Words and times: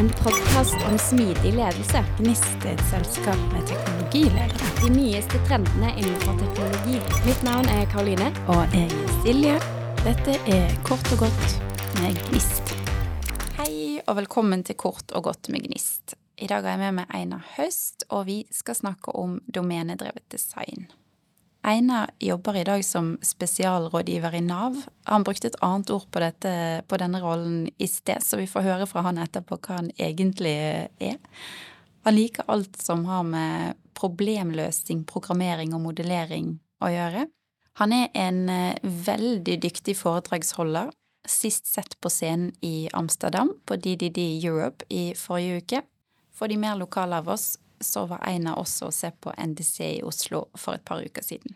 En 0.00 0.08
podkast 0.08 0.74
om 0.90 0.98
smidig 0.98 1.50
ledelse. 1.52 2.00
Gnist 2.18 2.62
er 2.64 2.70
et 2.72 2.82
selskap 2.88 3.40
med 3.52 3.66
teknologiledere. 3.68 4.68
De 4.78 4.88
nyeste 4.94 5.40
trendene 5.44 5.90
innenfor 5.92 6.38
teknologi. 6.40 6.94
Mitt 7.26 7.42
navn 7.44 7.68
er 7.68 7.84
Karoline. 7.92 8.30
Og 8.48 8.62
jeg 8.72 8.86
er 8.88 9.10
Silje. 9.18 9.58
Dette 10.00 10.38
er 10.54 10.72
Kort 10.88 11.04
og 11.12 11.26
godt 11.26 11.58
med 11.98 12.16
Gnist. 12.30 12.72
Hei 13.58 14.00
og 14.06 14.16
velkommen 14.22 14.64
til 14.64 14.78
Kort 14.80 15.12
og 15.12 15.26
godt 15.28 15.52
med 15.52 15.68
Gnist. 15.68 16.16
I 16.40 16.48
dag 16.48 16.64
har 16.64 16.78
jeg 16.78 16.82
med 16.86 17.02
meg 17.02 17.12
Einar 17.20 17.44
Høst, 17.58 18.08
og 18.08 18.24
vi 18.30 18.38
skal 18.48 18.80
snakke 18.80 19.12
om 19.12 19.36
domenedrevet 19.52 20.24
design. 20.32 20.88
Einar 21.62 22.10
jobber 22.18 22.56
i 22.56 22.64
dag 22.64 22.84
som 22.84 23.18
spesialrådgiver 23.22 24.34
i 24.34 24.40
Nav. 24.40 24.78
Han 25.04 25.24
brukte 25.24 25.50
et 25.50 25.58
annet 25.60 25.90
ord 25.92 26.06
på, 26.10 26.22
dette, 26.22 26.52
på 26.88 26.98
denne 27.00 27.20
rollen 27.20 27.66
i 27.76 27.88
sted, 27.88 28.24
så 28.24 28.40
vi 28.40 28.48
får 28.48 28.64
høre 28.64 28.86
fra 28.88 29.04
han 29.04 29.20
etterpå 29.20 29.58
hva 29.60 29.82
han 29.82 29.90
egentlig 30.00 30.54
er. 30.56 31.18
Han 32.08 32.16
liker 32.16 32.48
alt 32.48 32.80
som 32.80 33.04
har 33.04 33.26
med 33.28 33.76
problemløsning, 33.98 35.04
programmering 35.04 35.74
og 35.76 35.84
modellering 35.84 36.54
å 36.80 36.88
gjøre. 36.88 37.26
Han 37.80 37.92
er 37.92 38.08
en 38.16 38.48
eh, 38.48 38.80
veldig 38.82 39.58
dyktig 39.60 39.98
foredragsholder, 40.00 40.88
sist 41.28 41.68
sett 41.68 41.98
på 42.00 42.08
scenen 42.08 42.54
i 42.64 42.88
Amsterdam 42.96 43.52
på 43.68 43.76
DDD 43.76 44.22
Europe 44.40 44.88
i 44.88 45.10
forrige 45.16 45.60
uke. 45.60 45.82
For 46.32 46.48
de 46.48 46.56
mer 46.56 46.80
lokale 46.80 47.20
av 47.20 47.28
oss 47.28 47.58
så 47.80 48.06
var 48.06 48.28
Einar 48.28 48.58
også 48.60 48.86
å 48.88 48.92
se 48.94 49.10
på 49.10 49.32
NDC 49.36 49.80
i 49.86 50.02
Oslo 50.06 50.48
for 50.58 50.74
et 50.76 50.84
par 50.86 51.02
uker 51.02 51.22
siden. 51.24 51.54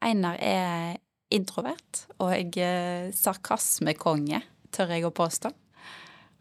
Einar 0.00 0.36
er 0.40 0.96
introvert 1.30 2.06
og 2.18 2.56
eh, 2.58 3.12
sarkasmekonge, 3.14 4.42
tør 4.74 4.88
jeg 4.94 5.04
å 5.06 5.10
påstå. 5.14 5.50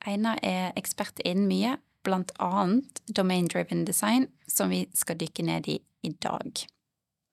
Einar 0.09 0.38
er 0.43 0.73
ekspert 0.80 1.19
innen 1.23 1.47
mye, 1.47 1.77
blant 2.03 2.31
annet 2.43 3.02
domain 3.08 3.47
driven 3.47 3.86
design, 3.88 4.27
som 4.47 4.69
vi 4.73 4.88
skal 4.97 5.17
dykke 5.21 5.43
ned 5.47 5.67
i 5.71 5.80
i 6.03 6.11
dag. 6.19 6.65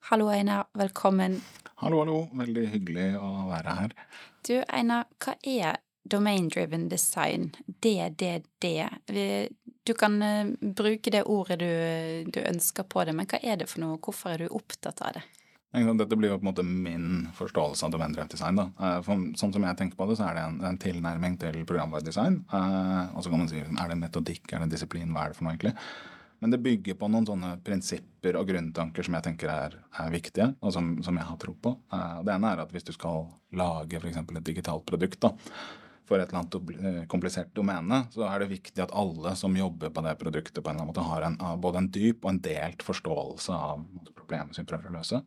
Hallo, 0.08 0.28
Einar. 0.28 0.66
Velkommen. 0.72 1.40
Hallo, 1.74 2.00
hallo. 2.00 2.16
Veldig 2.32 2.66
hyggelig 2.72 3.12
å 3.20 3.28
være 3.50 3.74
her. 3.76 3.94
Du, 4.46 4.56
Einar, 4.72 5.06
hva 5.22 5.36
er 5.46 5.78
domain 6.08 6.48
driven 6.48 6.88
design? 6.88 7.50
DDD. 7.84 8.64
Du 9.86 9.92
kan 9.94 10.16
uh, 10.22 10.48
bruke 10.60 11.12
det 11.12 11.22
ordet 11.28 11.60
du, 11.60 11.70
du, 12.32 12.40
ønsker 12.40 12.88
på 12.88 13.04
det, 13.04 13.14
men 13.16 13.28
hva 13.30 13.38
er 13.42 13.60
det 13.60 13.68
for 13.70 13.84
noe? 13.84 14.00
Hvorfor 14.02 14.34
er 14.34 14.44
du 14.44 14.56
opptatt 14.56 15.04
av 15.04 15.18
det? 15.18 15.26
Dette 15.70 16.16
blir 16.18 16.32
jo 16.32 16.38
på 16.40 16.42
en 16.42 16.48
måte 16.50 16.64
min 16.66 17.28
forståelse 17.36 17.86
av 17.86 17.92
domain 17.94 18.16
driven 18.16 18.32
design. 18.32 18.56
Da. 18.58 18.64
Eh, 18.74 18.96
for, 19.06 19.28
sånn 19.38 19.52
som 19.54 19.66
jeg 19.68 19.78
tenker 19.78 20.00
på 20.00 20.08
det, 20.10 20.16
så 20.18 20.26
er 20.26 20.40
det 20.40 20.46
en, 20.48 20.56
en 20.66 20.80
tilnærming 20.82 21.36
til 21.38 21.60
programvaredesign. 21.62 22.40
Uh, 22.50 23.12
og 23.14 23.22
så 23.22 23.30
kan 23.30 23.44
man 23.44 23.52
si 23.52 23.60
er 23.62 23.68
det 23.76 23.94
en 23.94 24.02
metodikk, 24.02 24.48
er 24.48 24.58
det 24.58 24.66
en 24.66 24.72
disiplin, 24.74 25.12
hva 25.14 25.28
er 25.28 25.30
det 25.30 25.38
for 25.38 25.46
noe 25.46 25.54
egentlig? 25.54 25.76
Men 26.40 26.54
det 26.54 26.62
bygger 26.64 26.96
på 26.96 27.08
noen 27.12 27.26
sånne 27.28 27.50
prinsipper 27.64 28.38
og 28.40 28.48
grunntanker 28.48 29.04
som 29.04 29.16
jeg 29.18 29.26
tenker 29.26 29.52
er, 29.52 29.76
er 30.00 30.12
viktige, 30.12 30.48
og 30.64 30.72
som, 30.72 30.94
som, 31.04 31.18
jeg 31.20 31.28
har 31.28 31.36
tro 31.42 31.52
på. 31.52 31.74
Uh, 31.92 32.22
det 32.24 32.32
ene 32.32 32.54
er 32.54 32.62
at 32.64 32.72
hvis 32.72 32.86
du 32.88 32.94
skal 32.96 33.28
lage 33.56 34.00
f.eks. 34.00 34.22
et 34.22 34.48
digitalt 34.48 34.86
produkt 34.88 35.20
da, 35.20 35.34
for 36.10 36.18
et 36.18 36.32
eller 36.32 36.40
annet 36.40 36.56
eh, 36.80 37.02
komplisert 37.10 37.52
domene, 37.54 38.00
så 38.10 38.24
er 38.26 38.42
det 38.42 38.50
viktig 38.50 38.82
at 38.82 38.96
alle 38.98 39.36
som 39.38 39.54
jobber 39.54 39.92
på 39.94 40.02
det 40.02 40.16
produktet, 40.18 40.58
på 40.58 40.66
en 40.66 40.74
eller 40.74 40.82
annen 40.82 40.90
måte 40.90 41.06
har 41.06 41.26
en, 41.28 41.38
både 41.62 41.84
en 41.84 41.90
dyp 41.94 42.24
og 42.24 42.32
en 42.32 42.42
delt 42.42 42.82
forståelse 42.82 43.54
av 43.54 43.84
problemet 44.18 44.56
som 44.56 44.64
vi 44.64 44.70
prøver 44.72 44.90
å 44.90 44.96
løse. 44.96 45.20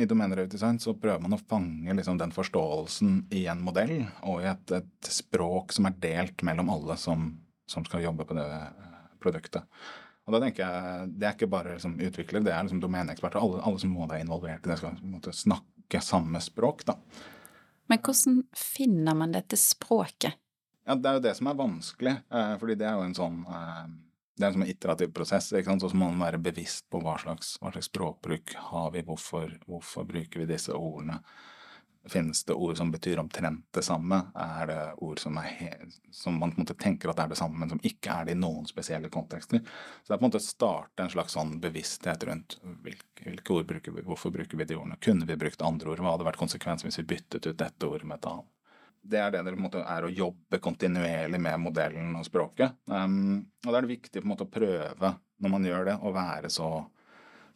I 0.00 0.06
domenedesign 0.08 0.78
så 0.80 0.94
prøver 0.96 1.20
man 1.20 1.36
å 1.36 1.42
fange 1.50 1.92
liksom 1.98 2.16
den 2.16 2.32
forståelsen 2.32 3.26
i 3.36 3.44
en 3.52 3.60
modell 3.66 3.98
og 4.22 4.40
i 4.40 4.48
et, 4.48 4.72
et 4.78 5.10
språk 5.12 5.74
som 5.76 5.90
er 5.90 5.98
delt 6.00 6.46
mellom 6.46 6.72
alle 6.72 6.96
som, 6.96 7.34
som 7.68 7.84
skal 7.84 8.06
jobbe 8.06 8.24
på 8.24 8.38
det 8.38 8.48
produktet. 9.22 9.82
Og 10.26 10.36
da 10.36 10.40
tenker 10.44 10.62
jeg, 10.62 11.08
Det 11.18 11.26
er 11.26 11.34
ikke 11.34 11.50
bare 11.50 11.74
liksom, 11.74 11.96
utvikler, 12.00 12.44
det 12.44 12.52
er 12.54 12.66
liksom 12.66 12.82
domeneeksperter. 12.82 13.40
Alle, 13.40 13.62
alle, 13.66 13.80
som 13.82 13.94
må 13.94 14.06
være 14.06 14.24
involvert 14.24 14.66
i 14.66 14.70
det, 14.70 14.78
skal 14.78 15.00
måte, 15.02 15.34
snakke 15.34 16.02
samme 16.04 16.42
språk. 16.44 16.84
da. 16.86 16.98
Men 17.90 17.98
hvordan 17.98 18.44
finner 18.54 19.16
man 19.18 19.34
dette 19.34 19.58
språket? 19.58 20.38
Ja, 20.86 20.94
Det 20.94 21.08
er 21.08 21.18
jo 21.18 21.24
det 21.24 21.34
som 21.36 21.50
er 21.50 21.58
vanskelig. 21.58 22.14
Eh, 22.30 22.54
fordi 22.58 22.76
det 22.78 22.86
er 22.86 22.94
jo 22.98 23.08
en 23.08 23.18
sånn 23.18 23.42
eh, 23.46 23.82
det 24.40 24.46
er 24.46 24.54
en 24.54 24.60
sånn 24.62 24.70
iterativ 24.72 25.10
prosess. 25.12 25.50
ikke 25.52 25.68
sant? 25.68 25.84
Så 25.84 25.96
må 25.96 26.08
man 26.08 26.24
være 26.24 26.40
bevisst 26.40 26.86
på 26.90 27.02
hva 27.04 27.18
slags, 27.20 27.58
hva 27.60 27.74
slags 27.74 27.90
språkbruk 27.90 28.54
har 28.70 28.92
vi, 28.94 29.02
hvorfor, 29.04 29.52
hvorfor 29.68 30.06
bruker 30.08 30.40
vi 30.40 30.48
disse 30.48 30.72
ordene. 30.72 31.18
Finnes 32.08 32.44
det 32.44 32.54
ord 32.56 32.76
som 32.76 32.90
betyr 32.90 33.18
omtrent 33.20 33.66
det 33.76 33.82
samme? 33.84 34.22
Er 34.34 34.66
det 34.66 34.78
ord 35.04 35.18
som, 35.20 35.36
som 36.10 36.38
man 36.40 36.54
tenker 36.66 37.12
at 37.12 37.18
er 37.20 37.28
det 37.28 37.36
samme, 37.36 37.58
men 37.60 37.68
som 37.68 37.82
ikke 37.84 38.14
er 38.14 38.28
det 38.28 38.36
i 38.36 38.40
noen 38.40 38.64
spesielle 38.68 39.10
kontekster? 39.12 39.60
Så 39.60 40.08
det 40.08 40.16
er 40.16 40.20
på 40.22 40.24
en 40.24 40.30
måte 40.30 40.40
å 40.40 40.46
starte 40.46 41.04
en 41.04 41.12
slags 41.12 41.36
sånn 41.36 41.58
bevissthet 41.60 42.24
rundt 42.24 42.56
hvilke, 42.86 43.26
hvilke, 43.26 43.52
ord 43.52 43.68
bruker 43.68 43.92
vi, 43.98 44.04
hvorfor 44.06 44.32
bruker 44.32 44.56
vi 44.56 44.68
de 44.70 44.78
ordene? 44.78 44.96
Kunne 45.04 45.28
vi 45.28 45.36
brukt 45.42 45.62
andre 45.66 45.92
ord? 45.92 46.00
Hva 46.00 46.14
hadde 46.14 46.28
vært 46.30 46.40
konsekvensen 46.40 46.88
hvis 46.88 47.02
vi 47.02 47.10
byttet 47.12 47.50
ut 47.50 47.60
dette 47.60 47.90
ordet 47.90 48.08
med 48.08 48.16
et 48.22 48.30
annet? 48.32 48.48
Det 49.00 49.20
er 49.20 49.32
det 49.32 49.44
det 49.48 49.80
er 49.80 50.04
å 50.04 50.12
jobbe 50.12 50.60
kontinuerlig 50.60 51.40
med 51.40 51.60
modellen 51.60 52.16
og 52.16 52.24
språket. 52.26 52.80
Um, 52.88 53.44
og 53.64 53.70
da 53.70 53.78
er 53.78 53.84
det 53.84 53.94
viktig 53.94 54.20
på 54.20 54.26
en 54.26 54.32
måte 54.32 54.48
å 54.48 54.52
prøve, 54.52 55.12
når 55.40 55.52
man 55.52 55.68
gjør 55.68 55.86
det, 55.88 56.00
å 56.00 56.12
være 56.16 56.50
så 56.52 56.70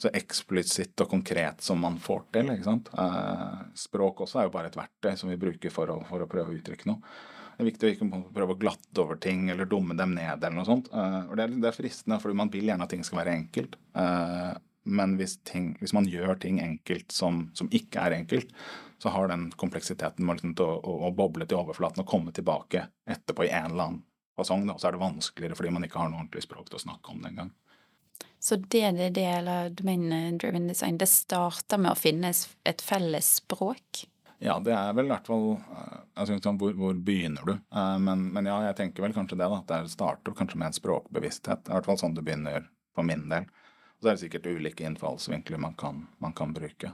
så 0.01 0.11
eksplisitt 0.15 1.01
og 1.05 1.11
konkret 1.11 1.63
som 1.65 1.81
man 1.81 1.97
får 2.03 2.27
til. 2.35 2.51
ikke 2.55 2.67
sant? 2.67 2.91
Eh, 2.99 3.63
språk 3.79 4.25
også 4.25 4.41
er 4.41 4.49
jo 4.49 4.55
bare 4.55 4.73
et 4.73 4.79
verktøy 4.79 5.15
som 5.21 5.31
vi 5.33 5.41
bruker 5.41 5.73
for 5.73 5.93
å, 5.93 6.01
for 6.09 6.25
å 6.25 6.29
prøve 6.31 6.53
å 6.53 6.59
uttrykke 6.59 6.91
noe. 6.91 7.17
Det 7.55 7.63
er 7.63 7.69
viktig 7.69 7.87
å 7.87 7.93
ikke 7.93 8.23
prøve 8.35 8.55
å 8.57 8.59
glatte 8.59 9.03
over 9.03 9.19
ting 9.23 9.47
eller 9.53 9.69
dumme 9.71 9.95
dem 9.95 10.17
ned. 10.17 10.43
eller 10.43 10.57
noe 10.57 10.67
sånt. 10.67 10.91
Eh, 10.91 11.35
det 11.39 11.69
er, 11.71 11.77
fristende, 11.77 12.19
fordi 12.23 12.39
man 12.43 12.51
vil 12.53 12.71
gjerne 12.71 12.87
at 12.87 12.95
ting 12.95 13.05
skal 13.07 13.23
være 13.23 13.37
enkelt. 13.39 13.77
Eh, 13.95 14.55
men 14.85 15.15
hvis, 15.17 15.39
ting, 15.47 15.73
hvis, 15.81 15.95
man 15.97 16.09
gjør 16.11 16.35
ting 16.43 16.59
enkelt 16.61 17.15
som, 17.15 17.47
som, 17.57 17.71
ikke 17.73 18.03
er 18.03 18.19
enkelt, 18.19 18.51
så 19.01 19.13
har 19.15 19.31
den 19.31 19.47
kompleksiteten 19.57 20.27
med 20.27 20.41
liksom 20.41 20.57
å, 20.61 20.73
å, 20.77 20.97
å, 21.09 21.13
boble 21.15 21.47
til 21.49 21.61
overflaten 21.61 22.03
og 22.03 22.11
komme 22.11 22.35
tilbake 22.37 22.89
etterpå 23.09 23.47
i 23.47 23.53
en 23.53 23.71
eller 23.71 23.87
annen 23.87 24.03
fasong. 24.37 24.67
Så 24.75 24.89
er 24.89 24.97
det 24.97 25.05
vanskeligere 25.05 25.57
fordi 25.59 25.73
man 25.73 25.87
ikke 25.87 26.03
har 26.03 26.11
noe 26.11 26.21
ordentlig 26.21 26.45
språk 26.45 26.69
til 26.69 26.81
å 26.81 26.85
snakke 26.85 27.15
om 27.15 27.23
det 27.23 27.33
engang. 27.33 27.55
Så 28.45 28.59
DDD, 28.61 29.19
eller 29.19 29.71
Domain 29.73 30.39
Driven 30.39 30.67
Design, 30.69 30.99
det 31.01 31.09
starter 31.09 31.81
med 31.81 31.95
å 31.95 31.97
finne 31.97 32.33
et 32.69 32.83
felles 32.85 33.31
språk? 33.41 34.05
Ja, 34.45 34.59
det 34.61 34.75
er 34.77 34.93
vel 34.93 35.07
i 35.09 35.13
hvert 35.15 35.29
fall 35.31 35.47
eh, 35.57 36.01
altså, 36.21 36.37
sånn, 36.43 36.59
hvor, 36.61 36.75
hvor, 36.77 36.97
begynner 37.07 37.47
du? 37.49 37.55
Uh, 37.73 37.97
men, 38.03 38.27
men, 38.35 38.49
ja, 38.51 38.59
jeg 38.67 38.77
tenker 38.77 39.07
vel 39.07 39.15
kanskje 39.17 39.39
det. 39.41 39.47
da, 39.49 39.61
Det 39.71 39.95
starter 39.95 40.37
kanskje 40.37 40.61
med 40.61 40.69
en 40.69 40.77
språkbevissthet. 40.77 41.63
Det 41.65 41.71
er 41.71 41.73
i 41.73 41.79
hvert 41.79 41.89
fall 41.89 42.01
sånn 42.03 42.19
det 42.19 42.27
begynner 42.27 42.67
for 42.93 43.09
min 43.09 43.25
del. 43.31 43.47
Og 43.49 44.05
så 44.05 44.11
er 44.11 44.19
det 44.19 44.25
sikkert 44.27 44.51
ulike 44.51 44.85
innfallsvinkler 44.85 45.63
man 45.65 45.73
kan, 45.81 46.05
man 46.21 46.37
kan 46.37 46.53
bruke. 46.53 46.93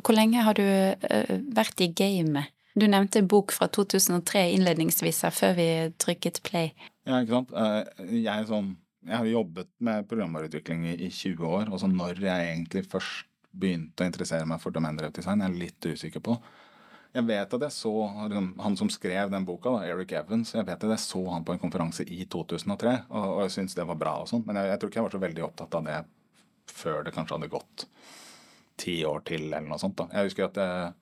Hvor 0.00 0.16
lenge 0.16 0.42
har 0.42 0.58
du 0.58 0.66
uh, 0.66 1.36
vært 1.54 1.84
i 1.84 1.92
gamet? 1.94 2.50
Du 2.74 2.88
nevnte 2.88 3.20
en 3.20 3.30
bok 3.30 3.52
fra 3.54 3.70
2003 3.70 4.48
innledningsvis 4.56 5.22
her, 5.28 5.34
før 5.36 5.58
vi 5.58 5.66
trykket 6.02 6.42
play. 6.42 6.72
Ja, 7.04 7.20
ikke 7.20 7.42
sant. 7.42 7.52
Jeg 8.10 8.46
sånn 8.48 8.70
jeg 9.02 9.18
har 9.18 9.28
jobbet 9.28 9.70
med 9.82 10.08
programvareutvikling 10.10 10.86
i, 10.92 10.96
i 11.06 11.10
20 11.10 11.46
år. 11.46 11.70
og 11.72 11.80
så 11.80 11.90
når 11.90 12.22
jeg 12.22 12.48
egentlig 12.52 12.84
først 12.90 13.28
begynte 13.52 14.04
å 14.04 14.08
interessere 14.08 14.48
meg 14.48 14.62
for 14.62 14.72
domaindrevet 14.72 15.18
design, 15.18 15.42
jeg 15.42 15.50
er 15.50 15.58
litt 15.60 15.88
usikker 15.88 16.22
på. 16.24 16.36
Jeg 17.12 17.26
vet 17.28 17.54
at 17.54 17.64
jeg 17.66 17.74
så 17.76 17.92
han 18.64 18.78
som 18.80 18.88
skrev 18.88 19.28
den 19.34 19.44
boka, 19.44 19.74
da, 19.74 19.90
Eric 19.92 20.14
Evans, 20.16 20.54
jeg 20.56 20.64
vet 20.64 20.86
at 20.86 20.94
jeg 20.94 21.02
så 21.02 21.20
han 21.28 21.44
på 21.44 21.52
en 21.52 21.60
konferanse 21.60 22.06
i 22.08 22.24
2003, 22.24 22.94
og, 23.10 23.26
og 23.34 23.42
jeg 23.44 23.54
syntes 23.58 23.76
det 23.76 23.84
var 23.90 24.00
bra 24.00 24.14
og 24.22 24.30
sånn, 24.30 24.46
men 24.46 24.56
jeg, 24.56 24.70
jeg, 24.70 24.80
tror 24.80 24.92
ikke 24.92 25.00
jeg 25.02 25.08
var 25.08 25.16
så 25.18 25.24
veldig 25.26 25.44
opptatt 25.44 25.76
av 25.76 25.90
det 25.90 25.98
før 26.72 27.04
det 27.04 27.12
kanskje 27.12 27.36
hadde 27.36 27.52
gått 27.52 27.86
ti 28.80 28.96
år 29.04 29.20
til, 29.28 29.50
eller 29.50 29.68
noe 29.68 29.82
sånt. 29.82 29.98
da. 30.00 30.08
Jeg 30.14 30.30
husker 30.30 30.48
at 30.48 30.62
jeg, 30.62 30.72
Eh, 30.82 31.01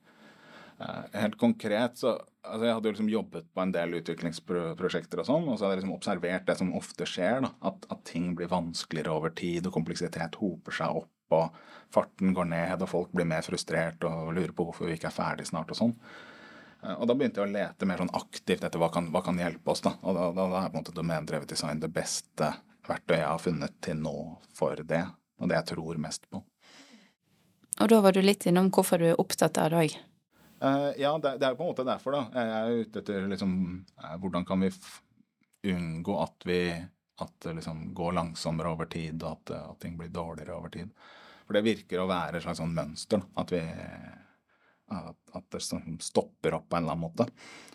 helt 1.12 1.36
konkret 1.38 1.98
så 2.00 2.14
altså 2.40 2.66
Jeg 2.66 2.74
hadde 2.74 2.88
jo 2.88 2.94
liksom 2.94 3.10
jobbet 3.12 3.48
på 3.54 3.60
en 3.62 3.72
del 3.74 3.98
utviklingsprosjekter 3.98 5.20
og 5.20 5.26
sånn, 5.28 5.48
og 5.50 5.58
så 5.58 5.66
hadde 5.66 5.74
jeg 5.74 5.82
liksom 5.82 5.96
observert 5.96 6.46
det 6.48 6.56
som 6.56 6.72
ofte 6.78 7.06
skjer, 7.08 7.42
da, 7.44 7.50
at, 7.68 7.84
at, 7.92 8.00
ting 8.08 8.30
blir 8.38 8.48
vanskeligere 8.48 9.12
over 9.12 9.34
tid, 9.36 9.68
og 9.68 9.74
kompleksitet 9.76 10.38
hoper 10.40 10.76
seg 10.78 11.02
opp, 11.02 11.36
og 11.36 11.60
farten 11.92 12.32
går 12.34 12.48
ned, 12.48 12.80
og 12.80 12.90
folk 12.90 13.12
blir 13.12 13.28
mer 13.28 13.44
frustrert 13.44 14.08
og 14.08 14.32
lurer 14.32 14.54
på 14.56 14.66
hvorfor 14.70 14.88
vi 14.88 14.96
ikke 14.96 15.10
er 15.10 15.18
ferdig 15.18 15.50
snart 15.50 15.74
og 15.74 15.80
sånn. 15.82 15.94
Eh, 16.80 16.96
og 16.96 17.06
da 17.10 17.16
begynte 17.16 17.42
jeg 17.42 17.50
å 17.50 17.54
lete 17.58 17.88
mer 17.92 18.00
sånn 18.00 18.14
aktivt 18.16 18.64
etter 18.64 18.80
hva 18.80 18.88
kan, 18.94 19.12
hva 19.12 19.24
kan 19.26 19.40
hjelpe 19.40 19.74
oss, 19.74 19.84
da. 19.84 19.98
Og 20.00 20.16
da, 20.16 20.30
da, 20.32 20.48
da 20.48 20.64
er 20.64 20.72
på 20.72 20.78
en 20.78 20.82
måte 20.84 20.96
domendrevet 20.96 21.52
design 21.52 21.84
det 21.84 21.92
beste 21.92 22.54
verktøyet 22.88 23.20
jeg 23.20 23.28
har 23.28 23.42
funnet 23.42 23.80
til 23.84 24.00
nå 24.00 24.16
for 24.56 24.80
det, 24.80 25.04
og 25.40 25.50
det 25.50 25.60
jeg 25.60 25.74
tror 25.74 26.00
mest 26.00 26.24
på. 26.32 26.40
Og 27.80 27.88
da 27.88 28.00
var 28.04 28.16
du 28.16 28.24
litt 28.24 28.44
innom 28.48 28.72
hvorfor 28.72 29.00
du 29.00 29.12
er 29.12 29.20
opptatt 29.20 29.60
av 29.60 29.72
det 29.72 29.84
òg. 29.84 30.00
Uh, 30.60 30.90
ja, 31.00 31.18
det, 31.18 31.46
er 31.46 31.54
på 31.56 31.64
en 31.64 31.70
måte 31.72 31.86
derfor, 31.88 32.12
da. 32.12 32.26
Jeg 32.36 32.56
er 32.56 32.82
ute 32.84 33.00
etter 33.00 33.28
liksom 33.30 33.52
uh, 33.96 34.16
Hvordan 34.20 34.44
kan 34.44 34.60
vi 34.60 34.68
unngå 35.72 36.16
at 36.20 36.44
vi, 36.48 36.60
at 37.20 37.32
det 37.46 37.54
liksom 37.60 37.86
går 37.96 38.12
langsommere 38.18 38.74
over 38.74 38.90
tid, 38.92 39.22
og 39.22 39.38
at, 39.38 39.54
at 39.56 39.80
ting 39.80 39.96
blir 39.96 40.12
dårligere 40.12 40.56
over 40.56 40.72
tid. 40.72 40.92
For 41.46 41.56
det 41.56 41.64
virker 41.64 42.02
å 42.02 42.08
være 42.10 42.38
et 42.38 42.44
slags 42.44 42.60
sånn 42.60 42.76
mønster. 42.76 43.24
At, 43.40 43.52
vi, 43.52 43.60
at, 44.96 45.18
at 45.36 45.48
det 45.56 45.62
stopper 46.04 46.56
opp 46.56 46.68
på 46.68 46.78
en 46.78 46.84
eller 46.84 46.96
annen 46.96 47.06
måte. 47.08 47.26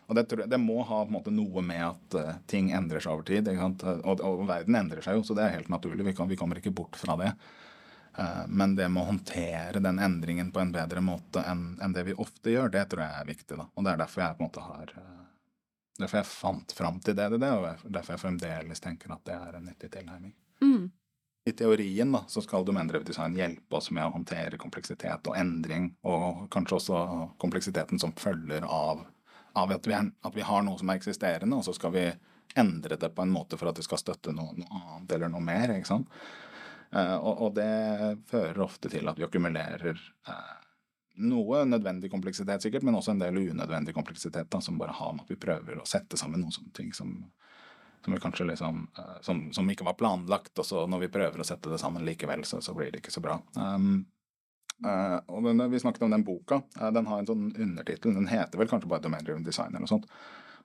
Og 0.06 0.18
det, 0.18 0.28
det 0.50 0.62
må 0.62 0.80
ha 0.86 1.02
måte, 1.10 1.34
noe 1.34 1.62
med 1.66 1.84
at 1.84 2.18
ting 2.50 2.70
endrer 2.74 3.04
seg 3.04 3.18
over 3.18 3.28
tid. 3.28 3.50
Og, 3.52 4.22
og, 4.22 4.46
verden 4.48 4.78
endrer 4.78 5.02
seg 5.06 5.18
jo, 5.18 5.26
så 5.26 5.38
det 5.38 5.46
er 5.46 5.58
helt 5.58 5.74
naturlig. 5.74 6.06
Vi, 6.08 6.16
kan, 6.18 6.30
vi 6.30 6.38
kommer 6.40 6.62
ikke 6.62 6.74
bort 6.74 6.98
fra 7.02 7.18
det. 7.22 7.34
Uh, 8.16 8.46
men 8.48 8.76
det 8.78 8.88
med 8.90 9.04
å 9.04 9.10
håndtere 9.10 9.82
den 9.84 10.00
endringen 10.00 10.52
på 10.56 10.62
en 10.62 10.72
bedre 10.72 11.02
måte 11.04 11.44
enn 11.44 11.96
det 11.96 12.06
vi 12.08 12.16
ofte 12.16 12.54
gjør, 12.54 12.72
det 12.72 12.86
tror 12.92 13.04
jeg 13.04 13.22
er 13.22 13.30
viktig. 13.32 13.58
Da. 13.60 13.68
Og 13.74 13.86
det 13.86 13.92
er 13.92 14.04
derfor 14.04 14.24
jeg 14.24 14.38
på 14.38 14.44
en 14.44 14.50
måte 14.50 14.66
har 14.66 14.96
uh, 14.98 15.12
Derfor 15.96 16.20
jeg 16.20 16.28
fant 16.28 16.74
fram 16.76 16.98
til 17.00 17.16
det, 17.16 17.30
det, 17.32 17.38
det, 17.40 17.50
og 17.56 17.92
derfor 17.96 18.18
jeg 18.18 18.20
fremdeles 18.20 18.82
tenker 18.84 19.14
at 19.16 19.22
det 19.24 19.32
er 19.32 19.54
en 19.56 19.70
nyttig 19.70 19.88
tilnærming. 19.94 20.34
Mm. 20.60 20.90
I 21.48 21.54
teorien 21.56 22.12
da, 22.12 22.20
så 22.28 22.44
skal 22.44 22.66
domendrevet 22.68 23.08
design 23.08 23.38
hjelpe 23.40 23.78
oss 23.80 23.88
med 23.96 24.04
å 24.04 24.12
håndtere 24.12 24.60
kompleksitet 24.60 25.30
og 25.32 25.38
endring, 25.40 25.94
og 26.04 26.50
kanskje 26.52 26.82
også 26.82 27.04
kompleksiteten 27.40 28.02
som 28.02 28.12
følger 28.20 28.68
av 28.68 29.06
av 29.56 29.72
at 29.72 29.88
vi, 29.88 29.94
er, 29.96 30.10
at 30.28 30.36
vi, 30.36 30.44
har 30.44 30.64
noe 30.66 30.80
som 30.80 30.90
er 30.92 31.00
eksisterende, 31.00 31.58
og 31.58 31.66
så 31.68 31.74
skal 31.76 31.94
vi 31.96 32.06
endre 32.60 32.98
det 33.00 33.12
på 33.16 33.24
en 33.24 33.32
måte 33.32 33.60
for 33.60 33.72
at 33.72 33.80
det 33.80 33.86
skal 33.88 34.00
støtte 34.02 34.34
noe, 34.36 34.52
noe 34.58 34.82
annet 34.82 35.16
eller 35.16 35.32
noe 35.32 35.44
mer. 35.44 35.72
ikke 35.76 35.92
sant? 35.92 36.12
Uh, 36.94 37.16
og, 37.18 37.48
det 37.58 38.20
fører 38.30 38.62
ofte 38.64 38.92
til 38.92 39.08
at 39.10 39.18
vi 39.20 39.26
akkumulerer 39.26 39.98
uh, 40.30 40.54
noe 41.26 41.64
nødvendig 41.68 42.12
kompleksitet, 42.12 42.64
sikkert, 42.64 42.86
men 42.88 42.98
også 43.00 43.16
en 43.16 43.24
del 43.24 43.40
unødvendig 43.42 43.96
kompleksitet 43.96 44.52
da, 44.52 44.62
som 44.62 44.78
bare 44.80 44.96
har 44.96 45.16
med 45.16 45.26
at 45.26 45.34
vi 45.34 45.40
prøver 45.40 45.80
å 45.82 45.88
sette 45.88 46.20
sammen 46.20 46.44
noen 46.44 46.56
sånne 46.56 46.76
ting 46.76 46.92
som, 46.96 47.14
som 48.06 48.16
liksom, 48.16 48.82
uh, 49.00 49.16
som, 49.26 49.46
som, 49.56 49.72
ikke 49.72 49.88
var 49.88 50.00
planlagt, 50.00 50.54
og 50.60 50.68
så 50.68 50.86
når 50.88 51.08
vi 51.08 51.14
prøver 51.18 51.42
å 51.42 51.48
sette 51.48 51.72
det 51.72 51.82
sammen 51.82 52.06
likevel, 52.08 52.46
så, 52.48 52.62
så 52.62 52.76
blir 52.78 52.94
det 52.94 53.04
ikke 53.04 53.16
så 53.16 53.24
bra. 53.24 53.40
Um, 53.60 54.06
Uh, 54.84 55.22
og 55.32 55.46
Vi 55.72 55.80
snakket 55.80 56.04
om 56.04 56.12
den 56.12 56.24
boka. 56.28 56.62
Uh, 56.76 56.90
den 56.92 57.08
har 57.08 57.22
en 57.22 57.28
sånn 57.30 57.46
undertittel. 57.54 58.16
Den 58.16 58.28
heter 58.28 58.60
vel 58.60 58.68
kanskje 58.68 58.90
bare 58.92 59.06
Domain 59.06 59.24
Driven 59.24 59.46
Design 59.46 59.72
eller 59.72 59.86
noe 59.86 59.94
sånt. 59.94 60.10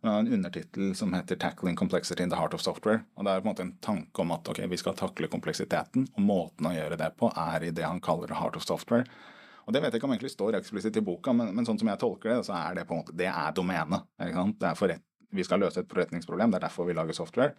Men 0.01 0.13
har 0.13 0.21
en 0.21 0.33
undertittel 0.33 0.95
som 0.97 1.13
heter 1.13 1.37
'Tackling 1.37 1.77
Complexity 1.77 2.23
in 2.23 2.31
the 2.31 2.37
Heart 2.37 2.55
of 2.55 2.61
Software'. 2.61 3.03
og 3.17 3.25
Det 3.25 3.33
er 3.33 3.41
på 3.41 3.49
en 3.49 3.55
måte 3.55 3.61
en 3.61 3.77
tanke 3.81 4.23
om 4.23 4.31
at 4.33 4.49
okay, 4.49 4.67
vi 4.67 4.77
skal 4.77 4.95
takle 4.95 5.29
kompleksiteten, 5.29 6.09
og 6.17 6.23
måten 6.23 6.67
å 6.67 6.75
gjøre 6.75 6.97
det 6.97 7.17
på 7.17 7.33
er 7.37 7.65
i 7.65 7.71
det 7.71 7.85
han 7.85 8.01
kaller 8.01 8.29
'Heart 8.29 8.57
of 8.57 8.65
Software'. 8.65 9.07
Og 9.67 9.73
Det 9.73 9.83
vet 9.83 9.93
jeg 9.93 10.01
ikke 10.01 10.09
om 10.09 10.13
egentlig 10.13 10.31
står 10.31 10.57
eksplisitt 10.59 10.97
i 10.97 11.01
boka, 11.01 11.33
men, 11.33 11.55
men, 11.55 11.67
sånn 11.67 11.79
som 11.79 11.89
jeg 11.89 11.99
tolker 11.99 12.31
det, 12.31 12.47
så 12.47 12.55
er 12.55 12.75
det 12.75 12.87
på 12.89 12.95
en 12.95 13.05
måte, 13.05 13.17
det 13.17 13.27
er 13.27 13.53
domenet. 13.53 14.03
Det 14.19 15.01
vi 15.31 15.45
skal 15.45 15.61
løse 15.61 15.81
et 15.81 15.89
forretningsproblem, 15.89 16.51
det 16.51 16.59
er 16.59 16.67
derfor 16.67 16.89
vi 16.89 16.97
lager 16.97 17.15
software. 17.15 17.55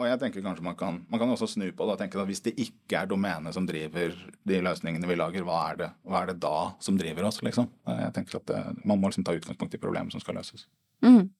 Og 0.00 0.06
jeg 0.08 0.18
tenker 0.22 0.44
kanskje 0.44 0.64
man 0.64 0.76
kan, 0.78 1.02
man 1.10 1.20
kan 1.20 1.28
også 1.28 1.50
snu 1.52 1.66
på 1.76 1.84
det 1.84 1.94
og 1.94 1.98
tenke 2.00 2.20
at 2.20 2.26
hvis 2.30 2.40
det 2.46 2.54
ikke 2.56 3.02
er 3.02 3.10
domenet 3.10 3.52
som 3.52 3.66
driver 3.68 4.14
de 4.48 4.60
løsningene 4.64 5.10
vi 5.10 5.18
lager, 5.20 5.44
hva 5.44 5.58
er 5.68 5.76
det, 5.82 5.90
hva 6.08 6.22
er 6.22 6.32
det 6.32 6.38
da 6.40 6.72
som 6.80 6.96
driver 6.96 7.28
oss, 7.28 7.42
liksom? 7.44 7.68
Jeg 7.86 8.14
tenker 8.16 8.40
at 8.40 8.46
det, 8.48 8.62
Man 8.88 9.02
må 9.02 9.12
liksom 9.12 9.26
ta 9.28 9.36
utgangspunkt 9.36 9.76
i 9.76 9.82
problemet 9.82 10.16
som 10.16 10.24
skal 10.24 10.40
løses. 10.40 10.64
Mm. 11.04 11.30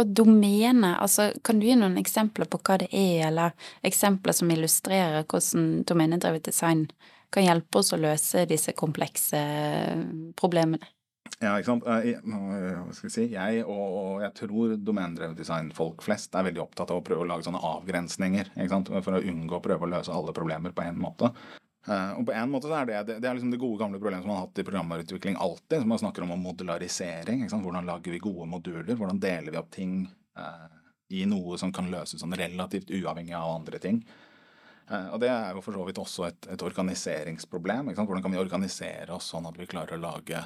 Og 0.00 0.12
domene, 0.16 0.94
altså 1.02 1.28
kan 1.44 1.60
du 1.60 1.66
gi 1.68 1.76
noen 1.76 1.98
eksempler 2.00 2.48
på 2.48 2.60
hva 2.64 2.78
det 2.80 2.88
er, 2.94 3.26
eller 3.28 3.56
eksempler 3.84 4.36
som 4.36 4.52
illustrerer 4.52 5.26
hvordan 5.28 5.82
domenedrevet 5.88 6.46
design 6.48 6.86
kan 7.30 7.44
hjelpe 7.44 7.82
oss 7.82 7.92
å 7.94 8.00
løse 8.00 8.46
disse 8.48 8.72
komplekse 8.78 9.42
problemene? 10.40 10.88
Ja, 11.40 11.54
ikke 11.56 11.70
sant. 11.70 11.86
Jeg, 12.04 12.18
hva 12.24 12.92
skal 12.92 13.06
jeg 13.06 13.14
si? 13.14 13.26
Jeg 13.32 13.62
og, 13.64 14.20
jeg 14.20 14.32
tror 14.36 14.74
domenedrevet 14.76 15.38
design-folk 15.38 16.02
flest 16.04 16.34
er 16.36 16.44
veldig 16.48 16.64
opptatt 16.64 16.92
av 16.92 17.00
å 17.00 17.04
prøve 17.04 17.24
å 17.24 17.28
lage 17.28 17.46
sånne 17.46 17.62
avgrensninger. 17.64 18.50
For 18.66 19.16
å 19.16 19.22
unngå 19.22 19.56
å 19.56 19.64
prøve 19.64 19.86
å 19.86 19.92
løse 19.94 20.12
alle 20.12 20.34
problemer 20.36 20.74
på 20.76 20.84
én 20.84 21.00
måte. 21.00 21.32
Uh, 21.88 22.12
og 22.18 22.26
på 22.28 22.34
en 22.36 22.50
måte 22.52 22.68
så 22.68 22.76
er 22.76 22.88
det, 22.88 22.98
det, 23.08 23.24
er 23.24 23.36
liksom 23.36 23.52
det 23.54 23.60
gode 23.62 23.80
gamle 23.80 24.00
problemet 24.00 24.24
som 24.24 24.32
man 24.32 24.40
har 24.40 24.48
hatt 24.48 24.60
i 24.60 24.66
programvareutvikling 24.66 25.38
alltid. 25.40 25.78
som 25.80 25.88
Man 25.88 26.02
snakker 26.02 26.26
om 26.26 26.34
modularisering. 26.40 27.46
Hvordan 27.48 27.88
lager 27.88 28.16
vi 28.16 28.22
gode 28.22 28.48
moduler? 28.50 28.96
Hvordan 28.96 29.22
deler 29.22 29.54
vi 29.54 29.60
opp 29.60 29.70
ting 29.74 30.02
uh, 30.38 30.68
i 31.10 31.24
noe 31.28 31.58
som 31.58 31.72
kan 31.72 31.88
løses 31.92 32.20
sånn 32.20 32.36
relativt 32.36 32.92
uavhengig 32.92 33.36
av 33.38 33.56
andre 33.56 33.80
ting? 33.82 34.02
Uh, 34.90 35.14
og 35.14 35.20
det 35.22 35.32
er 35.32 35.56
jo 35.56 35.64
for 35.64 35.78
så 35.78 35.88
vidt 35.88 36.02
også 36.02 36.28
et, 36.28 36.50
et 36.52 36.68
organiseringsproblem. 36.68 37.94
Hvordan 37.94 38.24
kan 38.24 38.36
vi 38.36 38.42
organisere 38.42 39.16
oss 39.16 39.32
sånn 39.32 39.48
at 39.48 39.58
vi 39.58 39.70
klarer 39.70 39.96
å 39.96 40.04
lage 40.04 40.44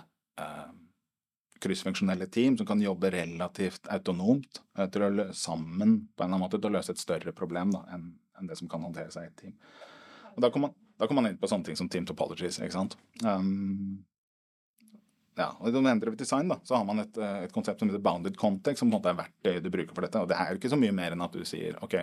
kryssfunksjonelle 1.64 2.26
team 2.26 2.58
som 2.58 2.66
kan 2.66 2.82
jobbe 2.82 3.10
relativt 3.14 3.88
autonomt 3.92 4.60
eh, 4.78 4.88
til 4.92 5.06
å 5.06 5.28
sammen 5.32 5.96
på 6.14 6.24
en 6.24 6.26
eller 6.26 6.34
annen 6.34 6.44
måte 6.44 6.60
til 6.60 6.70
å 6.70 6.76
løse 6.76 6.94
et 6.94 7.02
større 7.02 7.34
problem 7.36 7.74
enn, 7.88 8.10
en 8.38 8.50
det 8.50 8.58
som 8.58 8.70
kan 8.70 8.84
håndtere 8.84 9.12
seg 9.14 9.28
i 9.28 9.30
et 9.30 9.38
team. 9.44 9.54
Og 10.34 10.42
da 10.42 10.50
kan 10.52 10.66
man, 10.66 10.74
da 10.98 11.06
kommer 11.06 11.22
man 11.22 11.32
inn 11.32 11.38
på 11.40 11.50
sånne 11.50 11.68
ting 11.68 11.78
som 11.78 11.88
team 11.90 12.06
topologies. 12.06 12.60
ikke 12.62 12.76
sant? 12.76 12.96
Um, 13.24 14.04
ja, 15.34 15.48
og 15.58 15.68
I 15.68 15.74
domendrevet 15.74 16.20
design 16.20 16.50
da, 16.52 16.60
så 16.62 16.78
har 16.78 16.84
man 16.86 17.02
et, 17.02 17.16
eh, 17.18 17.40
et, 17.46 17.52
konsept 17.52 17.82
som 17.82 17.90
heter 17.90 18.02
bounded 18.02 18.36
context, 18.38 18.78
som 18.78 18.90
på 18.90 18.94
en 18.94 19.00
måte 19.00 19.10
er 19.10 19.18
verktøyet 19.18 19.64
du 19.64 19.72
bruker 19.74 19.96
for 19.96 20.06
dette. 20.06 20.20
og 20.22 20.28
Det 20.30 20.38
er 20.38 20.52
jo 20.52 20.60
ikke 20.60 20.70
så 20.70 20.78
mye 20.78 20.94
mer 20.94 21.16
enn 21.16 21.24
at 21.26 21.34
du 21.34 21.42
sier 21.48 21.78
ok, 21.82 21.96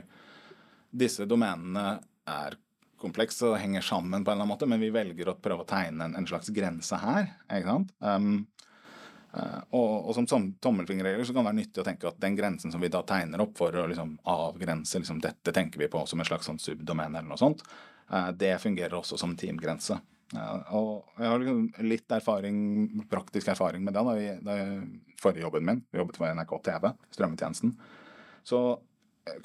disse 0.91 1.27
domenene 1.29 2.01
er 2.27 2.59
komplekse 3.01 3.47
og 3.47 3.57
henger 3.57 3.81
sammen 3.81 4.25
på 4.25 4.29
en 4.29 4.35
eller 4.35 4.43
annen 4.43 4.51
måte, 4.51 4.67
men 4.69 4.81
vi 4.83 4.91
velger 4.93 5.31
å 5.31 5.39
prøve 5.39 5.63
å 5.63 5.69
tegne 5.69 6.05
en, 6.05 6.17
en 6.19 6.27
slags 6.27 6.51
grense 6.53 6.99
her. 7.01 7.31
ikke 7.47 7.77
sant? 7.77 7.95
Um, 7.99 8.33
Uh, 9.31 9.61
og, 9.71 10.09
og, 10.09 10.27
som 10.27 10.49
tommelfingerregler 10.59 11.23
så 11.23 11.31
kan 11.31 11.45
det 11.45 11.47
være 11.47 11.57
nyttig 11.61 11.79
å 11.79 11.85
tenke 11.87 12.09
at 12.09 12.17
den 12.19 12.35
grensen 12.35 12.73
som 12.73 12.81
vi 12.83 12.89
da 12.91 12.99
tegner 13.07 13.39
opp 13.39 13.53
for 13.55 13.71
å 13.79 13.85
liksom 13.87 14.17
avgrense 14.27 14.99
liksom, 14.99 15.21
dette 15.23 15.53
tenker 15.55 15.79
vi 15.79 15.87
på 15.87 16.01
som 16.03 16.19
en 16.19 16.27
slags 16.27 16.49
sånn 16.49 16.59
subdomene 16.59 17.15
eller 17.15 17.29
noe 17.29 17.39
sånt, 17.39 17.63
det 18.35 18.55
fungerer 18.61 18.97
også 18.97 19.17
som 19.19 19.35
teamgrense. 19.39 19.95
Uh, 20.31 20.73
og 20.75 21.19
jeg 21.19 21.27
har 21.27 21.41
liksom 21.41 21.87
litt 21.87 22.13
erfaring, 22.15 22.57
praktisk 23.11 23.51
erfaring 23.51 23.83
med 23.83 23.95
det. 23.95 24.03
da, 24.07 24.55
i, 24.55 25.17
forrige 25.21 25.43
jobben 25.45 25.67
min, 25.67 25.83
vi 25.91 25.99
jobbet 25.99 26.17
for 26.17 26.33
NRK 26.35 26.55
TV, 26.65 26.87
strømmetjenesten. 27.15 27.75
Så 28.43 28.61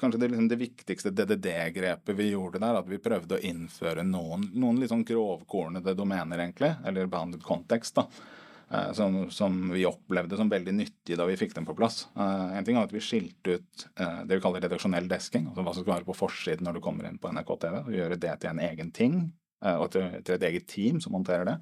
kanskje 0.01 0.19
det, 0.23 0.31
liksom 0.31 0.47
det 0.49 0.59
viktigste 0.59 1.11
DDD-grepet 1.13 2.17
vi 2.17 2.31
gjorde 2.31 2.63
der, 2.63 2.79
at 2.79 2.89
vi 2.89 2.97
prøvde 3.03 3.37
å 3.37 3.43
innføre 3.45 4.03
noen, 4.07 4.47
noen 4.57 4.81
litt 4.81 4.91
sånn 4.91 5.05
grovkornede 5.05 5.93
domener, 5.95 6.41
egentlig, 6.41 6.73
eller 6.87 7.11
behandlet 7.11 7.45
kontekst. 7.45 7.99
da, 7.99 8.07
Eh, 8.07 8.46
som, 8.93 9.29
som, 9.31 9.69
vi 9.71 9.85
opplevde 9.87 10.35
som 10.35 10.49
veldig 10.51 10.73
nyttige 10.75 11.15
da 11.15 11.25
vi 11.29 11.37
fikk 11.39 11.55
dem 11.55 11.65
på 11.67 11.75
plass. 11.77 12.01
Uh, 12.17 12.51
en 12.57 12.65
ting 12.67 12.75
er 12.75 12.83
at 12.83 12.91
Vi 12.91 13.03
skilte 13.03 13.57
ut 13.57 13.85
uh, 13.99 14.23
det 14.27 14.37
vi 14.37 14.43
kaller 14.43 14.63
redaksjonell 14.65 15.07
desking, 15.07 15.47
altså 15.47 15.63
hva 15.63 15.73
som 15.75 15.85
skal 15.85 15.93
være 15.95 16.07
på 16.09 16.17
forsiden 16.17 16.67
når 16.67 16.77
du 16.77 16.83
kommer 16.83 17.07
inn 17.07 17.19
på 17.21 17.31
NRK 17.31 17.53
TV. 17.63 17.77
og 17.79 17.93
Gjøre 17.95 18.19
det 18.19 18.33
til 18.41 18.51
en 18.51 18.63
egen 18.67 18.91
ting, 18.91 19.19
og 19.57 19.87
til, 19.89 20.19
et 20.19 20.43
eget 20.45 20.67
team 20.69 20.99
som 21.01 21.15
håndterer 21.17 21.47
det. 21.47 21.55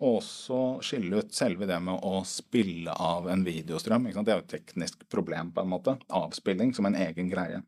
Og 0.00 0.16
også 0.22 0.56
skille 0.82 1.20
ut 1.20 1.36
selve 1.36 1.68
det 1.68 1.76
med 1.84 2.00
å 2.02 2.24
spille 2.26 2.90
av 2.90 3.28
en 3.30 3.44
videostrøm. 3.46 4.08
Det 4.08 4.24
er 4.24 4.40
jo 4.40 4.46
et 4.46 4.54
teknisk 4.56 5.04
problem, 5.12 5.52
på 5.54 5.62
en 5.62 5.70
måte. 5.70 5.94
Avspilling 6.08 6.72
som 6.74 6.88
en 6.88 6.96
egen 6.98 7.28
greie. 7.30 7.60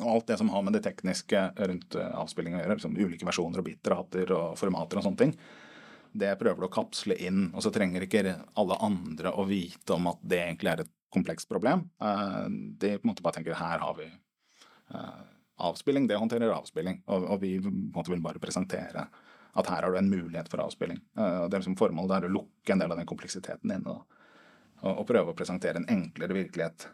Og 0.00 0.08
alt 0.12 0.30
det 0.30 0.38
som 0.38 0.48
har 0.54 0.64
med 0.64 0.76
det 0.76 0.84
tekniske 0.86 1.42
rundt 1.68 1.98
avspilling 1.98 2.56
å 2.56 2.62
gjøre, 2.62 2.78
liksom 2.78 2.96
ulike 2.96 3.28
versjoner 3.28 3.60
og 3.60 3.68
bitrater 3.68 4.32
og 4.38 4.56
formater 4.60 5.00
og 5.00 5.08
sånne 5.08 5.22
ting, 5.24 5.36
det 6.18 6.32
prøver 6.40 6.62
du 6.62 6.66
å 6.68 6.72
kapsle 6.72 7.16
inn, 7.22 7.48
og 7.52 7.64
så 7.64 7.72
trenger 7.74 8.06
ikke 8.06 8.24
alle 8.58 8.78
andre 8.84 9.32
å 9.36 9.44
vite 9.48 9.96
om 9.96 10.08
at 10.10 10.20
det 10.24 10.42
egentlig 10.42 10.72
er 10.72 10.84
et 10.84 10.92
komplekst 11.12 11.48
problem. 11.48 11.86
Eh, 12.02 12.44
de 12.80 12.96
på 12.98 13.06
en 13.06 13.12
måte 13.12 13.24
bare 13.24 13.38
tenker 13.38 13.56
her 13.56 13.80
har 13.82 13.94
vi 13.98 14.08
eh, 14.08 15.22
avspilling, 15.68 16.08
det 16.08 16.20
håndterer 16.20 16.54
avspilling. 16.54 17.02
Og, 17.06 17.38
vi 17.40 17.56
på 17.62 17.70
en 17.70 17.80
måte 17.94 18.12
vil 18.12 18.24
bare 18.24 18.42
presentere 18.42 19.06
at 19.56 19.70
her 19.72 19.86
har 19.86 19.92
du 19.92 19.98
en 20.00 20.10
mulighet 20.12 20.50
for 20.52 20.60
avspilling. 20.64 21.00
Eh, 21.16 21.46
det 21.46 21.56
er 21.56 21.62
liksom 21.62 21.78
Formålet 21.80 22.18
er 22.18 22.28
å 22.28 22.34
lukke 22.36 22.74
en 22.74 22.84
del 22.84 22.92
av 22.92 23.00
den 23.00 23.08
kompleksiteten 23.08 23.72
inne. 23.78 23.96
Og 24.86 25.06
prøve 25.08 25.32
å 25.32 25.36
presentere 25.36 25.80
en 25.80 25.88
enklere 25.88 26.36
virkelighet 26.36 26.84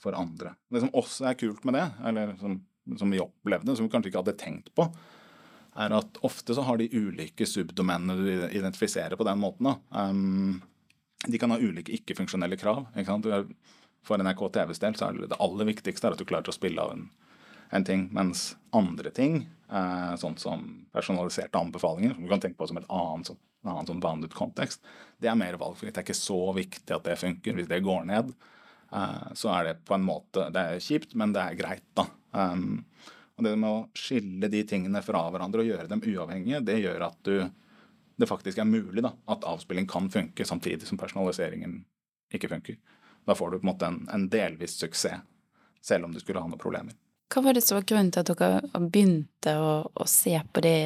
for 0.00 0.16
andre. 0.16 0.54
Det 0.72 0.80
som 0.80 0.94
også 0.96 1.26
er 1.28 1.36
kult 1.36 1.66
med 1.68 1.76
det, 1.76 1.84
eller 2.08 2.32
som, 2.40 2.54
som 2.96 3.12
vi 3.12 3.20
opplevde, 3.20 3.74
som 3.76 3.84
vi 3.84 3.92
kanskje 3.92 4.08
ikke 4.08 4.22
hadde 4.22 4.38
tenkt 4.40 4.70
på, 4.78 4.86
er 5.78 5.94
at 5.94 6.18
ofte 6.26 6.56
så 6.56 6.64
har 6.66 6.80
de 6.80 6.90
ulike 6.90 7.46
subdomenene 7.46 8.16
du 8.18 8.56
identifiserer 8.58 9.16
på 9.18 9.26
den 9.28 9.38
måten, 9.38 9.70
um, 9.94 10.58
de 11.26 11.38
kan 11.38 11.50
ha 11.50 11.58
ulike 11.58 11.92
ikke-funksjonelle 11.96 12.58
krav. 12.58 12.86
ikke? 12.98 13.44
For 14.06 14.22
NRK 14.22 14.42
TVs 14.54 14.82
del 14.82 14.98
så 14.98 15.08
er 15.08 15.16
det, 15.16 15.30
det 15.32 15.40
aller 15.42 15.68
viktigste 15.68 16.10
at 16.10 16.20
du 16.20 16.26
klarer 16.28 16.50
å 16.50 16.54
spille 16.54 16.82
av 16.82 16.94
en, 16.94 17.08
en 17.74 17.86
ting, 17.86 18.06
mens 18.14 18.52
andre 18.76 19.10
ting, 19.14 19.40
eh, 19.66 20.14
sånn 20.20 20.38
som 20.40 20.64
personaliserte 20.94 21.58
anbefalinger, 21.58 22.14
som 22.14 22.24
du 22.24 22.30
kan 22.30 22.44
tenke 22.44 22.60
på 22.60 22.70
som 22.70 22.78
et 22.80 22.86
annet, 22.86 23.32
sånn, 23.32 23.40
en 23.64 23.72
annen 23.74 23.90
sånn 23.90 24.04
bounded 24.04 24.34
kontekst, 24.36 24.86
det 25.18 25.30
er 25.30 25.38
mer 25.38 25.58
valgfritt. 25.60 25.96
Det 25.96 26.04
er 26.04 26.06
ikke 26.06 26.20
så 26.20 26.40
viktig 26.56 26.94
at 26.94 27.10
det 27.10 27.18
funker. 27.18 27.58
Hvis 27.58 27.70
det 27.70 27.82
går 27.84 28.06
ned, 28.08 28.32
eh, 28.94 29.28
så 29.36 29.52
er 29.56 29.68
det 29.68 29.76
på 29.88 29.98
en 29.98 30.06
måte 30.06 30.48
Det 30.54 30.62
er 30.62 30.84
kjipt, 30.84 31.18
men 31.18 31.34
det 31.34 31.42
er 31.42 31.58
greit, 31.58 31.86
da. 31.98 32.06
Og 33.38 33.46
det 33.46 33.54
med 33.54 33.70
å 33.70 33.86
skille 33.94 34.50
de 34.50 34.64
tingene 34.66 35.02
fra 35.06 35.22
hverandre 35.30 35.62
og 35.62 35.70
gjøre 35.70 35.88
dem 35.90 36.02
uavhengige, 36.02 36.62
det 36.66 36.80
gjør 36.82 37.04
at 37.06 37.18
du, 37.26 37.36
det 38.18 38.28
faktisk 38.28 38.58
er 38.58 38.66
mulig 38.66 39.04
da, 39.04 39.12
at 39.30 39.46
avspilling 39.46 39.86
kan 39.90 40.10
funke 40.10 40.46
samtidig 40.46 40.88
som 40.88 40.98
personaliseringen 40.98 41.80
ikke 42.34 42.50
funker. 42.50 42.78
Da 43.28 43.36
får 43.38 43.50
du 43.50 43.60
på 43.60 43.66
en 43.66 43.70
måte 43.70 43.86
en, 43.86 44.00
en 44.10 44.26
delvis 44.32 44.74
suksess, 44.80 45.22
selv 45.84 46.08
om 46.08 46.14
du 46.14 46.18
skulle 46.20 46.42
ha 46.42 46.50
noen 46.50 46.60
problemer. 46.60 46.96
Hva 47.28 47.44
var 47.44 47.54
det 47.54 47.62
som 47.62 47.76
var 47.76 47.86
grunnen 47.86 48.10
til 48.10 48.24
at 48.24 48.30
dere 48.40 48.80
begynte 48.88 49.52
å, 49.60 49.72
å 49.92 50.06
se 50.08 50.34
på 50.52 50.64
det 50.64 50.78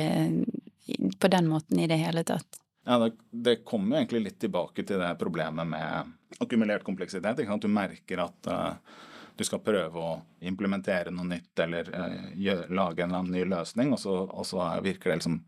på 1.23 1.31
den 1.31 1.49
måten 1.49 1.81
i 1.81 1.87
det 1.89 2.01
hele 2.03 2.25
tatt? 2.27 2.59
Ja, 2.85 2.99
det, 2.99 3.13
det 3.31 3.63
kommer 3.65 4.01
egentlig 4.01 4.25
litt 4.25 4.41
tilbake 4.43 4.83
til 4.85 4.99
det 5.01 5.15
problemet 5.21 5.69
med 5.71 6.13
akkumulert 6.43 6.85
kompleksitet. 6.85 7.39
Ikke 7.39 7.55
sant? 7.55 7.63
Du 7.63 7.71
merker 7.71 8.25
at 8.25 8.51
uh, 8.51 8.99
du 9.37 9.45
skal 9.47 9.63
prøve 9.65 9.99
å 9.99 10.15
implementere 10.45 11.13
noe 11.15 11.29
nytt 11.31 11.65
eller 11.65 11.89
uh, 11.95 12.31
gjøre, 12.37 12.69
lage 12.75 13.03
en 13.03 13.11
eller 13.11 13.23
annen 13.23 13.37
ny 13.37 13.45
løsning, 13.49 13.93
og 13.95 14.01
så, 14.03 14.17
og 14.27 14.47
så 14.49 14.67
virker 14.85 15.11
det 15.13 15.21
liksom 15.23 15.39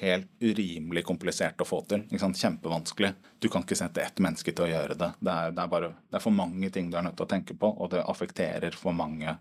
helt 0.00 0.30
urimelig 0.42 1.04
komplisert 1.06 1.60
å 1.62 1.66
få 1.68 1.80
til. 1.86 2.02
Kjempevanskelig. 2.10 3.12
Du 3.38 3.46
kan 3.48 3.62
ikke 3.62 3.78
sette 3.78 4.02
ett 4.02 4.18
menneske 4.22 4.50
til 4.50 4.66
å 4.66 4.70
gjøre 4.72 4.96
det. 4.98 5.10
Det 5.20 5.34
er, 5.34 5.54
det 5.54 5.62
er, 5.62 5.70
bare, 5.70 5.90
det 6.10 6.18
er 6.18 6.24
for 6.24 6.34
mange 6.34 6.70
ting 6.74 6.90
du 6.90 6.98
er 6.98 7.06
nødt 7.06 7.14
til 7.20 7.28
å 7.28 7.30
tenke 7.30 7.54
på, 7.54 7.70
og 7.70 7.92
det 7.94 8.02
affekterer 8.02 8.74
for 8.78 8.96
mange 8.96 9.36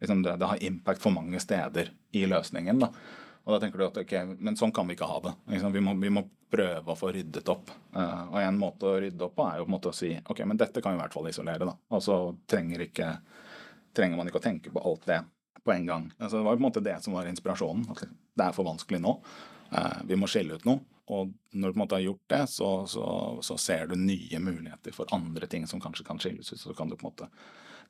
liksom 0.00 0.22
det, 0.22 0.36
det, 0.36 0.46
har 0.46 0.62
impact 0.64 1.02
for 1.02 1.12
mange 1.12 1.40
steder 1.40 1.90
i 2.16 2.24
løsningen. 2.26 2.78
da. 2.80 2.88
Og 3.50 3.56
da 3.56 3.64
tenker 3.64 3.82
du 3.82 3.86
at 3.88 3.98
ok, 3.98 4.12
Men 4.38 4.54
sånn 4.56 4.70
kan 4.74 4.86
vi 4.86 4.94
ikke 4.94 5.08
ha 5.10 5.18
det. 5.24 5.32
Vi 5.50 5.82
må, 5.82 5.94
vi, 5.98 6.12
må, 6.14 6.22
prøve 6.50 6.94
å 6.94 6.98
få 6.98 7.10
ryddet 7.14 7.46
opp. 7.50 7.70
Uh, 7.94 8.30
og 8.32 8.38
en 8.42 8.56
måte 8.58 8.86
å 8.86 8.96
rydde 9.02 9.22
opp 9.26 9.36
på 9.38 9.44
er 9.46 9.58
jo 9.58 9.66
på 9.66 9.70
en 9.70 9.74
måte 9.76 9.90
å 9.90 9.94
si 9.94 10.08
ok, 10.18 10.40
men 10.50 10.58
dette 10.58 10.82
kan 10.82 10.94
vi 10.94 10.98
i 10.98 11.02
hvert 11.02 11.14
fall 11.14 11.28
isolere. 11.30 11.66
da. 11.66 11.74
Og 11.94 12.02
så 12.02 12.16
trenger, 12.50 12.86
ikke, 12.88 13.10
trenger 13.94 14.18
man 14.18 14.30
ikke 14.30 14.40
å 14.40 14.46
tenke 14.48 14.72
på 14.74 14.82
alt 14.82 15.06
det 15.10 15.20
på 15.62 15.74
en 15.74 15.86
gang. 15.86 16.08
Altså, 16.18 16.38
det 16.38 16.46
var 16.46 16.58
på 16.58 16.62
en 16.62 16.66
måte 16.66 16.82
det 16.82 16.96
som 17.04 17.14
var 17.14 17.30
inspirasjonen. 17.30 17.86
at 17.90 18.02
Det 18.06 18.46
er 18.46 18.56
for 18.56 18.66
vanskelig 18.66 19.02
nå. 19.02 19.14
Uh, 19.70 20.00
vi 20.10 20.18
må 20.18 20.30
skille 20.30 20.58
ut 20.58 20.66
noe. 20.66 20.82
Og 21.10 21.30
når 21.50 21.70
du 21.70 21.74
på 21.74 21.78
en 21.78 21.84
måte 21.84 21.98
har 21.98 22.06
gjort 22.06 22.26
det, 22.30 22.44
så, 22.50 22.70
så, 22.86 23.06
så, 23.42 23.56
ser 23.58 23.90
du 23.90 23.96
nye 23.98 24.38
muligheter 24.42 24.94
for 24.94 25.10
andre 25.14 25.46
ting 25.50 25.66
som 25.66 25.82
kanskje 25.82 26.06
kan 26.06 26.22
skilles 26.22 26.52
ut. 26.52 26.60
Så 26.60 26.74
kan 26.74 26.90
du 26.90 26.94
på 26.98 27.06
en 27.06 27.10
måte 27.10 27.30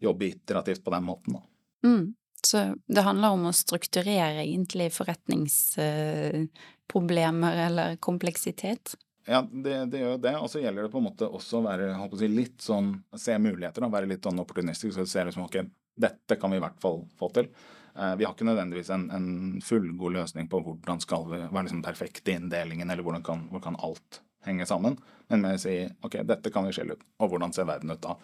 jobbe 0.00 0.30
iterativt 0.30 0.84
på 0.84 0.92
den 0.94 1.04
måten. 1.04 1.36
da. 1.36 1.88
Mm. 1.88 2.06
Så 2.46 2.74
det 2.86 3.02
handler 3.06 3.28
om 3.36 3.46
å 3.48 3.52
strukturere 3.56 4.44
egentlig 4.44 4.92
forretningsproblemer 4.94 7.54
eller 7.66 7.96
kompleksitet? 8.02 8.84
Ja, 9.28 9.48
det, 9.52 9.84
det 9.92 9.98
gjør 10.00 10.16
det. 10.18 10.38
Og 10.38 10.50
så 10.50 10.58
gjelder 10.62 10.82
det 10.86 10.92
på 10.92 10.98
en 10.98 11.08
måte 11.10 11.26
også 11.28 11.58
å 11.60 11.66
være 11.66 12.08
si, 12.18 12.28
litt 12.32 12.62
sånn 12.64 13.04
Se 13.18 13.38
muligheter, 13.38 13.80
da, 13.84 13.88
være 13.92 14.10
litt 14.10 14.24
sånn 14.26 14.42
opportunistisk. 14.42 14.94
Så 14.96 15.06
se 15.06 15.24
liksom 15.28 15.44
ok, 15.46 15.56
dette 16.00 16.36
kan 16.40 16.50
vi 16.50 16.56
i 16.58 16.64
hvert 16.64 16.80
fall 16.82 16.98
få 17.20 17.26
til. 17.36 17.46
Eh, 17.94 18.16
vi 18.16 18.24
har 18.24 18.34
ikke 18.34 18.48
nødvendigvis 18.48 18.90
en, 18.94 19.06
en 19.14 19.60
fullgod 19.64 20.16
løsning 20.16 20.48
på 20.50 20.62
hvordan 20.64 21.00
skal 21.04 21.26
vi 21.30 21.38
være 21.44 21.66
liksom 21.68 21.84
perfekt 21.84 22.28
i 22.28 22.36
inndelingen, 22.38 22.90
eller 22.90 23.04
hvordan 23.06 23.24
kan, 23.26 23.38
hvordan 23.50 23.66
kan 23.68 23.80
alt 23.86 24.10
henge 24.46 24.66
sammen. 24.66 24.96
Men 25.28 25.44
med 25.44 25.58
å 25.58 25.62
si 25.62 25.74
ok, 26.06 26.22
dette 26.26 26.52
kan 26.54 26.66
vi 26.66 26.74
skille 26.74 26.96
ut. 26.96 27.04
Og 27.20 27.34
hvordan 27.34 27.52
ser 27.54 27.68
verden 27.68 27.92
ut 27.92 28.02
da? 28.02 28.16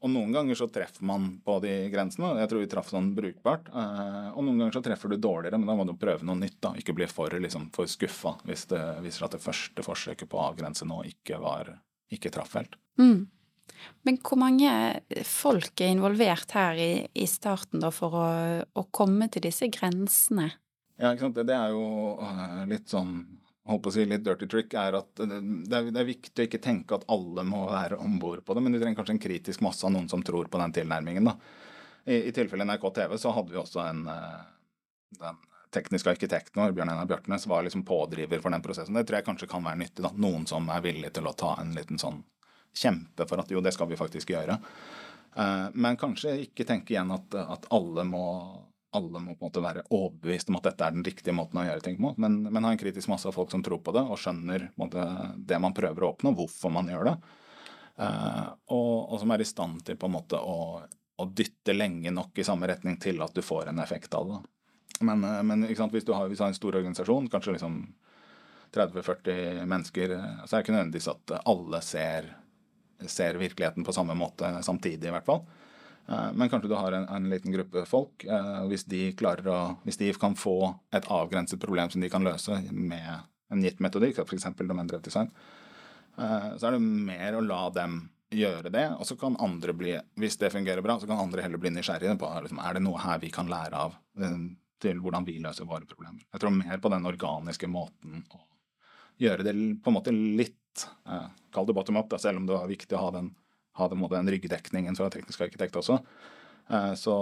Og 0.00 0.08
noen 0.08 0.32
ganger 0.32 0.56
så 0.56 0.68
treffer 0.72 1.04
man 1.04 1.26
på 1.44 1.58
de 1.60 1.74
grensene. 1.92 2.32
Jeg 2.40 2.48
tror 2.48 2.62
vi 2.62 2.68
traff 2.72 2.88
sånn 2.88 3.10
brukbart. 3.16 3.68
Eh, 3.68 4.30
og 4.32 4.46
noen 4.46 4.62
ganger 4.62 4.78
så 4.78 4.84
treffer 4.84 5.12
du 5.12 5.18
dårligere, 5.20 5.58
men 5.60 5.68
da 5.68 5.76
må 5.76 5.84
du 5.88 5.92
prøve 6.00 6.24
noe 6.24 6.40
nytt. 6.40 6.56
da. 6.64 6.72
Ikke 6.80 6.94
bli 6.96 7.08
for, 7.10 7.34
liksom, 7.36 7.68
for 7.74 7.90
skuffa 7.90 8.38
hvis 8.48 8.64
det 8.72 8.80
viser 9.04 9.26
at 9.26 9.36
det 9.36 9.44
første 9.44 9.84
forsøket 9.84 10.30
på 10.30 10.40
å 10.40 10.46
avgrense 10.48 10.88
nå 10.88 11.02
ikke 11.10 11.40
var 11.42 11.74
ikke 12.10 12.32
traff 12.32 12.56
helt. 12.56 12.78
Mm. 13.00 13.28
Men 14.08 14.18
hvor 14.24 14.40
mange 14.40 14.70
folk 15.26 15.80
er 15.80 15.92
involvert 15.92 16.56
her 16.56 16.80
i, 16.80 16.92
i 17.12 17.26
starten 17.28 17.82
da 17.84 17.92
for 17.94 18.16
å, 18.16 18.26
å, 18.64 18.86
komme 18.92 19.28
til 19.32 19.44
disse 19.46 19.68
grensene? 19.72 20.50
Ja, 21.00 21.12
ikke 21.12 21.28
sant. 21.28 21.36
Det, 21.38 21.46
det 21.48 21.56
er 21.56 21.76
jo 21.76 22.16
uh, 22.20 22.64
litt 22.68 22.90
sånn 22.92 23.14
holdt 23.68 23.82
på 23.84 23.90
å 23.92 23.94
si 23.94 24.06
litt 24.08 24.24
dirty 24.24 24.48
trick, 24.50 24.74
er 24.78 24.96
at 24.98 25.20
det 25.20 25.36
er, 25.76 25.90
det 25.92 26.00
er 26.00 26.08
viktig 26.08 26.42
å 26.42 26.48
ikke 26.48 26.62
tenke 26.64 26.96
at 26.96 27.04
alle 27.12 27.44
må 27.46 27.66
være 27.68 28.00
om 28.00 28.16
bord 28.22 28.44
på 28.44 28.56
det, 28.56 28.62
men 28.64 28.72
du 28.72 28.80
trenger 28.80 28.98
kanskje 29.00 29.18
en 29.18 29.22
kritisk 29.26 29.64
masse 29.64 29.84
av 29.86 29.92
noen 29.94 30.08
som 30.10 30.24
tror 30.26 30.48
på 30.50 30.62
den 30.62 30.74
tilnærmingen. 30.80 31.28
da. 31.28 31.36
I, 32.04 32.22
i 32.30 32.32
tilfelle 32.34 32.64
NRK 32.64 32.88
TV 32.96 33.18
så 33.20 33.34
hadde 33.36 33.52
vi 33.52 33.60
også 33.60 33.82
en 33.84 34.06
eh, 34.08 34.40
den 35.20 35.36
tekniske 35.74 36.10
arkitekten 36.10 36.62
vår, 36.62 36.72
Bjørn 36.72 36.90
Einar 36.90 37.06
Bjørtnes, 37.06 37.46
var 37.46 37.62
liksom 37.62 37.84
pådriver 37.86 38.40
for 38.42 38.50
den 38.50 38.62
prosessen. 38.62 38.96
Det 38.96 39.04
tror 39.06 39.20
jeg 39.20 39.28
kanskje 39.28 39.50
kan 39.50 39.64
være 39.64 39.82
nyttig. 39.84 40.02
da. 40.02 40.10
Noen 40.16 40.46
som 40.50 40.66
er 40.72 40.82
villig 40.84 41.12
til 41.14 41.28
å 41.30 41.36
ta 41.36 41.54
en 41.60 41.74
liten 41.76 42.00
sånn 42.00 42.22
kjempe 42.74 43.26
for 43.26 43.42
at 43.42 43.50
jo, 43.50 43.62
det 43.62 43.74
skal 43.74 43.90
vi 43.90 43.98
faktisk 43.98 44.32
gjøre. 44.34 44.58
Eh, 45.36 45.68
men 45.74 45.98
kanskje 46.00 46.38
ikke 46.46 46.66
tenke 46.66 46.94
igjen 46.94 47.12
at, 47.14 47.34
at 47.34 47.70
alle 47.74 48.06
må 48.08 48.24
alle 48.90 49.20
må 49.22 49.34
på 49.34 49.44
en 49.44 49.48
måte 49.50 49.62
være 49.62 49.84
overbevist 49.94 50.50
om 50.50 50.58
at 50.58 50.66
dette 50.70 50.86
er 50.86 50.94
den 50.94 51.04
riktige 51.06 51.34
måten 51.36 51.60
å 51.62 51.66
gjøre 51.66 51.84
ting 51.84 51.98
på, 52.00 52.12
men, 52.18 52.40
men 52.48 52.66
ha 52.66 52.72
en 52.74 52.80
kritisk 52.80 53.10
masse 53.12 53.28
av 53.28 53.36
folk 53.36 53.52
som 53.52 53.62
tror 53.66 53.82
på 53.86 53.94
det 53.94 54.02
og 54.02 54.18
skjønner 54.18 54.70
måte, 54.80 55.04
det 55.36 55.60
man 55.62 55.76
prøver 55.76 56.04
å 56.06 56.12
oppnå, 56.14 56.34
hvorfor 56.38 56.74
man 56.74 56.90
gjør 56.90 57.12
det. 57.12 57.14
eh, 58.02 58.48
og, 58.74 58.94
og, 59.12 59.16
som 59.22 59.34
er 59.34 59.44
i 59.44 59.48
stand 59.48 59.84
til 59.86 59.98
på 60.00 60.10
en 60.10 60.16
måte 60.16 60.42
å, 60.42 60.82
å, 60.82 61.28
dytte 61.30 61.76
lenge 61.76 62.10
nok 62.14 62.42
i 62.42 62.46
samme 62.46 62.70
retning 62.70 62.98
til 63.02 63.22
at 63.22 63.36
du 63.36 63.44
får 63.46 63.70
en 63.70 63.82
effekt 63.84 64.14
av 64.18 64.34
det. 64.34 64.42
Men, 65.06 65.22
uh, 65.24 65.38
men 65.46 65.64
hvis, 65.68 65.78
du 65.78 66.12
har, 66.12 66.26
hvis, 66.26 66.40
du 66.40 66.44
har, 66.44 66.50
en 66.50 66.58
stor 66.58 66.82
organisasjon, 66.82 67.30
kanskje 67.30 67.54
liksom 67.56 67.80
30-40 68.74 69.64
mennesker, 69.70 70.18
så 70.44 70.50
er 70.50 70.58
det 70.58 70.64
ikke 70.64 70.74
nødvendigvis 70.74 71.10
at 71.10 71.38
alle 71.40 71.80
ser, 71.82 72.28
ser 73.06 73.38
virkeligheten 73.38 73.86
på 73.86 73.94
samme 73.94 74.18
måte 74.18 74.50
samtidig, 74.66 75.08
i 75.08 75.14
hvert 75.14 75.26
fall. 75.26 75.42
Eh, 76.10 76.32
men 76.32 76.48
kanskje 76.48 76.68
du 76.68 76.74
har 76.74 76.92
en, 76.92 77.08
en 77.08 77.30
liten 77.30 77.52
gruppe 77.52 77.84
folk. 77.86 78.24
Eh, 78.24 78.62
hvis 78.70 78.84
de, 78.90 79.08
å, 79.46 79.58
hvis 79.84 80.00
de 80.00 80.12
kan 80.18 80.36
få 80.38 80.74
et 80.94 81.06
avgrenset 81.06 81.60
problem 81.62 81.90
som 81.90 82.02
de 82.02 82.10
kan 82.10 82.24
løse 82.26 82.60
med 82.70 83.10
en 83.50 83.64
gitt 83.64 83.82
metodikk, 83.82 84.22
f.eks. 84.24 84.48
domendrevet 84.58 85.06
design, 85.06 85.30
eh, 86.18 86.50
så 86.56 86.68
er 86.70 86.76
det 86.76 86.82
mer 86.82 87.38
å 87.38 87.44
la 87.44 87.62
dem 87.74 88.02
gjøre 88.30 88.72
det. 88.74 88.86
Og 88.98 89.06
så 89.06 89.16
kan 89.18 89.38
andre 89.42 89.74
bli, 89.74 89.94
hvis 90.22 90.38
det 90.42 90.52
fungerer 90.54 90.82
bra, 90.86 90.98
så 90.98 91.08
kan 91.10 91.22
andre 91.22 91.46
heller 91.46 91.62
bli 91.62 91.74
nysgjerrige 91.74 92.18
på 92.18 92.30
liksom, 92.46 92.62
er 92.62 92.78
det 92.78 92.84
noe 92.86 93.02
her 93.02 93.22
vi 93.22 93.30
kan 93.34 93.50
lære 93.50 93.86
av 93.86 93.98
til 94.80 95.00
hvordan 95.02 95.26
vi 95.26 95.40
løser 95.42 95.66
våre 95.68 95.86
problemer. 95.86 96.22
Jeg 96.32 96.42
tror 96.42 96.54
mer 96.56 96.78
på 96.80 96.90
den 96.92 97.06
organiske 97.06 97.68
måten 97.68 98.22
å 98.32 98.40
gjøre 99.20 99.44
det 99.44 99.52
på 99.84 99.92
en 99.92 99.98
måte 99.98 100.14
litt 100.14 100.56
Kall 101.50 101.66
det 101.66 101.74
bottom 101.74 101.98
up, 101.98 102.06
da, 102.08 102.18
selv 102.22 102.38
om 102.38 102.44
det 102.46 102.54
var 102.54 102.68
viktig 102.70 102.94
å 102.94 103.00
ha 103.02 103.08
den 103.16 103.32
ha 103.78 103.88
den, 103.88 104.04
den 104.10 104.30
ryggdekningen 104.34 104.96
fra 104.98 105.10
teknisk 105.12 105.40
arkitekt 105.46 105.76
også, 105.80 105.98
eh, 106.70 106.94
så, 106.98 107.16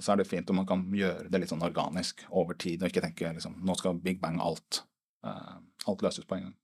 så, 0.00 0.12
er 0.12 0.20
det 0.20 0.28
fint 0.28 0.50
om 0.50 0.60
man 0.62 0.68
kan 0.68 0.86
gjøre 0.94 1.28
det 1.30 1.42
litt 1.42 1.52
sånn 1.52 1.64
organisk 1.66 2.24
over 2.28 2.58
tid, 2.58 2.82
og 2.82 2.90
ikke 2.90 3.04
tenke 3.04 3.34
liksom 3.36 3.58
nå 3.64 3.76
skal 3.78 4.00
big 4.02 4.22
bang 4.22 4.40
alt, 4.42 4.82
eh, 5.26 5.58
alt 5.86 6.06
løses 6.06 6.26
på 6.26 6.38
en 6.38 6.48
gang. 6.48 6.56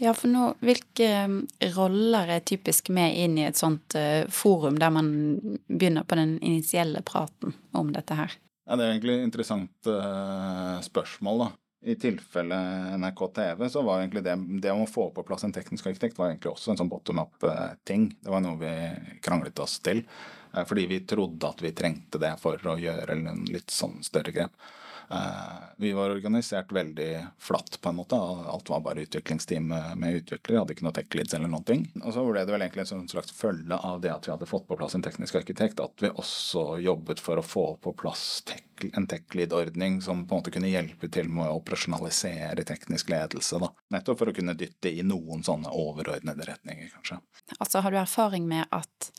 Ja, 0.00 0.14
for 0.16 0.32
nå, 0.32 0.54
hvilke 0.64 1.08
eh, 1.08 1.72
roller 1.76 2.38
er 2.38 2.46
typisk 2.48 2.88
med 2.96 3.16
inn 3.20 3.36
i 3.36 3.44
et 3.44 3.60
sånt 3.60 3.92
uh, 3.92 4.24
forum 4.32 4.78
der 4.80 4.94
man 4.94 5.10
begynner 5.68 6.06
på 6.08 6.16
den 6.16 6.38
initielle 6.40 7.02
praten 7.04 7.52
om 7.76 7.92
dette 7.92 8.16
her? 8.16 8.32
Ja, 8.64 8.78
Det 8.78 8.86
er 8.86 8.94
egentlig 8.94 9.18
et 9.18 9.26
interessant 9.26 9.90
spørsmål, 10.86 11.42
da 11.42 11.48
i 11.82 11.94
tilfelle 11.98 12.56
NRK 12.98 13.22
TV, 13.34 13.68
så 13.68 13.82
var 13.82 14.00
egentlig 14.00 14.22
det, 14.26 14.36
det 14.62 14.72
å 14.72 14.86
få 14.86 15.08
på 15.14 15.24
plass 15.26 15.42
en 15.44 15.54
teknisk 15.54 15.88
arkitekt 15.90 16.18
var 16.18 16.30
egentlig 16.30 16.52
også 16.52 16.72
en 16.72 16.78
sånn 16.82 16.92
bottom 16.92 17.22
up-ting. 17.24 18.12
Det 18.22 18.30
var 18.30 18.44
noe 18.44 18.60
vi 18.60 18.74
kranglet 19.24 19.58
oss 19.62 19.80
til. 19.82 20.04
Eh, 20.54 20.62
fordi 20.68 20.86
vi 20.86 21.00
trodde 21.00 21.48
at 21.48 21.64
vi 21.64 21.74
trengte 21.74 22.22
det 22.22 22.36
for 22.42 22.60
å 22.70 22.78
gjøre 22.78 23.18
en 23.18 23.44
litt 23.50 23.74
sånn 23.74 23.98
større 24.06 24.34
grep. 24.34 24.54
Eh, 25.12 25.62
vi 25.76 25.92
var 25.92 26.10
organisert 26.10 26.72
veldig 26.72 27.26
flatt, 27.38 27.80
på 27.80 27.88
en 27.88 27.98
måte. 27.98 28.16
Alt 28.16 28.70
var 28.70 28.80
bare 28.80 29.02
utviklingsteam 29.02 29.74
med 29.98 30.22
utviklere. 30.22 30.62
Hadde 30.62 30.76
ikke 30.76 30.86
noe 30.86 30.96
tech-leads 30.96 31.34
eller 31.36 31.50
noen 31.52 31.66
ting. 31.68 31.86
Og 32.02 32.14
så 32.14 32.24
ble 32.28 32.44
det 32.46 32.54
vel 32.54 32.64
egentlig 32.64 32.86
en 32.94 33.10
slags 33.10 33.34
følge 33.36 33.76
av 33.76 34.00
det 34.04 34.14
at 34.14 34.28
vi 34.28 34.32
hadde 34.36 34.48
fått 34.48 34.68
på 34.70 34.78
plass 34.78 34.96
en 34.96 35.04
teknisk 35.04 35.36
arkitekt, 35.42 35.82
at 35.82 36.04
vi 36.04 36.12
også 36.14 36.78
jobbet 36.84 37.20
for 37.20 37.40
å 37.40 37.46
få 37.46 37.66
på 37.82 37.96
plass 38.04 38.44
tech, 38.48 38.64
en 38.92 39.06
tech-lead-ordning 39.06 40.00
som 40.02 40.24
på 40.26 40.34
en 40.34 40.40
måte 40.40 40.52
kunne 40.54 40.70
hjelpe 40.70 41.08
til 41.12 41.28
med 41.32 41.48
å 41.48 41.58
operasjonalisere 41.60 42.64
teknisk 42.68 43.12
ledelse. 43.12 43.60
Da. 43.62 43.70
Nettopp 43.94 44.20
for 44.20 44.32
å 44.32 44.36
kunne 44.36 44.56
dytte 44.58 44.90
i 44.90 45.04
noen 45.06 45.44
sånne 45.46 45.72
overordnede 45.76 46.46
retninger, 46.48 46.90
kanskje. 46.96 47.20
Altså, 47.58 47.82
har 47.84 47.92
du 47.92 47.98
erfaring 48.00 48.46
med 48.48 48.66
at 48.74 49.10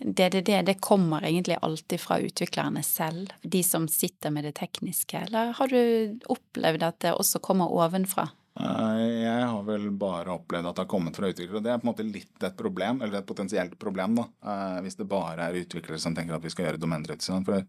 DDD 0.00 0.62
det 0.66 0.78
kommer 0.84 1.24
egentlig 1.26 1.58
alltid 1.62 2.00
fra 2.00 2.20
utviklerne 2.22 2.82
selv, 2.86 3.34
de 3.42 3.62
som 3.66 3.88
sitter 3.90 4.34
med 4.34 4.48
det 4.48 4.56
tekniske, 4.60 5.26
eller 5.28 5.52
har 5.58 5.72
du 5.72 6.18
opplevd 6.32 6.86
at 6.86 7.02
det 7.04 7.16
også 7.16 7.42
kommer 7.44 7.72
ovenfra? 7.72 8.30
Jeg 8.52 9.44
har 9.48 9.62
vel 9.64 9.86
bare 9.96 10.34
opplevd 10.34 10.68
at 10.68 10.76
det 10.76 10.84
har 10.84 10.90
kommet 10.90 11.16
fra 11.16 11.30
utviklere. 11.32 11.62
Det 11.64 11.70
er 11.72 11.78
på 11.80 11.86
en 11.86 11.90
måte 11.92 12.04
litt 12.04 12.44
et 12.44 12.56
problem, 12.58 13.00
eller 13.00 13.22
et 13.22 13.28
potensielt 13.28 13.78
problem, 13.80 14.18
da. 14.18 14.26
Eh, 14.44 14.80
hvis 14.84 14.98
det 14.98 15.08
bare 15.08 15.48
er 15.48 15.62
utviklere 15.62 16.00
som 16.02 16.14
tenker 16.14 16.36
at 16.36 16.44
vi 16.44 16.52
skal 16.52 16.68
gjøre 16.68 16.82
domendredesign. 16.82 17.46
For 17.48 17.64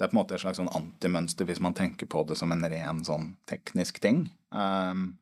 det 0.00 0.06
er 0.06 0.08
på 0.08 0.16
en 0.16 0.22
måte 0.22 0.32
et 0.32 0.40
slags 0.40 0.56
sånn 0.56 0.70
antimønster 0.72 1.44
hvis 1.44 1.58
man 1.60 1.74
tenker 1.76 2.08
på 2.08 2.22
det 2.24 2.38
som 2.40 2.54
en 2.54 2.64
ren 2.72 3.02
sånn 3.04 3.34
teknisk 3.44 3.98
ting. 4.00 4.22
Um, 4.48 5.18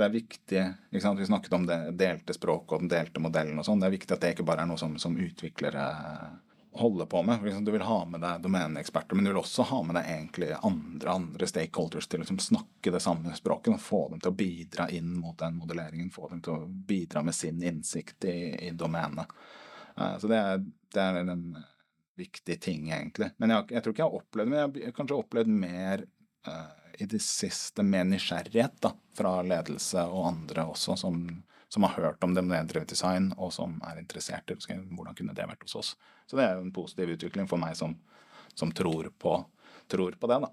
det 0.00 0.06
er 0.06 0.14
viktig 0.14 0.62
ikke 0.88 1.02
sant? 1.04 1.20
Vi 1.20 1.26
snakket 1.28 1.52
om 1.52 1.66
det 1.68 1.76
delte 2.00 2.32
språket 2.32 2.72
og 2.72 2.86
den 2.86 2.88
delte 2.94 3.20
modellen 3.20 3.60
og 3.60 3.66
sånn. 3.68 3.82
Det 3.82 3.90
er 3.90 3.94
viktig 3.98 4.14
at 4.16 4.22
det 4.24 4.30
ikke 4.32 4.46
bare 4.48 4.64
er 4.64 4.70
noe 4.70 4.80
som, 4.80 4.94
som 4.96 5.18
utviklere 5.20 5.84
holder 6.80 7.10
på 7.12 7.20
med. 7.28 7.44
Du 7.60 7.74
vil 7.74 7.84
ha 7.84 7.98
med 8.08 8.22
deg 8.24 8.40
domeneeksperter, 8.46 9.18
men 9.18 9.28
du 9.28 9.34
vil 9.34 9.42
også 9.42 9.66
ha 9.68 9.82
med 9.84 9.98
deg 9.98 10.08
egentlig 10.14 10.48
andre, 10.62 11.12
andre 11.12 11.48
stakeholders 11.52 12.08
til 12.08 12.22
å 12.22 12.24
liksom, 12.24 12.40
snakke 12.40 12.94
det 12.94 13.02
samme 13.04 13.34
språket. 13.36 13.74
og 13.74 13.84
Få 13.84 14.00
dem 14.14 14.22
til 14.22 14.32
å 14.32 14.38
bidra 14.38 14.86
inn 14.96 15.12
mot 15.12 15.36
den 15.44 15.58
modelleringen. 15.60 16.08
Få 16.14 16.30
dem 16.32 16.40
til 16.40 16.56
å 16.56 16.70
bidra 16.88 17.20
med 17.26 17.36
sin 17.36 17.60
innsikt 17.60 18.24
i, 18.32 18.38
i 18.68 18.72
domenet. 18.72 19.36
Uh, 19.98 20.16
så 20.16 20.32
det 20.32 20.40
er, 20.40 20.64
det 20.96 21.04
er 21.04 21.20
en, 21.20 21.44
viktig 22.18 22.60
ting, 22.60 22.90
egentlig. 22.90 23.30
Men 23.36 23.54
jeg, 23.54 23.68
jeg 23.76 23.84
tror 23.84 23.94
ikke 23.94 24.02
jeg 24.02 24.10
har 24.10 24.20
opplevd 24.20 24.52
men 24.52 24.58
jeg 24.58 24.86
har 24.88 24.96
kanskje 24.96 25.18
opplevd 25.18 25.52
mer 25.62 26.04
uh, 26.48 26.82
i 27.00 27.08
det 27.08 27.22
siste 27.24 27.84
med 27.86 28.10
nysgjerrighet 28.12 28.76
da, 28.84 28.92
fra 29.16 29.38
ledelse 29.46 30.04
og 30.12 30.26
andre 30.28 30.66
også, 30.74 30.96
som, 31.00 31.22
som 31.72 31.86
har 31.88 31.96
hørt 31.96 32.24
om 32.24 32.34
domenedrevet 32.36 32.92
design, 32.92 33.30
og 33.38 33.52
som 33.54 33.78
er 33.88 34.02
interessert 34.02 34.52
i 34.52 34.58
hvordan 34.58 35.16
kunne 35.18 35.36
det 35.36 35.48
vært 35.48 35.64
hos 35.66 35.78
oss. 35.80 35.94
Så 36.26 36.38
det 36.38 36.46
er 36.46 36.58
jo 36.58 36.66
en 36.66 36.74
positiv 36.74 37.14
utvikling 37.16 37.48
for 37.50 37.60
meg 37.60 37.76
som, 37.78 37.96
som 38.54 38.72
tror, 38.76 39.08
på, 39.18 39.38
tror 39.90 40.18
på 40.20 40.30
det, 40.30 40.40
da. 40.44 40.52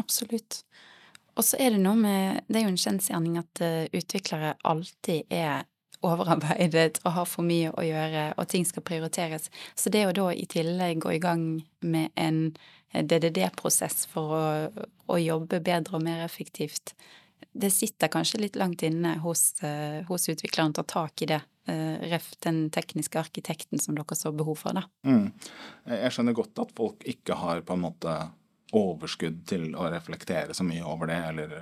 Absolutt. 0.00 0.62
Og 1.36 1.44
så 1.44 1.58
er 1.60 1.72
det 1.72 1.80
noe 1.80 1.96
med 1.96 2.42
Det 2.48 2.60
er 2.60 2.66
jo 2.66 2.72
en 2.74 2.80
kjensgjerning 2.80 3.38
at 3.40 3.60
eh, 3.64 3.90
utviklere 3.96 4.54
alltid 4.68 5.32
er 5.32 5.64
overarbeidet 6.02 7.00
og 7.04 7.16
har 7.16 7.28
for 7.30 7.46
mye 7.46 7.72
å 7.72 7.84
gjøre, 7.86 8.26
og 8.36 8.48
ting 8.50 8.66
skal 8.68 8.84
prioriteres. 8.86 9.48
Så 9.78 9.92
det 9.92 10.04
å 10.08 10.14
da 10.16 10.28
i 10.34 10.46
tillegg 10.50 11.02
gå 11.04 11.16
i 11.16 11.22
gang 11.22 11.46
med 11.80 12.10
en 12.18 12.44
eh, 12.92 13.04
DDD-prosess 13.04 14.06
for 14.10 14.36
å, 14.36 14.44
å 15.06 15.20
jobbe 15.20 15.62
bedre 15.64 15.98
og 15.98 16.04
mer 16.06 16.24
effektivt, 16.26 16.94
det 17.52 17.72
sitter 17.74 18.08
kanskje 18.12 18.40
litt 18.40 18.56
langt 18.56 18.82
inne 18.86 19.16
hos, 19.22 19.50
eh, 19.62 20.02
hos 20.08 20.28
utvikleren 20.32 20.72
å 20.72 20.80
ta 20.80 20.86
tak 20.88 21.22
i 21.22 21.30
det. 21.34 21.42
eh, 21.68 21.98
Ref 22.10 22.32
den 22.42 22.64
tekniske 22.74 23.20
arkitekten 23.20 23.78
som 23.78 23.94
dere 23.94 24.16
så 24.18 24.32
behov 24.34 24.62
for, 24.64 24.74
da. 24.74 24.86
Mm. 25.06 25.32
Jeg 25.86 26.14
skjønner 26.14 26.34
godt 26.34 26.58
at 26.64 26.72
folk 26.76 27.04
ikke 27.06 27.36
har 27.38 27.62
på 27.66 27.76
en 27.76 27.84
måte 27.84 28.16
overskudd 28.72 29.42
til 29.46 29.74
å 29.76 29.90
reflektere 29.92 30.54
så 30.56 30.64
mye 30.64 30.84
over 30.88 31.10
det, 31.10 31.18
eller 31.28 31.58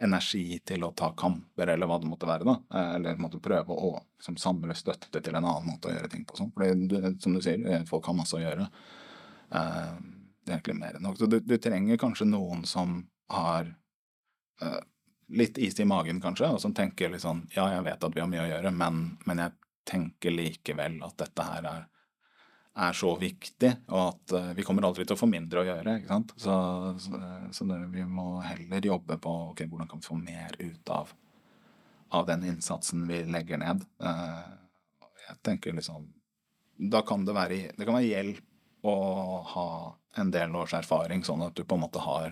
energi 0.00 0.58
til 0.64 0.84
å 0.84 0.92
ta 0.96 1.10
kamper, 1.16 1.68
eller 1.74 1.88
hva 1.88 1.98
det 2.00 2.08
måtte 2.08 2.28
være, 2.28 2.46
da. 2.48 2.56
Eh, 2.74 2.94
Eller 2.96 3.20
måtte 3.20 3.40
prøve 3.42 3.74
å 3.74 3.90
liksom, 3.98 4.38
samle 4.40 4.74
støtte 4.74 5.20
til 5.20 5.34
en 5.36 5.44
annen 5.44 5.68
måte 5.68 5.90
å 5.90 5.94
gjøre 5.94 6.08
ting 6.12 6.24
på. 6.24 6.38
Sånn. 6.38 6.52
For 6.56 7.18
som 7.20 7.36
du 7.36 7.42
sier, 7.44 7.60
eh, 7.68 7.84
folk 7.88 8.08
har 8.08 8.16
masse 8.16 8.38
å 8.38 8.42
gjøre. 8.42 8.68
Uh, 9.50 9.98
Det 10.40 10.54
er 10.54 10.56
egentlig 10.56 10.78
mer 10.78 10.96
enn 10.96 11.02
nok. 11.04 11.18
Så 11.18 11.26
du, 11.28 11.40
du 11.44 11.56
trenger 11.60 11.98
kanskje 12.00 12.24
noen 12.24 12.64
som 12.64 13.02
har 13.28 13.66
uh, 14.62 14.80
litt 15.28 15.58
is 15.58 15.76
i 15.80 15.84
magen, 15.84 16.20
kanskje, 16.20 16.48
og 16.54 16.60
som 16.62 16.72
tenker 16.74 17.10
litt 17.10 17.22
sånn 17.22 17.44
Ja, 17.54 17.68
jeg 17.74 17.84
vet 17.84 18.04
at 18.04 18.14
vi 18.14 18.22
har 18.22 18.30
mye 18.30 18.46
å 18.46 18.48
gjøre, 18.48 18.72
men, 18.72 19.02
men 19.28 19.42
jeg 19.44 19.52
tenker 19.90 20.32
likevel 20.32 20.96
at 21.04 21.18
dette 21.20 21.44
her 21.44 21.68
er 21.68 21.84
er 22.74 22.92
så 22.94 23.10
viktig, 23.18 23.70
og 23.90 24.00
at 24.04 24.34
eh, 24.36 24.52
vi 24.58 24.64
kommer 24.66 24.86
aldri 24.86 25.04
til 25.06 25.16
å 25.16 25.20
få 25.20 25.28
mindre 25.30 25.62
å 25.62 25.66
gjøre. 25.66 25.96
ikke 25.98 26.12
sant? 26.12 26.34
Så, 26.38 26.54
så, 27.02 27.20
så 27.54 27.66
det, 27.66 27.80
vi 27.94 28.04
må 28.06 28.40
heller 28.44 28.86
jobbe 28.86 29.18
på 29.22 29.34
ok, 29.50 29.64
hvordan 29.66 29.90
kan 29.90 30.02
vi 30.02 30.06
få 30.06 30.18
mer 30.20 30.54
ut 30.58 30.92
av, 30.94 31.10
av 32.16 32.28
den 32.30 32.46
innsatsen 32.52 33.06
vi 33.10 33.24
legger 33.26 33.60
ned. 33.62 33.82
Eh, 34.02 34.52
jeg 35.30 35.42
tenker 35.46 35.76
liksom 35.76 36.08
Da 36.90 37.02
kan 37.06 37.26
det 37.26 37.34
være, 37.36 37.58
det 37.76 37.84
kan 37.84 37.98
være 37.98 38.08
hjelp 38.08 38.86
å 38.88 38.94
ha 39.52 39.70
en 40.16 40.30
del 40.32 40.54
års 40.56 40.72
erfaring, 40.74 41.24
sånn 41.26 41.42
at 41.44 41.54
du 41.54 41.66
på 41.68 41.76
en 41.76 41.82
måte 41.82 42.00
har 42.02 42.30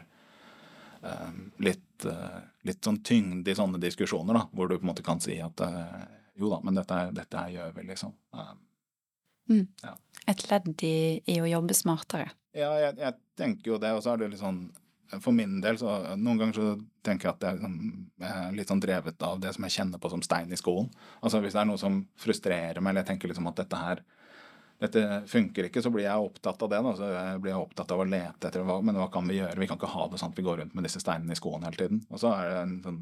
eh, 1.02 1.34
litt, 1.62 2.06
eh, 2.08 2.38
litt 2.64 2.84
sånn 2.84 3.02
tyngde 3.04 3.52
i 3.52 3.58
sånne 3.58 3.80
diskusjoner, 3.82 4.38
da, 4.38 4.46
hvor 4.52 4.70
du 4.70 4.78
på 4.78 4.86
en 4.86 4.92
måte 4.94 5.04
kan 5.06 5.20
si 5.20 5.36
at 5.44 5.60
eh, 5.66 6.00
jo 6.38 6.48
da, 6.52 6.62
men 6.64 6.78
dette, 6.78 7.02
dette 7.18 7.44
gjør 7.52 7.74
vi, 7.76 7.84
liksom. 7.90 8.14
Eh, 8.34 8.54
Et 10.28 10.44
ledd 10.50 10.84
i, 10.84 10.98
i 11.24 11.38
å 11.40 11.48
jobbe 11.48 11.76
smartere. 11.76 12.34
Ja, 12.56 12.72
jeg, 12.80 12.98
jeg 13.00 13.16
tenker 13.38 13.74
jo 13.74 13.80
det, 13.80 13.94
og 13.96 14.04
så 14.04 14.12
er 14.12 14.20
det 14.20 14.32
litt 14.32 14.40
sånn 14.40 14.68
For 15.22 15.32
min 15.32 15.60
del, 15.64 15.78
så 15.80 16.16
noen 16.16 16.40
ganger 16.40 16.56
så 16.56 16.70
tenker 17.06 17.28
jeg 17.28 17.36
at 17.36 17.44
jeg 17.46 17.58
liksom, 17.58 17.76
jeg 18.20 18.32
er 18.42 18.56
litt 18.56 18.72
sånn 18.72 18.82
drevet 18.84 19.24
av 19.24 19.40
det 19.40 19.54
som 19.56 19.64
jeg 19.64 19.76
kjenner 19.78 20.00
på 20.02 20.10
som 20.12 20.24
stein 20.24 20.52
i 20.52 20.58
skoen. 20.60 20.90
Altså 21.22 21.40
hvis 21.40 21.56
det 21.56 21.62
er 21.62 21.68
noe 21.70 21.80
som 21.80 22.02
frustrerer 22.20 22.82
meg, 22.82 22.92
eller 22.92 23.06
jeg 23.06 23.14
tenker 23.14 23.32
liksom 23.32 23.48
at 23.48 23.62
dette 23.62 23.80
her 23.80 24.02
dette 24.78 25.22
funker 25.26 25.66
ikke, 25.66 25.82
så 25.82 25.90
blir 25.90 26.04
jeg 26.04 26.26
opptatt 26.28 26.60
av 26.62 26.70
det. 26.70 26.78
da, 26.86 26.90
så 26.94 27.06
blir 27.42 27.50
jeg 27.50 27.62
opptatt 27.62 27.94
av 27.94 28.02
å 28.02 28.06
lete 28.06 28.46
etter 28.46 28.62
hva, 28.66 28.76
men 28.84 28.98
hva 29.00 29.08
kan 29.10 29.26
vi 29.26 29.40
gjøre. 29.40 29.58
Vi 29.58 29.66
kan 29.66 29.78
ikke 29.80 29.90
ha 29.90 30.04
det 30.10 30.20
sånn 30.20 30.30
at 30.30 30.38
vi 30.38 30.44
går 30.46 30.60
rundt 30.60 30.76
med 30.78 30.86
disse 30.86 31.02
steinene 31.02 31.34
i 31.34 31.38
skoen 31.38 31.66
hele 31.66 31.80
tiden. 31.80 32.04
Og 32.12 32.22
så 32.22 32.30
er 32.36 32.52
det 32.52 32.60
en 32.60 32.76
sånn 32.84 33.00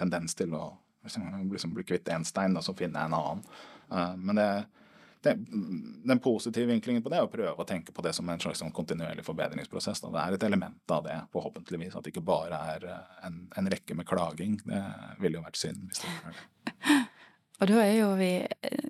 tendens 0.00 0.38
til 0.38 0.54
å 0.56 0.62
liksom, 1.04 1.74
bli 1.76 1.84
kvitt 1.84 2.08
én 2.14 2.24
stein, 2.24 2.56
og 2.56 2.64
så 2.64 2.72
finne 2.78 3.04
en 3.04 3.18
annen. 3.18 3.44
Uh, 3.92 4.14
men 4.16 4.40
det, 4.40 4.48
det, 5.22 5.36
den 6.04 6.20
positive 6.22 6.66
vinklingen 6.66 7.02
på 7.02 7.10
det 7.12 7.20
er 7.20 7.26
å 7.26 7.30
prøve 7.30 7.62
å 7.62 7.68
tenke 7.68 7.94
på 7.94 8.02
det 8.04 8.14
som 8.16 8.28
en 8.28 8.40
slags 8.42 8.62
sånn 8.62 8.74
kontinuerlig 8.74 9.24
forbedringsprosess. 9.26 10.02
Da. 10.02 10.10
Det 10.14 10.22
er 10.22 10.36
et 10.36 10.46
element 10.48 10.94
av 10.94 11.04
det, 11.06 11.18
forhåpentligvis. 11.34 11.94
At 11.96 12.06
det 12.06 12.14
ikke 12.14 12.24
bare 12.26 12.58
er 12.74 12.86
eh, 12.90 13.18
en, 13.28 13.42
en 13.58 13.70
rekke 13.72 13.96
med 13.98 14.08
klaging. 14.08 14.58
Det 14.66 14.82
ville 15.22 15.38
jo 15.38 15.44
vært 15.46 15.60
synd 15.60 15.86
hvis 15.88 16.02
det 16.04 16.14
var. 16.22 16.40
Og 17.62 17.68
da 17.70 17.82
er 17.84 17.92
jo 17.94 18.08
vi 18.18 18.32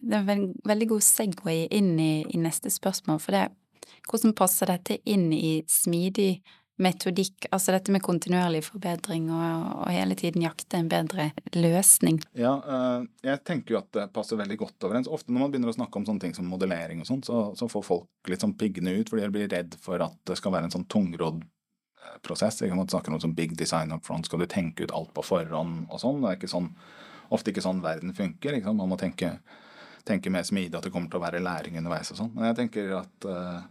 Det 0.00 0.16
er 0.16 0.30
en 0.32 0.46
veldig 0.64 0.86
god 0.94 1.04
segway 1.04 1.66
inn 1.76 1.92
i, 2.00 2.24
i 2.24 2.40
neste 2.40 2.72
spørsmål, 2.72 3.20
for 3.20 3.36
det 3.36 3.50
Hvordan 4.08 4.34
passer 4.34 4.70
dette 4.70 4.96
inn 5.06 5.28
i 5.34 5.60
smidig 5.70 6.40
metodikk, 6.82 7.46
altså 7.54 7.74
dette 7.74 7.92
med 7.94 8.02
kontinuerlig 8.04 8.62
forbedring 8.66 9.28
og, 9.32 9.66
og 9.84 9.88
hele 9.92 10.16
tiden 10.18 10.44
jakte 10.44 10.78
en 10.78 10.90
bedre 10.90 11.30
løsning? 11.54 12.20
Ja, 12.38 12.54
eh, 12.60 13.06
jeg 13.28 13.42
tenker 13.48 13.76
jo 13.76 13.80
at 13.80 13.90
det 13.96 14.08
passer 14.14 14.40
veldig 14.40 14.58
godt 14.60 14.86
overens. 14.88 15.10
Ofte 15.10 15.32
når 15.32 15.44
man 15.44 15.54
begynner 15.54 15.72
å 15.72 15.76
snakke 15.76 16.00
om 16.00 16.06
sånne 16.08 16.26
ting 16.26 16.36
som 16.36 16.48
modellering 16.50 17.02
og 17.02 17.08
sånt, 17.08 17.28
så, 17.28 17.44
så 17.58 17.68
får 17.70 17.86
folk 17.86 18.32
litt 18.32 18.44
sånn 18.44 18.56
piggene 18.58 18.94
ut, 18.98 19.10
fordi 19.10 19.26
de 19.26 19.34
blir 19.34 19.50
redd 19.52 19.76
for 19.82 20.02
at 20.04 20.16
det 20.28 20.38
skal 20.40 20.56
være 20.56 20.70
en 20.70 20.76
sånn 20.76 20.88
tungrodd 20.92 21.42
eh, 21.44 22.16
prosess. 22.26 22.62
Ikke? 22.62 22.78
Man 22.78 22.90
snakke 22.92 23.14
om 23.14 23.20
sånn 23.22 23.36
big 23.38 23.56
design 23.58 23.94
up 23.94 24.06
front, 24.08 24.28
skal 24.28 24.42
du 24.42 24.48
tenke 24.50 24.86
ut 24.86 24.94
alt 24.96 25.12
på 25.16 25.26
forhånd 25.26 25.86
og 25.88 26.02
sånn. 26.02 26.22
Det 26.24 26.32
er 26.32 26.40
ikke 26.40 26.54
sånn, 26.54 26.72
ofte 27.32 27.54
ikke 27.54 27.64
sånn 27.64 27.84
verden 27.84 28.16
funker. 28.16 28.58
Man 28.72 28.90
må 28.90 28.98
tenke, 29.00 29.36
tenke 30.08 30.32
mer 30.34 30.48
smidig, 30.48 30.74
at 30.78 30.88
det 30.88 30.94
kommer 30.94 31.12
til 31.12 31.22
å 31.22 31.26
være 31.26 31.44
læring 31.44 31.78
underveis 31.80 32.14
og 32.14 32.24
sånn. 32.24 32.34
Men 32.36 32.50
jeg 32.50 32.64
tenker 32.64 32.98
at 33.02 33.28
uh, 33.30 33.62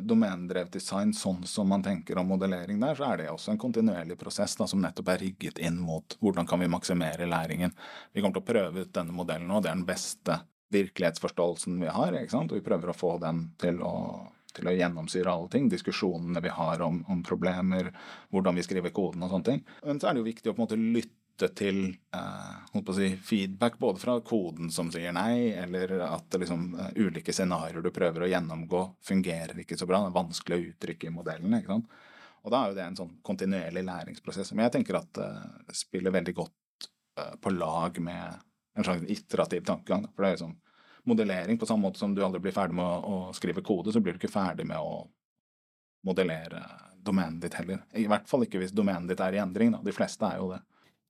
domenedrevet 0.00 0.72
design, 0.72 1.12
sånn 1.16 1.42
som 1.48 1.68
man 1.70 1.82
tenker 1.82 2.18
om 2.20 2.28
modellering 2.32 2.80
der, 2.82 2.98
så 2.98 3.08
er 3.10 3.22
det 3.22 3.30
også 3.32 3.52
en 3.54 3.60
kontinuerlig 3.60 4.18
prosess 4.20 4.56
da, 4.58 4.66
som 4.70 4.82
nettopp 4.82 5.12
er 5.14 5.22
rigget 5.22 5.58
inn 5.62 5.80
mot 5.82 6.16
hvordan 6.22 6.48
kan 6.48 6.62
vi 6.62 6.70
maksimere 6.70 7.28
læringen. 7.28 7.74
Vi 8.12 8.22
kommer 8.22 8.38
til 8.38 8.44
å 8.46 8.52
prøve 8.52 8.84
ut 8.84 8.94
denne 8.94 9.16
modellen 9.16 9.50
nå, 9.50 9.60
det 9.62 9.72
er 9.72 9.78
den 9.80 9.88
beste 9.88 10.40
virkelighetsforståelsen 10.74 11.78
vi 11.80 11.92
har, 11.92 12.16
ikke 12.16 12.34
sant? 12.34 12.52
og 12.52 12.60
vi 12.60 12.66
prøver 12.66 12.92
å 12.92 12.96
få 12.96 13.14
den 13.22 13.46
til 13.60 13.80
å, 13.84 13.94
til 14.56 14.68
å 14.68 14.74
gjennomsyre 14.76 15.32
alle 15.32 15.52
ting, 15.52 15.68
diskusjonene 15.72 16.42
vi 16.44 16.52
har 16.52 16.82
om, 16.84 17.00
om 17.08 17.22
problemer, 17.24 17.92
hvordan 18.34 18.58
vi 18.58 18.66
skriver 18.66 18.94
koden 18.94 19.24
og 19.24 19.32
sånne 19.32 19.48
ting. 19.52 19.62
Men 19.84 20.00
så 20.00 20.10
er 20.10 20.16
det 20.16 20.24
jo 20.24 20.30
viktig 20.30 20.52
å 20.52 20.56
på 20.56 20.62
en 20.62 20.66
måte 20.66 20.80
lytte 20.80 21.52
til 21.56 21.84
eh, 22.14 22.57
holdt 22.72 22.86
på 22.86 22.92
å 22.92 22.98
si, 22.98 23.08
feedback 23.24 23.78
både 23.80 24.02
fra 24.02 24.18
koden 24.24 24.70
som 24.74 24.90
sier 24.92 25.14
nei, 25.16 25.50
eller 25.56 25.94
at 26.04 26.36
liksom, 26.40 26.68
eh, 26.78 27.00
ulike 27.00 27.32
scenarioer 27.32 27.84
du 27.84 27.90
prøver 27.94 28.26
å 28.26 28.30
gjennomgå, 28.30 28.82
fungerer 29.04 29.62
ikke 29.62 29.78
så 29.78 29.88
bra. 29.88 30.02
Det 30.04 30.12
er 30.12 30.18
vanskelig 30.18 30.58
å 30.58 30.68
uttrykke 30.72 31.08
i 31.08 31.14
modellene. 31.14 31.62
ikke 31.62 31.74
sant? 31.74 31.98
Og 32.44 32.52
da 32.52 32.62
er 32.62 32.70
jo 32.70 32.78
det 32.78 32.84
en 32.86 32.98
sånn 33.00 33.16
kontinuerlig 33.26 33.84
læringsprosess. 33.84 34.52
Men 34.54 34.68
jeg 34.68 34.76
tenker 34.78 35.00
at 35.00 35.10
det 35.18 35.28
det 35.68 35.76
spiller 35.76 36.14
veldig 36.14 36.34
godt 36.34 36.88
uh, 37.18 37.34
på 37.42 37.52
lag 37.52 37.98
med 38.00 38.38
en 38.78 38.86
slags 38.86 39.10
iterativ 39.10 39.66
tankegang. 39.66 40.06
For 40.14 40.24
det 40.24 40.28
er 40.28 40.36
jo 40.36 40.44
sånn 40.46 40.58
modellering 41.08 41.58
på 41.58 41.66
samme 41.66 41.88
måte 41.88 42.00
som 42.00 42.14
du 42.14 42.22
aldri 42.24 42.40
blir 42.44 42.54
ferdig 42.54 42.76
med 42.78 42.84
å, 42.84 43.28
å 43.28 43.34
skrive 43.36 43.64
kode, 43.64 43.92
så 43.92 44.00
blir 44.00 44.14
du 44.14 44.20
ikke 44.20 44.32
ferdig 44.32 44.66
med 44.68 44.78
å 44.78 45.02
modellere 46.06 46.62
domenet 47.04 47.42
ditt 47.42 47.56
heller. 47.58 47.82
I 47.96 48.06
hvert 48.10 48.28
fall 48.28 48.44
ikke 48.44 48.60
hvis 48.62 48.74
domenet 48.76 49.10
ditt 49.10 49.22
er 49.24 49.36
i 49.36 49.42
endring. 49.42 49.72
da. 49.74 49.82
De 49.84 49.94
fleste 49.94 50.28
er 50.28 50.40
jo 50.40 50.52
det. 50.52 50.60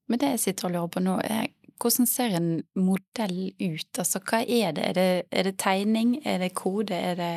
Men 0.09 0.21
det 0.21 0.35
jeg 0.35 0.45
sitter 0.47 0.69
og 0.69 0.75
lurer 0.75 0.93
på 0.93 1.05
nå, 1.05 1.21
er 1.25 1.49
hvordan 1.79 2.09
ser 2.11 2.35
en 2.35 2.51
modell 2.75 3.53
ut? 3.61 3.99
Altså 3.99 4.21
hva 4.27 4.43
er 4.43 4.75
det? 4.75 4.85
Er 4.91 4.99
det, 4.99 5.09
er 5.31 5.49
det 5.49 5.59
tegning? 5.63 6.19
Er 6.27 6.41
det 6.43 6.55
kode? 6.59 6.95
Er 6.97 7.19
det, 7.19 7.35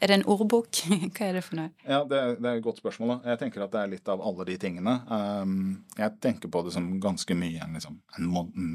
er 0.00 0.10
det 0.10 0.18
en 0.18 0.26
ordbok? 0.32 0.82
Hva 1.16 1.26
er 1.26 1.38
det 1.38 1.44
for 1.44 1.58
noe? 1.60 1.70
Ja, 1.84 2.02
det, 2.08 2.20
det 2.40 2.48
er 2.48 2.60
et 2.60 2.64
godt 2.64 2.80
spørsmål. 2.80 3.14
da. 3.14 3.32
Jeg 3.32 3.40
tenker 3.42 3.64
at 3.64 3.72
det 3.74 3.82
er 3.82 3.92
litt 3.94 4.12
av 4.12 4.22
alle 4.24 4.46
de 4.48 4.56
tingene. 4.60 4.94
Um, 5.08 5.56
jeg 5.98 6.16
tenker 6.24 6.52
på 6.52 6.62
det 6.66 6.74
som 6.76 6.86
ganske 7.00 7.36
mye 7.36 7.68
liksom, 7.74 7.98
en 8.18 8.30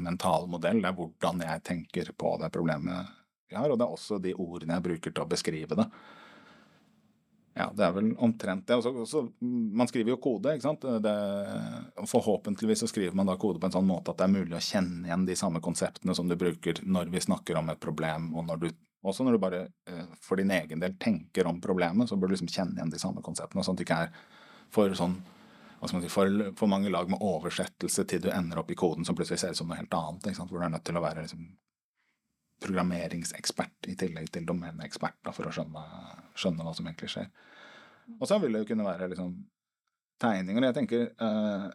mental 0.06 0.46
modell. 0.50 0.82
Det 0.82 0.90
er 0.90 0.98
hvordan 1.00 1.42
jeg 1.46 1.64
tenker 1.66 2.12
på 2.18 2.36
det 2.42 2.52
problemet 2.54 3.14
vi 3.46 3.54
har, 3.54 3.70
og 3.70 3.78
det 3.78 3.86
er 3.86 3.94
også 3.94 4.18
de 4.22 4.34
ordene 4.34 4.74
jeg 4.74 4.86
bruker 4.88 5.12
til 5.14 5.22
å 5.22 5.30
beskrive 5.30 5.78
det. 5.78 5.86
Ja, 7.56 7.70
det 7.72 7.86
er 7.86 7.92
vel 7.96 8.10
omtrent 8.20 8.66
det. 8.68 8.76
Og 8.76 8.82
så- 8.84 9.06
så, 9.08 9.22
mm, 9.40 9.72
man 9.72 9.88
skriver 9.88 10.12
jo 10.12 10.16
kode, 10.20 10.52
ikke 10.52 10.62
sant. 10.62 10.80
Det, 11.02 11.14
forhåpentligvis 12.06 12.82
så 12.84 12.88
skriver 12.88 13.14
man 13.14 13.26
da 13.26 13.36
kode 13.36 13.58
på 13.58 13.64
en 13.64 13.72
sånn 13.72 13.86
måte 13.86 14.10
at 14.10 14.18
det 14.18 14.24
er 14.24 14.34
mulig 14.34 14.52
å 14.52 14.60
kjenne 14.60 15.06
igjen 15.06 15.26
de 15.26 15.34
samme 15.34 15.60
konseptene 15.60 16.14
som 16.14 16.28
du 16.28 16.36
bruker 16.36 16.82
når 16.84 17.10
vi 17.10 17.18
snakker 17.18 17.56
om 17.56 17.70
et 17.70 17.80
problem, 17.80 18.34
og 18.36 18.46
når 18.46 18.60
du 18.60 18.70
også 19.06 19.24
når 19.24 19.32
du 19.32 19.38
bare 19.38 19.60
eh, 19.86 20.06
for 20.20 20.36
din 20.36 20.50
egen 20.50 20.80
del 20.80 20.94
tenker 20.98 21.46
om 21.46 21.60
problemet, 21.60 22.08
så 22.08 22.18
bør 22.18 22.28
du 22.28 22.34
liksom 22.34 22.50
kjenne 22.50 22.74
igjen 22.74 22.90
de 22.90 22.98
samme 22.98 23.22
konseptene, 23.22 23.62
sånn 23.62 23.76
at 23.76 23.78
det 23.78 23.86
ikke 23.86 24.02
er 24.02 24.10
for 24.74 24.88
sånn 24.98 25.22
si, 25.86 26.08
for, 26.08 26.52
for 26.58 26.66
mange 26.66 26.90
lag 26.90 27.08
med 27.08 27.22
oversettelse 27.22 28.06
til 28.08 28.24
du 28.24 28.30
ender 28.32 28.58
opp 28.58 28.70
i 28.70 28.74
koden 28.78 29.06
som 29.06 29.14
plutselig 29.14 29.38
ser 29.38 29.54
ut 29.54 29.60
som 29.60 29.68
noe 29.70 29.78
helt 29.78 29.94
annet. 29.94 30.26
Hvor 30.36 30.58
du 30.58 30.64
er 30.64 30.72
nødt 30.74 30.84
til 30.84 30.98
å 30.98 31.04
være 31.04 31.22
liksom, 31.22 31.46
programmeringsekspert 32.62 33.88
i 33.90 33.96
tillegg 33.98 34.30
til 34.32 34.46
domeneekspert 34.48 35.32
for 35.36 35.48
å 35.48 35.52
skjønne, 35.54 35.82
skjønne 36.38 36.64
hva 36.64 36.72
som 36.76 36.88
egentlig 36.88 37.10
skjer. 37.12 37.28
Og 38.16 38.28
så 38.28 38.38
vil 38.42 38.54
det 38.54 38.62
jo 38.62 38.70
kunne 38.70 38.86
være 38.86 39.10
liksom, 39.12 39.34
tegninger. 40.22 40.68
Jeg 40.68 40.78
tenker 40.78 41.10
eh, 41.10 41.66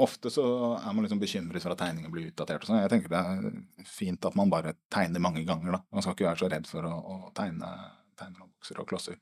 Ofte 0.00 0.30
så 0.32 0.42
er 0.78 0.94
man 0.96 1.04
liksom 1.04 1.18
bekymret 1.20 1.60
for 1.60 1.74
at 1.74 1.82
tegninger 1.82 2.08
blir 2.12 2.30
utdatert. 2.30 2.62
og 2.64 2.70
sånn. 2.70 2.78
Jeg 2.80 2.92
tenker 2.94 3.12
det 3.12 3.18
er 3.20 3.84
fint 3.84 4.24
at 4.24 4.36
man 4.38 4.48
bare 4.52 4.72
tegner 4.92 5.20
mange 5.20 5.42
ganger. 5.44 5.74
da. 5.76 5.80
Man 5.92 6.04
skal 6.04 6.16
ikke 6.16 6.30
være 6.30 6.40
så 6.40 6.48
redd 6.48 6.70
for 6.70 6.86
å, 6.88 6.94
å 6.96 7.32
tegne, 7.36 7.68
tegner 8.16 8.46
og 8.46 8.54
bokser 8.54 8.80
og 8.80 8.88
klosser. 8.88 9.18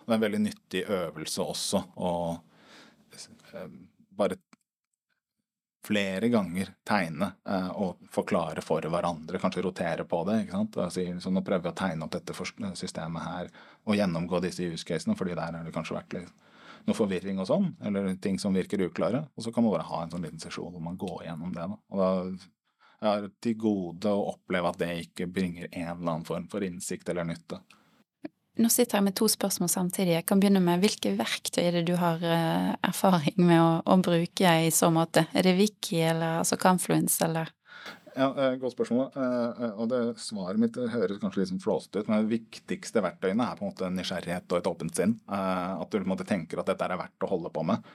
Og 0.00 0.08
det 0.08 0.16
er 0.16 0.18
en 0.18 0.24
veldig 0.24 0.40
nyttig 0.42 0.82
øvelse 0.96 1.46
også 1.54 1.84
å 1.94 2.10
eh, 3.14 3.70
bare 4.18 4.40
flere 5.88 6.28
ganger 6.28 6.74
tegne 6.86 7.30
eh, 7.48 7.70
og 7.80 8.02
forklare 8.12 8.60
for 8.64 8.84
hverandre, 8.84 9.40
kanskje 9.40 9.64
rotere 9.64 10.04
på 10.08 10.20
det. 10.28 10.42
ikke 10.44 10.58
sant? 10.58 10.76
Si, 10.92 11.06
så 11.24 11.32
nå 11.32 11.42
prøver 11.46 11.64
vi 11.64 11.72
å 11.72 11.78
tegne 11.78 12.04
opp 12.04 12.12
dette 12.12 12.36
systemet 12.76 13.24
her 13.24 13.48
og 13.88 13.96
gjennomgå 13.96 14.42
disse 14.44 14.68
use 14.68 14.84
casene, 14.88 15.16
fordi 15.16 15.38
der 15.38 15.56
har 15.56 15.64
det 15.64 15.72
kanskje 15.72 15.96
vært 15.96 16.18
litt, 16.18 16.36
noe 16.88 16.96
forvirring 16.96 17.40
og 17.40 17.48
sånn, 17.48 17.72
eller 17.84 18.12
ting 18.20 18.38
som 18.40 18.56
virker 18.56 18.84
uklare. 18.84 19.24
Og 19.36 19.44
så 19.44 19.52
kan 19.52 19.64
man 19.64 19.74
bare 19.76 19.88
ha 19.88 20.04
en 20.04 20.12
sånn 20.12 20.28
liten 20.28 20.44
sesjon 20.44 20.72
hvor 20.74 20.84
man 20.84 21.00
går 21.00 21.24
gjennom 21.26 21.56
det. 21.56 21.64
Da. 21.64 21.80
Og 21.92 22.04
da 22.04 22.12
jeg 22.98 23.08
har 23.08 23.26
til 23.44 23.58
gode 23.62 24.10
å 24.10 24.28
oppleve 24.32 24.72
at 24.72 24.78
det 24.80 24.90
ikke 25.04 25.28
bringer 25.30 25.68
en 25.70 25.92
eller 25.92 26.12
annen 26.16 26.26
form 26.26 26.48
for 26.50 26.66
innsikt 26.66 27.08
eller 27.12 27.28
nytte. 27.28 27.60
Nå 28.58 28.66
sitter 28.74 28.98
jeg 28.98 29.06
med 29.06 29.14
to 29.14 29.28
spørsmål 29.30 29.70
samtidig. 29.70 30.16
Jeg 30.16 30.26
kan 30.26 30.40
begynne 30.42 30.60
med 30.62 30.82
hvilke 30.82 31.12
verktøy 31.14 31.60
er 31.62 31.76
det 31.78 31.84
du 31.86 31.94
har 32.00 32.18
uh, 32.18 32.72
erfaring 32.88 33.38
med 33.38 33.60
å, 33.62 33.68
å, 33.86 33.96
bruke 34.02 34.54
i 34.64 34.72
så 34.74 34.90
måte? 34.90 35.28
Er 35.30 35.46
det 35.46 35.54
Wiki 35.60 36.00
eller 36.02 36.40
altså 36.40 36.58
Confluence 36.58 37.22
eller? 37.22 37.52
Ja, 38.16 38.32
uh, 38.34 38.56
Godt 38.58 38.74
spørsmål. 38.74 39.12
Uh, 39.14 39.78
og 39.78 39.86
det 39.92 40.02
Svaret 40.24 40.58
mitt 40.58 40.74
høres 40.74 41.22
kanskje 41.22 41.44
litt 41.44 41.52
sånn 41.52 41.62
flåsete 41.62 42.02
ut, 42.02 42.10
men 42.10 42.26
det 42.26 42.34
viktigste 42.34 43.04
verktøyene 43.06 43.46
er 43.46 43.60
på 43.60 43.62
en 43.62 43.70
måte 43.70 43.94
nysgjerrighet 43.94 44.50
og 44.50 44.58
et 44.58 44.70
åpent 44.74 45.02
sinn. 45.04 45.14
At 45.30 45.86
du 45.92 46.00
på 46.00 46.02
en 46.02 46.12
måte 46.16 46.26
tenker 46.26 46.58
at 46.58 46.72
dette 46.72 46.90
er 46.90 46.98
verdt 46.98 47.28
å 47.28 47.30
holde 47.30 47.54
på 47.54 47.62
med. 47.68 47.86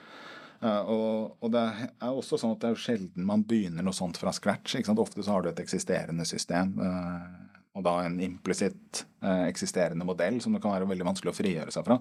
Og, 0.64 1.50
det 1.52 1.60
er 1.60 2.08
også 2.08 2.38
sånn 2.40 2.54
at 2.54 2.62
det 2.62 2.70
er 2.70 2.78
sjelden 2.80 3.26
man 3.28 3.42
begynner 3.44 3.84
noe 3.84 3.92
sånt 3.92 4.16
fra 4.16 4.32
scratch. 4.32 4.78
Ofte 4.94 5.20
så 5.20 5.34
har 5.34 5.44
du 5.44 5.50
et 5.50 5.60
eksisterende 5.60 6.24
system 6.24 6.72
og 7.74 7.82
da 7.86 7.98
en 8.04 8.20
implisitt 8.22 9.04
eh, 9.24 9.48
eksisterende 9.48 10.06
modell 10.06 10.40
som 10.42 10.54
det 10.54 10.62
kan 10.62 10.74
være 10.76 10.88
veldig 10.90 11.08
vanskelig 11.10 11.32
å 11.32 11.36
frigjøre 11.36 11.74
seg 11.74 11.86
fra. 11.86 11.98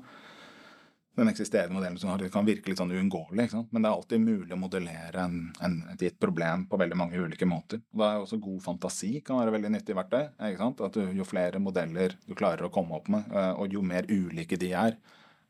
Den 1.13 1.29
eksisterende 1.29 1.77
modellen 1.77 1.99
som 2.01 2.13
kan 2.33 2.45
virke 2.45 2.71
litt 2.71 2.79
sånn 2.81 2.93
uunngåelig, 2.93 3.45
men 3.69 3.83
det 3.83 3.89
er 3.89 3.91
alltid 3.93 4.21
mulig 4.23 4.55
å 4.55 4.57
modellere 4.57 5.25
en, 5.27 5.35
en, 5.61 5.75
et 5.93 6.05
gitt 6.07 6.17
problem 6.21 6.65
på 6.69 6.79
veldig 6.81 6.97
mange 6.97 7.19
ulike 7.21 7.45
måter. 7.45 7.83
Og 7.93 8.01
da 8.01 8.07
er 8.09 8.23
også 8.23 8.39
god 8.41 8.63
fantasi 8.65 9.11
kan 9.25 9.37
være 9.37 9.53
veldig 9.53 9.75
nyttig 9.75 9.97
verktøy. 9.97 10.31
At 10.41 10.97
du, 10.97 11.03
jo 11.13 11.27
flere 11.29 11.61
modeller 11.61 12.17
du 12.25 12.33
klarer 12.37 12.65
å 12.65 12.73
komme 12.73 12.97
opp 12.97 13.11
med, 13.13 13.29
eh, 13.29 13.51
og 13.53 13.77
jo 13.77 13.85
mer 13.85 14.09
ulike 14.09 14.57
de 14.57 14.73
er, 14.73 14.97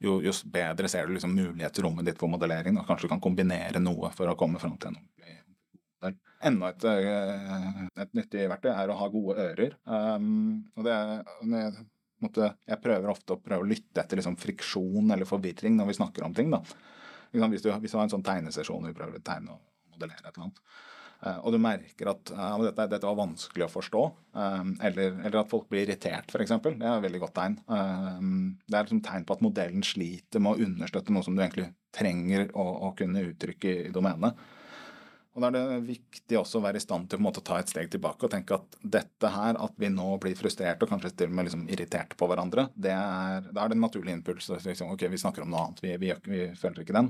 jo, 0.04 0.18
jo 0.24 0.36
bedre 0.52 0.92
ser 0.92 1.08
du 1.08 1.16
liksom 1.16 1.32
mulighetsrommet 1.36 2.12
ditt 2.12 2.20
for 2.20 2.32
modellering. 2.32 2.82
Og 2.82 2.88
kanskje 2.88 3.08
du 3.08 3.16
kan 3.16 3.24
kombinere 3.24 3.80
noe 3.80 4.12
for 4.16 4.28
å 4.28 4.36
komme 4.40 4.60
fram 4.60 4.76
til 4.76 4.92
ordentlig 4.92 5.04
modell. 6.04 6.20
Enda 6.44 6.70
et, 6.74 6.84
eh, 6.84 7.84
et, 8.04 8.14
nyttig 8.14 8.48
verktøy 8.52 8.72
er 8.74 8.92
å 8.92 9.00
ha 9.00 9.10
gode 9.12 9.36
ører. 9.40 9.76
Um, 9.88 10.64
og 10.76 10.88
det 10.88 10.94
er, 10.94 11.84
jeg 12.24 12.80
prøver 12.84 13.12
ofte 13.12 13.36
å 13.36 13.44
prøve 13.44 13.64
å 13.64 13.68
lytte 13.68 14.04
etter 14.04 14.20
liksom 14.20 14.40
friksjon 14.40 15.12
eller 15.12 15.28
forvirring 15.28 15.76
når 15.78 15.92
vi 15.92 16.00
snakker 16.00 16.26
om 16.28 16.34
ting. 16.36 16.52
da. 16.52 16.62
Hvis 17.32 17.64
du, 17.64 17.72
hvis 17.72 17.92
du 17.92 17.98
har 17.98 18.06
en 18.06 18.14
sånn 18.14 18.26
tegnesesjon 18.26 18.84
og 18.84 18.92
vi 18.92 18.98
prøver 18.98 19.20
å 19.20 19.26
tegne 19.26 19.56
og 19.56 19.94
modellere 19.94 20.22
et 20.22 20.36
eller 20.36 20.46
annet, 20.46 20.60
uh, 21.24 21.40
og 21.42 21.56
du 21.56 21.60
merker 21.64 22.12
at 22.12 22.34
uh, 22.36 22.58
dette, 22.62 22.90
dette, 22.92 23.08
var 23.08 23.22
vanskelig 23.24 23.66
å 23.66 23.72
forstå, 23.74 24.04
um, 24.36 24.74
eller, 24.84 25.16
eller, 25.24 25.40
at 25.42 25.52
folk 25.52 25.70
blir 25.72 25.88
irritert, 25.88 26.30
f.eks., 26.30 26.58
det 26.60 26.76
er 26.76 26.98
et 26.98 27.08
veldig 27.08 27.24
godt 27.24 27.38
tegn. 27.40 27.56
Um, 27.72 28.60
det 28.68 28.78
er 28.78 28.86
liksom 28.86 29.04
tegn 29.08 29.26
på 29.28 29.38
at 29.38 29.46
modellen 29.46 29.88
sliter 29.88 30.44
med 30.44 30.54
å 30.54 30.68
understøtte 30.68 31.16
noe 31.16 31.26
som 31.26 31.36
du 31.38 31.42
egentlig 31.42 31.72
trenger 31.96 32.52
å, 32.52 32.68
å 32.90 32.94
kunne 33.00 33.26
uttrykke 33.32 33.80
i 33.88 33.96
domenet. 33.96 34.44
Og 35.34 35.42
Da 35.42 35.50
er 35.50 35.56
det 35.56 35.78
viktig 35.88 36.38
også 36.38 36.60
å 36.60 36.64
være 36.68 36.78
i 36.78 36.84
stand 36.84 37.08
til 37.10 37.26
å 37.26 37.32
ta 37.42 37.58
et 37.58 37.72
steg 37.72 37.88
tilbake 37.90 38.28
og 38.28 38.32
tenke 38.32 38.54
at 38.54 38.76
dette 38.82 39.32
her, 39.34 39.58
at 39.58 39.74
vi 39.82 39.90
nå 39.90 40.12
blir 40.22 40.38
frustrert 40.38 40.84
og 40.86 40.92
kanskje 40.92 41.10
til 41.18 41.32
og 41.32 41.38
med 41.40 41.48
liksom 41.48 41.64
irritert 41.74 42.14
på 42.20 42.28
hverandre, 42.30 42.68
det 42.76 42.94
er, 42.94 43.48
da 43.50 43.64
er 43.64 43.72
det 43.72 43.80
en 43.80 43.86
naturlig 43.88 44.14
impuls. 44.14 44.52
Liksom, 44.54 44.92
ok, 44.94 45.08
vi 45.10 45.22
snakker 45.24 45.42
om 45.42 45.50
noe 45.50 45.64
annet, 45.66 45.82
vi, 45.82 45.96
vi, 45.98 46.14
vi 46.30 46.44
føler 46.60 46.84
ikke 46.84 46.98
den. 47.00 47.10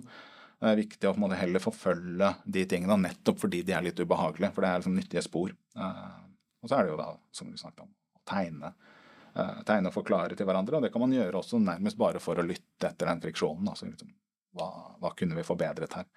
Det 0.63 0.71
er 0.71 0.79
viktig 0.79 1.09
å 1.09 1.17
måte 1.19 1.35
heller 1.35 1.59
forfølge 1.59 2.29
de 2.55 2.61
tingene 2.71 2.95
nettopp 3.03 3.41
fordi 3.41 3.65
de 3.67 3.73
er 3.75 3.83
litt 3.83 3.99
ubehagelige. 3.99 4.53
For 4.55 4.63
det 4.63 4.69
er 4.69 4.79
liksom 4.79 4.95
nyttige 4.95 5.23
spor. 5.25 5.51
Uh, 5.75 6.21
og 6.63 6.71
så 6.71 6.77
er 6.77 6.85
det 6.85 6.93
jo 6.93 6.99
da, 7.01 7.09
som 7.35 7.49
vi 7.51 7.59
snakket 7.59 7.83
om, 7.83 7.89
å 7.91 8.21
tegne. 8.31 8.69
Uh, 9.35 9.59
tegne 9.67 9.91
og 9.91 9.97
forklare 9.97 10.37
til 10.39 10.47
hverandre. 10.47 10.79
Og 10.79 10.85
det 10.85 10.93
kan 10.93 11.03
man 11.03 11.11
gjøre 11.11 11.41
også 11.41 11.59
nærmest 11.59 11.99
bare 11.99 12.21
for 12.23 12.39
å 12.39 12.47
lytte 12.47 12.87
etter 12.87 13.11
den 13.11 13.19
friksjonen. 13.25 13.67
Altså 13.73 13.89
liksom, 13.89 14.15
hva, 14.55 14.69
hva 15.03 15.11
kunne 15.19 15.35
vi 15.35 15.43
forbedret 15.43 15.99
her? 15.99 16.07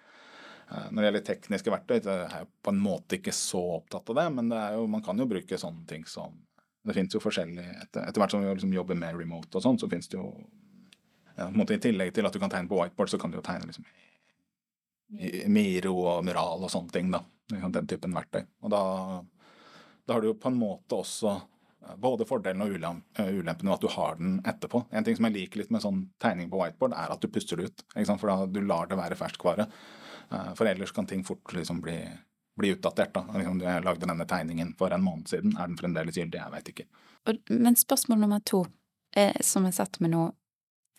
Eh, 0.70 0.88
når 0.90 0.98
det 1.02 1.08
gjelder 1.08 1.26
tekniske 1.28 1.72
verktøy, 1.72 1.98
så 2.02 2.12
er 2.12 2.22
jeg 2.24 2.50
på 2.64 2.74
en 2.74 2.82
måte 2.82 3.20
ikke 3.20 3.34
så 3.34 3.62
opptatt 3.78 4.10
av 4.10 4.18
det, 4.18 4.26
men 4.34 4.50
det 4.50 4.62
jo, 4.74 4.86
man 4.90 5.04
kan 5.06 5.18
jo 5.20 5.28
bruke 5.30 5.60
sånne 5.60 5.86
ting 5.90 6.06
som 6.10 6.42
Det 6.86 6.94
fins 6.94 7.14
jo 7.14 7.18
forskjellig 7.18 7.64
Etter, 7.82 8.04
etter 8.06 8.22
hvert 8.22 8.30
som 8.30 8.42
vi 8.44 8.50
liksom 8.52 8.74
jobber 8.74 8.94
med 8.94 9.16
remote 9.18 9.58
og 9.58 9.62
sånn, 9.62 9.78
så 9.78 9.88
fins 9.90 10.06
det 10.06 10.20
jo 10.20 10.28
ja, 11.36 11.48
I 11.50 11.78
tillegg 11.82 12.12
til 12.14 12.26
at 12.26 12.32
du 12.32 12.38
kan 12.38 12.50
tegne 12.50 12.70
på 12.70 12.78
whiteboard, 12.78 13.10
så 13.10 13.18
kan 13.18 13.30
du 13.30 13.38
jo 13.38 13.46
tegne 13.46 13.66
liksom 13.68 13.86
Miro 15.52 15.92
og 16.02 16.24
Mural 16.26 16.64
og 16.66 16.70
sånne 16.72 16.90
ting. 16.90 17.10
da, 17.14 17.20
Den 17.46 17.86
typen 17.86 18.14
verktøy. 18.16 18.40
Og 18.64 18.72
da, 18.72 18.80
da 20.06 20.16
har 20.16 20.24
du 20.24 20.32
jo 20.32 20.38
på 20.40 20.50
en 20.50 20.58
måte 20.58 20.98
også 20.98 21.34
eh, 21.36 21.92
både 22.02 22.26
fordelen 22.26 22.64
og 22.64 22.74
ulempene 22.74 23.36
ulempen 23.36 23.68
med 23.68 23.76
at 23.76 23.84
du 23.84 23.92
har 23.92 24.18
den 24.18 24.40
etterpå. 24.42 24.82
En 24.90 25.06
ting 25.06 25.18
som 25.18 25.28
jeg 25.28 25.36
liker 25.36 25.62
litt 25.62 25.70
med 25.70 25.84
sånn 25.84 26.08
tegning 26.22 26.50
på 26.50 26.58
whiteboard, 26.58 26.96
er 26.98 27.14
at 27.14 27.22
du 27.22 27.30
puster 27.30 27.60
det 27.60 27.70
ut. 27.70 27.86
For 27.94 28.32
da 28.32 28.50
du 28.50 28.60
lar 28.66 28.90
det 28.90 28.98
være 28.98 29.20
ferskvare. 29.20 29.68
Eh, 30.32 30.54
for 30.54 30.66
ellers 30.66 30.92
kan 30.92 31.06
ting 31.06 31.24
fort 31.24 31.52
liksom 31.52 31.80
bli, 31.80 32.08
bli 32.56 32.70
utdatert. 32.70 33.14
da. 33.14 33.26
Liksom, 33.34 33.60
jeg 33.60 33.84
lagde 33.84 34.06
denne 34.06 34.26
tegningen 34.26 34.74
for 34.78 34.90
en 34.90 35.04
måned 35.04 35.28
siden. 35.28 35.56
Er 35.56 35.68
den 35.68 35.78
fremdeles 35.78 36.18
gyldig? 36.18 36.40
Jeg 36.40 36.54
veit 36.54 36.72
ikke. 36.72 36.88
Men 37.50 37.76
spørsmål 37.76 38.22
nummer 38.22 38.42
to, 38.46 38.64
er, 39.16 39.36
som 39.42 39.66
jeg 39.66 39.78
setter 39.78 40.04
med 40.04 40.14
nå. 40.14 40.26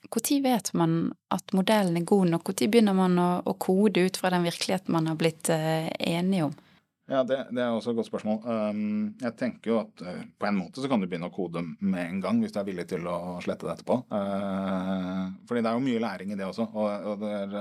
Når 0.08 0.44
vet 0.44 0.70
man 0.78 0.94
at 1.34 1.52
modellen 1.58 1.98
er 1.98 2.06
god 2.08 2.30
nok? 2.32 2.54
Når 2.54 2.70
begynner 2.72 2.96
man 2.96 3.18
å, 3.20 3.32
å, 3.44 3.54
kode 3.60 4.06
ut 4.08 4.18
fra 4.18 4.30
den 4.32 4.46
virkeligheten 4.46 4.94
man 4.94 5.10
har 5.10 5.18
blitt 5.20 5.50
uh, 5.50 5.90
enige 6.00 6.46
om? 6.48 6.54
Ja, 7.08 7.24
det, 7.24 7.40
det, 7.56 7.64
er 7.64 7.72
også 7.72 7.92
et 7.92 7.98
godt 7.98 8.10
spørsmål. 8.10 8.38
Um, 8.46 9.16
jeg 9.20 9.34
tenker 9.40 9.72
jo 9.72 9.80
at 9.82 10.04
på 10.38 10.48
en 10.48 10.58
måte 10.60 10.84
så 10.84 10.92
kan 10.92 11.02
du 11.02 11.08
begynne 11.08 11.30
å 11.32 11.36
kode 11.36 11.64
med 11.80 12.04
en 12.04 12.22
gang 12.24 12.40
hvis 12.44 12.56
du 12.56 12.60
er 12.62 12.68
villig 12.68 12.88
til 12.92 13.08
å 13.08 13.40
slette 13.44 13.68
det 13.68 13.78
etterpå. 13.78 14.00
Fordi 15.50 15.64
det 15.64 15.72
er 15.72 15.80
jo 15.80 15.86
mye 15.88 16.04
læring 16.04 16.36
i 16.36 16.40
det 16.40 16.48
også. 16.48 16.68
og, 16.76 17.08
og 17.12 17.24
det 17.24 17.34
er 17.42 17.58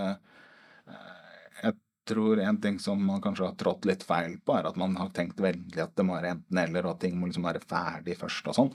tror 2.07 2.40
en 2.40 2.61
ting 2.61 2.79
som 2.83 3.03
man 3.05 3.23
kanskje 3.23 3.49
har 3.49 3.59
trådt 3.59 3.87
litt 3.88 4.05
feil 4.07 4.38
på, 4.45 4.55
er 4.57 4.69
at 4.69 4.79
man 4.81 4.97
har 5.01 5.12
tenkt 5.14 5.40
veldig 5.42 5.83
at 5.83 5.95
det 5.99 6.07
må 6.07 6.16
være 6.16 6.37
enten-eller, 6.37 6.87
og 6.87 6.97
at 6.97 7.05
ting 7.07 7.19
må 7.19 7.29
liksom 7.29 7.47
være 7.47 7.64
ferdig 7.66 8.19
først 8.21 8.51
og 8.51 8.59
sånn. 8.59 8.73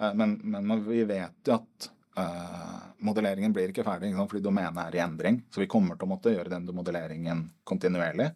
Eh, 0.00 0.14
men, 0.14 0.38
men, 0.44 0.74
vi 0.86 1.04
vet 1.08 1.48
jo 1.48 1.56
at 1.56 1.88
uh, 2.18 2.80
modelleringen 3.06 3.54
blir 3.54 3.72
ikke 3.72 3.86
ferdig 3.86 4.12
ikke 4.12 4.26
fordi 4.30 4.44
domenet 4.44 4.82
er 4.86 4.98
i 4.98 5.04
endring. 5.04 5.40
Så 5.50 5.62
vi 5.62 5.70
kommer 5.70 5.98
til 5.98 6.08
å 6.08 6.12
måtte 6.14 6.34
gjøre 6.34 6.52
den 6.52 6.68
modelleringen 6.76 7.46
kontinuerlig. 7.66 8.30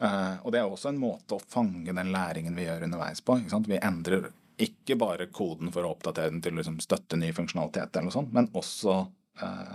Uh, 0.00 0.40
og 0.44 0.52
det 0.52 0.60
er 0.60 0.68
også 0.68 0.92
en 0.92 1.00
måte 1.00 1.36
å 1.36 1.46
fange 1.52 1.92
den 1.92 2.12
læringen 2.14 2.56
vi 2.56 2.64
gjør 2.68 2.86
underveis 2.88 3.20
på. 3.24 3.36
Vi 3.68 3.80
endrer 3.80 4.30
ikke 4.60 4.96
bare 5.00 5.28
koden 5.32 5.72
for 5.72 5.84
å 5.84 5.94
oppdatere 5.94 6.32
den 6.32 6.42
til 6.44 6.54
å 6.54 6.60
liksom 6.60 6.80
støtte 6.84 7.16
ny 7.16 7.30
funksjonalitet, 7.36 7.94
eller 7.94 8.10
noe 8.10 8.16
sånt, 8.16 8.32
men 8.36 8.48
også 8.56 8.96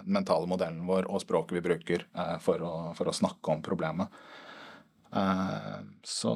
mentale 0.06 0.48
modellen 0.48 0.86
vår 0.88 1.08
og 1.10 1.22
språket 1.24 1.58
vi 1.58 1.64
bruker 1.66 2.06
eh, 2.14 2.38
for, 2.44 2.62
å, 2.62 2.74
for, 2.98 3.10
å, 3.10 3.16
snakke 3.16 3.54
om 3.54 3.64
problemet. 3.66 4.14
Eh, 5.16 5.80
så, 6.04 6.34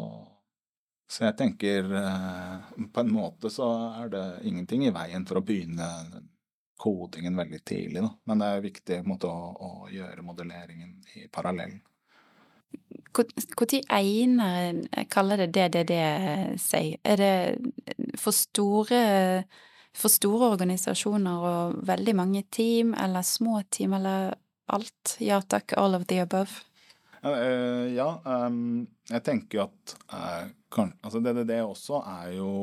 så, 1.10 1.25
jeg 1.27 1.38
tenker 1.38 1.91
eh, 1.99 2.71
På 2.93 3.03
en 3.03 3.13
måte 3.13 3.51
så 3.53 3.69
er 4.03 4.12
det 4.13 4.25
ingenting 4.49 4.88
i 4.88 4.93
veien 4.95 5.27
for 5.29 5.41
å 5.41 5.45
begynne 5.45 5.89
kodingen 6.79 7.36
veldig 7.36 7.60
tidlig, 7.67 8.01
da. 8.05 8.13
Men 8.29 8.41
det 8.41 8.49
er 8.49 8.65
viktig 8.65 8.99
måte, 9.03 9.27
å, 9.27 9.51
å, 9.51 9.88
gjøre 9.91 10.23
modelleringen 10.23 10.95
i 11.19 11.27
parallell. 11.32 11.75
Når 13.19 13.73
egner 13.97 15.05
kaller 15.12 15.41
det 15.41 15.49
DDD 15.58 15.95
seg? 16.62 16.99
Er 17.03 17.19
det 17.19 18.19
for 18.21 18.32
store 18.38 19.01
for 19.95 20.12
store 20.13 20.52
organisasjoner 20.54 21.45
og 21.49 21.80
veldig 21.88 22.15
mange 22.17 22.43
team, 22.52 22.93
eller 22.93 23.25
små 23.25 23.62
team, 23.69 23.95
eller 23.97 24.36
alt? 24.69 25.15
Ja 25.23 25.41
takk, 25.41 25.73
all 25.78 25.97
of 25.97 26.06
the 26.10 26.21
above. 26.23 26.62
Ja, 27.21 27.34
ja 27.91 28.10
um, 28.47 28.88
jeg 29.10 29.23
tenker 29.25 29.60
jo 29.60 29.65
at 29.65 29.95
uh, 30.13 30.86
altså 31.02 31.19
det, 31.19 31.63
også 31.63 32.04
er 32.06 32.38
jo 32.38 32.54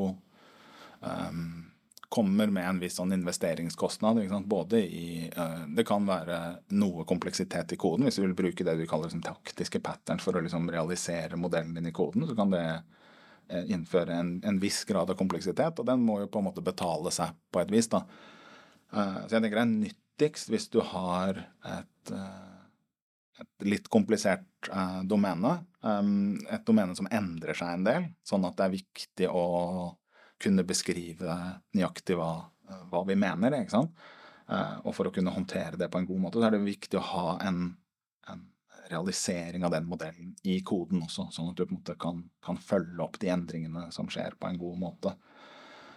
Kommer 2.09 2.47
med 2.55 2.65
en 2.65 2.79
viss 2.81 2.95
sånn 2.97 3.13
investeringskostnad. 3.13 4.21
Både 4.47 4.79
i 4.79 5.27
Det 5.75 5.85
kan 5.85 6.07
være 6.07 6.39
noe 6.79 7.05
kompleksitet 7.05 7.75
i 7.75 7.79
koden. 7.83 8.07
Hvis 8.07 8.17
du 8.17 8.23
vil 8.23 8.37
bruke 8.39 8.65
det 8.65 8.77
du 8.79 8.85
kaller 8.87 9.11
liksom, 9.11 9.25
taktiske 9.27 9.83
patterns 9.85 10.23
for 10.25 10.39
å 10.39 10.43
liksom, 10.45 10.71
realisere 10.73 11.37
modellen 11.37 11.75
din 11.77 11.91
i 11.91 11.95
koden, 11.95 12.25
så 12.31 12.39
kan 12.39 12.55
det 12.55 12.63
Eh, 12.65 12.81
innføre 13.71 14.15
en, 14.17 14.33
en, 14.47 14.59
viss 14.63 14.81
grad 14.89 15.11
av 15.13 15.19
kompleksitet, 15.19 15.79
og 15.79 15.87
den 15.87 16.03
må 16.03 16.21
jo 16.23 16.31
på 16.33 16.43
en 16.43 16.49
måte 16.49 16.65
betale 16.65 17.13
seg 17.15 17.37
på 17.53 17.63
et 17.63 17.73
vis. 17.73 17.91
da. 17.93 18.03
Uh, 18.91 19.23
så 19.27 19.37
jeg 19.37 19.43
tenker 19.43 19.59
det 19.59 19.65
er 19.65 19.75
nyttigst 19.75 20.51
hvis 20.51 20.69
du 20.73 20.81
har 20.87 21.39
et, 21.43 22.13
uh, 22.13 22.57
et 23.43 23.69
litt 23.69 23.91
komplisert 23.93 24.71
domene. 25.07 25.59
Et 25.87 26.67
domene 26.67 26.97
som 26.99 27.07
endrer 27.15 27.55
seg 27.55 27.77
en 27.77 27.87
del, 27.87 28.11
sånn 28.27 28.47
at 28.49 28.57
det 28.59 28.67
er 28.67 28.77
viktig 28.79 29.29
å 29.31 29.45
kunne 30.43 30.67
beskrive 30.69 31.37
nøyaktig 31.77 32.17
hva 32.19 32.31
eh, 32.69 32.85
hva 32.91 33.03
vi 33.09 33.17
mener, 33.19 33.57
ikke 33.61 33.77
sant. 33.77 34.07
Eh, 34.47 34.77
og 34.85 34.95
for 34.97 35.09
å 35.09 35.15
kunne 35.15 35.35
håndtere 35.35 35.81
det 35.81 35.91
på 35.93 36.01
en 36.01 36.09
god 36.09 36.23
måte, 36.27 36.41
så 36.41 36.49
er 36.49 36.57
det 36.57 36.65
viktig 36.67 37.01
å 37.01 37.07
ha 37.13 37.27
en, 37.47 37.71
en 38.31 38.45
realisering 38.91 39.65
av 39.67 39.75
den 39.75 39.89
modellen 39.89 40.35
i 40.47 40.61
koden 40.67 41.03
også, 41.07 41.29
sånn 41.35 41.51
at 41.53 41.59
du 41.59 41.65
på 41.65 41.73
en 41.75 41.81
måte 41.81 41.97
kan, 42.01 42.23
kan 42.45 42.61
følge 42.61 43.03
opp 43.05 43.19
de 43.23 43.33
endringene 43.33 43.89
som 43.95 44.11
skjer, 44.13 44.39
på 44.41 44.51
en 44.51 44.61
god 44.61 44.79
måte. 44.81 45.17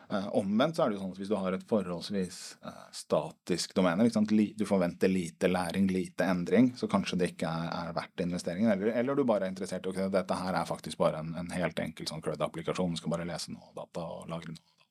Eh, 0.09 0.27
omvendt 0.39 0.75
så 0.75 0.83
er 0.83 0.89
det 0.89 0.97
jo 0.97 1.03
sånn 1.03 1.11
at 1.13 1.19
hvis 1.21 1.29
du 1.29 1.35
har 1.37 1.53
et 1.53 1.65
forholdsvis 1.69 2.37
eh, 2.65 2.85
statisk 2.97 3.75
domene, 3.77 4.07
du 4.09 4.65
forventer 4.65 5.11
lite 5.11 5.51
læring, 5.51 5.85
lite 5.93 6.25
endring, 6.25 6.71
så 6.79 6.89
kanskje 6.89 7.19
det 7.21 7.27
ikke 7.35 7.51
er, 7.51 7.67
er 7.77 7.93
verdt 7.93 8.23
investeringen. 8.25 8.71
Eller, 8.73 8.89
eller, 9.03 9.19
du 9.19 9.27
bare 9.29 9.45
er 9.45 9.53
interessert 9.53 9.85
i 9.85 9.93
at 9.93 10.15
dette 10.15 10.39
her 10.39 10.57
er 10.57 10.65
faktisk 10.65 10.97
bare 10.97 11.21
en, 11.21 11.35
en 11.37 11.53
helt 11.53 11.77
enkel 11.83 12.09
sånn 12.09 12.25
CRUD-applikasjon, 12.25 12.97
du 12.97 13.01
skal 13.01 13.13
bare 13.13 13.29
lese 13.29 13.53
noe 13.53 13.69
data 13.77 14.07
og 14.15 14.25
lagre 14.33 14.55
noe 14.55 14.63
data. 14.63 14.89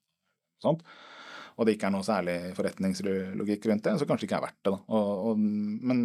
Sånt. 0.62 0.86
Og 1.58 1.66
det 1.66 1.74
ikke 1.74 1.90
er 1.90 1.94
noe 1.96 2.06
særlig 2.06 2.38
forretningslogikk 2.54 3.66
rundt 3.66 3.88
det, 3.88 3.98
så 3.98 4.06
kanskje 4.06 4.22
det 4.22 4.30
ikke 4.30 4.38
er 4.38 4.46
verdt 4.46 4.60
det. 4.62 4.70
da. 4.76 4.78
Og, 4.86 5.32
og, 5.32 5.42
men, 5.90 6.00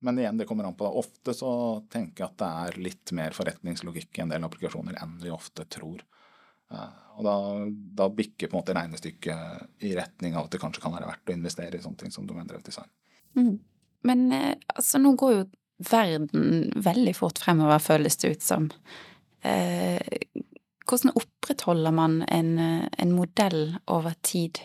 men, 0.00 0.18
igjen, 0.18 0.38
det 0.40 0.46
kommer 0.48 0.64
an 0.64 0.76
på 0.78 0.86
det. 0.86 1.02
Ofte 1.02 1.34
så 1.36 1.52
tenker 1.92 2.24
jeg 2.24 2.30
at 2.30 2.40
det 2.40 2.50
er 2.64 2.80
litt 2.88 3.12
mer 3.16 3.36
forretningslogikk 3.36 4.18
i 4.18 4.24
en 4.24 4.32
del 4.32 4.46
applikasjoner 4.46 4.96
enn 5.02 5.18
vi 5.20 5.32
ofte 5.34 5.66
tror. 5.68 6.02
Eh, 6.72 6.98
og 7.18 7.26
da, 7.26 7.36
da, 8.00 8.08
bikker 8.14 8.48
på 8.48 8.56
en 8.56 8.62
måte 8.62 8.76
regnestykket 8.76 9.84
i 9.84 9.94
retning 9.98 10.36
av 10.36 10.46
at 10.46 10.54
det 10.54 10.62
kanskje 10.62 10.84
kan 10.84 10.94
være 10.94 11.10
verdt 11.10 11.32
å 11.32 11.36
investere 11.36 11.76
i 11.76 11.84
sånne 11.84 12.04
ting 12.04 12.14
som 12.14 12.28
domendrevet 12.28 12.70
design. 12.70 12.88
Mm. 13.36 13.56
Men 14.08 14.26
eh, 14.32 14.54
altså, 14.74 15.02
nå 15.02 15.14
går 15.20 15.34
jo 15.36 15.48
verden 15.90 16.70
veldig 16.76 17.14
fort 17.16 17.40
fremover, 17.40 17.82
føles 17.82 18.16
det 18.20 18.34
ut 18.36 18.46
som. 18.46 18.70
Eh, 19.42 20.00
hvordan 20.88 21.16
opprettholder 21.16 21.94
man 21.94 22.20
en, 22.28 22.56
en, 22.58 23.12
modell 23.14 23.76
over 23.92 24.16
tid? 24.26 24.58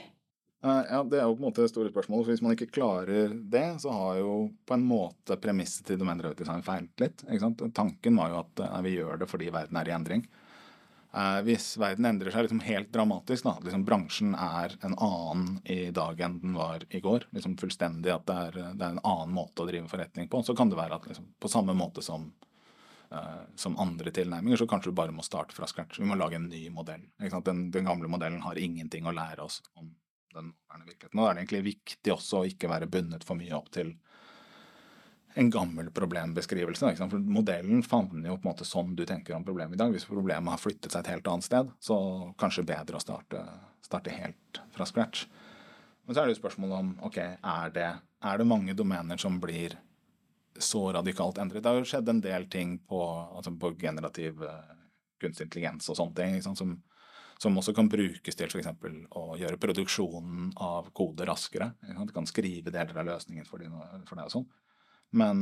Eh, 0.65 0.81
ja, 0.89 1.03
Det 1.03 1.19
er 1.19 1.27
jo 1.27 1.35
på 1.35 1.43
en 1.43 1.47
måte 1.49 1.61
det 1.61 1.69
store 1.69 1.91
spørsmålet. 1.91 2.25
for 2.25 2.31
Hvis 2.33 2.41
man 2.41 2.55
ikke 2.55 2.71
klarer 2.73 3.33
det, 3.51 3.81
så 3.81 3.91
har 3.91 4.17
jo 4.17 4.51
på 4.65 4.73
en 4.73 4.87
måte 4.87 5.37
premisset 5.37 5.85
til 5.85 5.99
domendrevet 6.01 6.37
design 6.37 6.63
feilt 6.65 6.99
litt. 6.99 7.21
Tanken 7.73 8.17
var 8.17 8.29
jo 8.33 8.41
at 8.41 8.83
vi 8.83 8.95
gjør 8.97 9.19
det 9.19 9.29
fordi 9.29 9.51
verden 9.53 9.77
er 9.77 9.89
i 9.89 9.93
endring. 9.93 10.25
Eh, 11.13 11.41
hvis 11.45 11.77
verden 11.77 12.05
endrer 12.05 12.31
seg 12.31 12.47
liksom 12.47 12.63
helt 12.65 12.91
dramatisk, 12.91 13.43
da, 13.45 13.59
liksom 13.63 13.85
bransjen 13.85 14.33
er 14.35 14.73
en 14.81 14.95
annen 14.97 15.61
i 15.63 15.91
dag 15.91 16.19
enn 16.19 16.39
den 16.41 16.57
var 16.57 16.81
i 16.89 16.99
går, 16.99 17.29
liksom 17.31 17.55
fullstendig 17.57 18.11
at 18.11 18.25
det 18.25 18.35
er, 18.35 18.57
det 18.73 18.83
er, 18.83 18.97
en 18.97 19.05
annen 19.05 19.31
måte 19.31 19.63
å 19.63 19.69
drive 19.69 19.87
forretning 19.87 20.27
på, 20.27 20.41
så 20.43 20.55
kan 20.57 20.69
det 20.69 20.75
være 20.81 20.97
at 20.97 21.07
liksom, 21.07 21.29
på 21.39 21.47
samme 21.47 21.77
måte 21.77 22.01
som, 22.03 22.33
som 23.55 23.77
andre 23.79 24.11
tilnærminger, 24.11 24.57
så 24.57 24.67
kanskje 24.67 24.91
du 24.91 24.97
bare 24.97 25.15
må 25.15 25.23
starte 25.23 25.55
fra 25.55 25.69
scratch. 25.71 26.01
Vi 26.01 26.09
må 26.09 26.17
lage 26.19 26.35
en 26.35 26.49
ny 26.49 26.65
modell. 26.69 27.05
Den, 27.21 27.69
den, 27.71 27.85
gamle 27.85 28.11
modellen 28.11 28.43
har 28.43 28.59
ingenting 28.59 29.07
å 29.07 29.15
lære 29.15 29.45
oss 29.45 29.61
om 29.79 29.93
den 30.35 30.51
nåværende 30.51 30.89
virkeligheten. 30.91 31.19
Og 31.19 31.23
da 31.23 31.29
er 31.29 31.37
det 31.37 31.43
egentlig 31.43 31.67
viktig 31.71 32.13
også 32.13 32.41
å 32.41 32.49
ikke 32.49 32.71
være 32.71 32.89
bundet 32.91 33.25
for 33.27 33.39
mye 33.39 33.55
opp 33.57 33.71
til 33.73 33.95
en 35.35 35.49
gammel 35.51 35.89
problembeskrivelse. 35.91 36.93
For 36.95 37.19
modellen 37.19 37.83
favner 37.83 38.29
jo 38.29 38.37
på 38.37 38.47
en 38.47 38.51
måte 38.53 38.67
sånn 38.67 38.93
du 38.95 39.03
tenker 39.07 39.35
om 39.35 39.43
problemet 39.47 39.75
i 39.75 39.81
dag. 39.81 39.91
Hvis 39.91 40.07
problemet 40.07 40.53
har 40.53 40.61
flyttet 40.61 40.93
seg 40.93 41.03
et 41.03 41.11
helt 41.15 41.27
annet 41.31 41.47
sted, 41.47 41.73
så 41.83 41.97
kanskje 42.39 42.67
bedre 42.67 42.99
å 42.99 43.03
starte, 43.03 43.41
starte 43.83 44.15
helt 44.15 44.61
fra 44.75 44.87
scratch. 44.87 45.25
Men 46.05 46.15
så 46.15 46.21
er 46.21 46.29
det 46.29 46.35
jo 46.35 46.43
spørsmålet 46.43 46.77
om 46.77 46.93
ok, 47.09 47.19
er 47.19 47.75
det, 47.75 47.89
er 48.29 48.39
det 48.39 48.47
mange 48.47 48.77
domener 48.77 49.19
som 49.19 49.41
blir 49.43 49.75
så 50.55 50.85
radikalt 50.95 51.41
endret? 51.41 51.63
Det 51.63 51.71
har 51.71 51.81
jo 51.81 51.89
skjedd 51.89 52.11
en 52.13 52.23
del 52.23 52.47
ting 52.51 52.77
på, 52.87 53.01
altså 53.35 53.51
på 53.59 53.73
generativ 53.81 54.39
uh, 54.45 54.75
kunstig 55.21 55.49
intelligens 55.49 55.89
og 55.91 55.99
sånne 55.99 56.15
ting 56.19 56.39
som, 56.45 56.77
som 57.41 57.57
også 57.57 57.73
kan 57.75 57.89
brukes 57.91 58.37
til 58.37 58.47
f.eks. 58.47 58.69
å 59.15 59.23
gjøre 59.39 59.59
produksjonen 59.61 60.53
av 60.63 60.91
kode 60.95 61.27
raskere. 61.27 61.73
Du 61.81 62.13
kan 62.15 62.27
skrive 62.29 62.71
deler 62.71 63.01
av 63.01 63.09
løsningen 63.09 63.47
for, 63.47 63.59
deg 63.61 64.23
og 64.23 64.31
sånn. 64.31 64.47
Men 65.15 65.41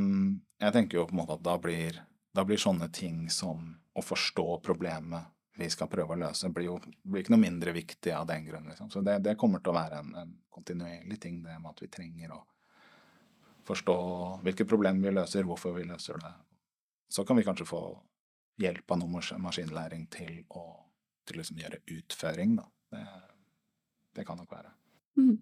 jeg 0.60 0.74
tenker 0.74 0.98
jo 0.98 1.06
på 1.08 1.14
en 1.16 1.22
måte 1.22 1.38
at 1.38 1.44
da 1.46 1.54
blir, 1.58 2.00
da 2.34 2.44
blir 2.46 2.60
sånne 2.60 2.90
ting 2.94 3.28
som 3.32 3.70
å 3.94 4.02
forstå 4.02 4.46
problemet 4.66 5.30
vi 5.54 5.68
skal 5.70 5.86
prøve 5.90 6.16
å 6.16 6.18
løse, 6.18 6.50
blir 6.50 6.66
jo 6.66 6.80
blir 6.82 7.22
ikke 7.22 7.34
noe 7.34 7.44
mindre 7.44 7.74
viktig 7.76 8.10
av 8.10 8.26
den 8.26 8.46
grunn. 8.46 8.66
Liksom. 8.72 8.90
Så 8.90 9.04
det, 9.06 9.20
det, 9.22 9.36
kommer 9.38 9.62
til 9.62 9.70
å 9.70 9.76
være 9.76 10.00
en, 10.02 10.10
en, 10.18 10.32
kontinuerlig 10.54 11.18
ting, 11.22 11.40
det 11.42 11.54
med 11.58 11.70
at 11.70 11.82
vi 11.82 11.90
trenger 11.90 12.34
å 12.34 12.40
forstå 13.66 13.94
hvilke 14.44 14.66
problemer 14.68 15.08
vi 15.08 15.14
løser, 15.14 15.46
hvorfor 15.46 15.74
vi 15.78 15.86
løser 15.86 16.18
det. 16.22 16.32
Så 17.10 17.24
kan 17.26 17.38
vi 17.38 17.46
kanskje 17.46 17.66
få 17.66 17.82
hjelp 18.62 18.94
av 18.94 19.00
noe 19.00 19.22
maskinlæring 19.42 20.06
til 20.14 20.42
å 20.54 20.83
til 21.24 21.40
liksom 21.40 21.60
gjøre 21.62 21.82
utføring, 21.96 22.56
da. 22.60 22.68
Det, 22.94 23.02
det 24.18 24.26
kan 24.28 24.38
nok 24.38 24.52
være. 24.54 24.72
Mm. 25.18 25.36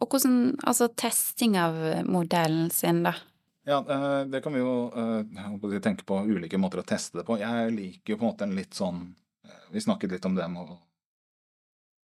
Og 0.00 0.08
hvordan 0.08 0.36
Altså 0.68 0.88
testing 0.96 1.56
av 1.60 1.76
modellen 2.08 2.70
sin, 2.74 3.02
da. 3.06 3.14
Ja, 3.70 3.84
eh, 3.90 4.26
det 4.26 4.40
kan 4.40 4.52
vi 4.52 4.60
jo 4.60 4.92
eh, 4.96 5.80
tenke 5.80 6.04
på 6.04 6.22
ulike 6.24 6.58
måter 6.58 6.80
å 6.80 6.86
teste 6.86 7.20
det 7.20 7.26
på. 7.28 7.36
Jeg 7.40 7.74
liker 7.74 8.14
jo 8.14 8.18
på 8.18 8.24
en 8.24 8.32
måte 8.32 8.46
en 8.48 8.56
litt 8.56 8.74
sånn 8.74 9.02
eh, 9.44 9.66
Vi 9.74 9.82
snakket 9.84 10.14
litt 10.14 10.26
om 10.26 10.34
det 10.34 10.48
med 10.48 10.72
å, 10.72 10.78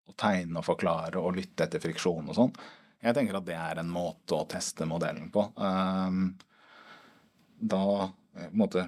å 0.08 0.14
tegne 0.16 0.60
og 0.60 0.68
forklare 0.68 1.18
og 1.20 1.34
lytte 1.36 1.66
etter 1.66 1.82
friksjon 1.82 2.30
og 2.30 2.38
sånn. 2.38 2.54
Jeg 3.00 3.16
tenker 3.16 3.40
at 3.40 3.48
det 3.48 3.58
er 3.58 3.80
en 3.80 3.90
måte 3.90 4.36
å 4.36 4.46
teste 4.48 4.86
modellen 4.86 5.30
på. 5.32 5.46
Da 7.60 7.84
måte, 8.52 8.82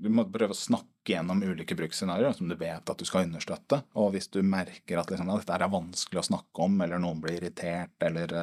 Du 0.00 0.08
må 0.08 0.24
prøve 0.24 0.56
å 0.56 0.56
snakke 0.56 0.91
gjennom 1.08 1.42
ulike 1.42 1.74
bruksscenarioer 1.78 2.36
som 2.36 2.50
du 2.50 2.54
vet 2.58 2.90
at 2.90 3.00
du 3.00 3.06
skal 3.08 3.26
understøtte. 3.26 3.80
Og 3.98 4.12
hvis 4.14 4.30
du 4.30 4.38
merker 4.46 5.00
at 5.00 5.10
liksom, 5.10 5.32
dette 5.32 5.56
er 5.56 5.72
vanskelig 5.72 6.22
å 6.22 6.28
snakke 6.30 6.66
om, 6.66 6.78
eller 6.84 7.02
noen 7.02 7.22
blir 7.24 7.40
irritert, 7.40 7.96
eller 8.06 8.36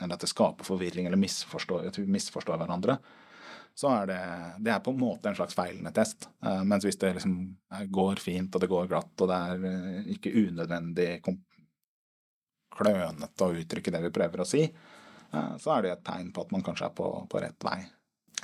eller 0.00 0.16
at 0.16 0.24
det 0.24 0.30
skaper 0.30 0.64
forvirring 0.64 1.06
eller 1.06 1.20
misforstår, 1.20 1.90
at 1.90 1.98
vi 1.98 2.06
misforstår 2.08 2.56
hverandre, 2.60 2.96
så 3.76 3.92
er 3.94 4.08
det, 4.10 4.20
det 4.64 4.72
er 4.74 4.82
på 4.84 4.94
en 4.94 5.00
måte 5.00 5.30
en 5.30 5.36
slags 5.36 5.56
feilende 5.56 5.92
test. 5.94 6.28
Uh, 6.44 6.62
mens 6.66 6.84
hvis 6.84 6.98
det 7.00 7.14
liksom 7.16 7.36
går 7.92 8.20
fint, 8.22 8.54
og 8.54 8.62
det 8.62 8.70
går 8.70 8.90
glatt, 8.90 9.14
og 9.20 9.30
det 9.30 9.38
er 9.38 10.10
ikke 10.16 10.34
unødvendig 10.34 11.10
klønete 12.80 13.46
å 13.46 13.56
uttrykke 13.60 13.94
det 13.94 14.02
vi 14.06 14.12
prøver 14.14 14.42
å 14.42 14.48
si, 14.48 14.66
uh, 15.34 15.54
så 15.60 15.76
er 15.76 15.86
det 15.86 15.94
et 15.94 16.06
tegn 16.10 16.32
på 16.34 16.44
at 16.46 16.54
man 16.56 16.64
kanskje 16.66 16.90
er 16.90 16.96
på, 16.96 17.08
på 17.30 17.42
rett 17.44 17.68
vei. 17.68 17.78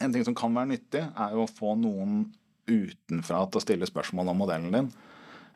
En 0.04 0.12
ting 0.12 0.24
som 0.28 0.36
kan 0.36 0.52
være 0.56 0.74
nyttig, 0.74 1.06
er 1.08 1.36
jo 1.36 1.46
å 1.46 1.50
få 1.50 1.74
noen 1.80 2.26
utenfra 2.66 3.44
til 3.46 3.60
å 3.60 3.64
stille 3.64 3.88
spørsmål 3.88 4.32
om 4.32 4.42
modellen 4.44 4.74
din. 4.74 4.90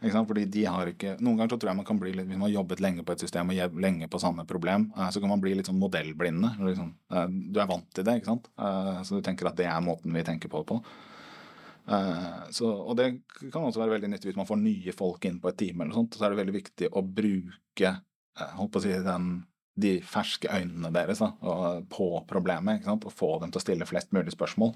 Fordi 0.01 0.47
de 0.49 0.65
har 0.65 0.89
ikke, 0.89 1.19
Noen 1.21 1.37
ganger 1.37 1.53
så 1.53 1.59
tror 1.61 1.71
jeg 1.71 1.79
man 1.83 1.87
kan 1.89 1.99
bli 2.01 2.15
litt, 2.15 2.27
Hvis 2.27 2.39
man 2.39 2.49
har 2.49 2.55
jobbet 2.55 2.81
lenge 2.81 3.05
på 3.05 3.13
et 3.13 3.21
system 3.21 3.51
og 3.53 3.81
lenge 3.85 4.09
på 4.09 4.19
samme 4.19 4.47
problem, 4.49 4.93
eh, 4.97 5.11
så 5.11 5.21
kan 5.21 5.29
man 5.29 5.41
bli 5.41 5.55
litt 5.55 5.69
sånn 5.69 5.81
modellblinde. 5.81 6.55
Liksom. 6.65 6.95
Eh, 7.13 7.27
du 7.53 7.61
er 7.61 7.69
vant 7.69 7.89
til 7.93 8.05
det, 8.05 8.17
ikke 8.21 8.33
sant? 8.33 8.49
Eh, 8.59 9.03
så 9.05 9.19
du 9.19 9.23
tenker 9.23 9.51
at 9.51 9.57
det 9.57 9.67
er 9.69 9.81
måten 9.85 10.13
vi 10.13 10.25
tenker 10.25 10.49
på. 10.49 10.65
på. 10.65 10.81
Så, 12.55 12.69
og 12.71 12.95
det 12.95 13.07
kan 13.51 13.65
også 13.65 13.81
være 13.81 13.97
veldig 13.97 14.11
nyttig 14.13 14.29
hvis 14.29 14.37
man 14.39 14.47
får 14.47 14.61
nye 14.61 14.93
folk 14.95 15.25
inn 15.27 15.41
på 15.43 15.49
et 15.51 15.57
team, 15.59 15.81
eller 15.81 15.97
sånt, 15.97 16.15
så 16.15 16.23
er 16.23 16.31
det 16.31 16.39
veldig 16.39 16.55
viktig 16.55 16.91
å 16.95 17.03
bruke 17.03 17.97
holdt 18.39 18.73
på 18.73 18.79
å 18.79 18.85
si, 18.85 18.93
den, 19.05 19.31
de 19.81 19.97
ferske 20.05 20.51
øynene 20.53 20.93
deres 20.95 21.23
da, 21.23 21.33
på 21.91 22.11
problemet. 22.31 22.87
Og 22.91 23.09
få 23.15 23.33
dem 23.43 23.53
til 23.53 23.61
å 23.61 23.65
stille 23.65 23.89
flest 23.89 24.15
mulig 24.17 24.35
spørsmål. 24.37 24.75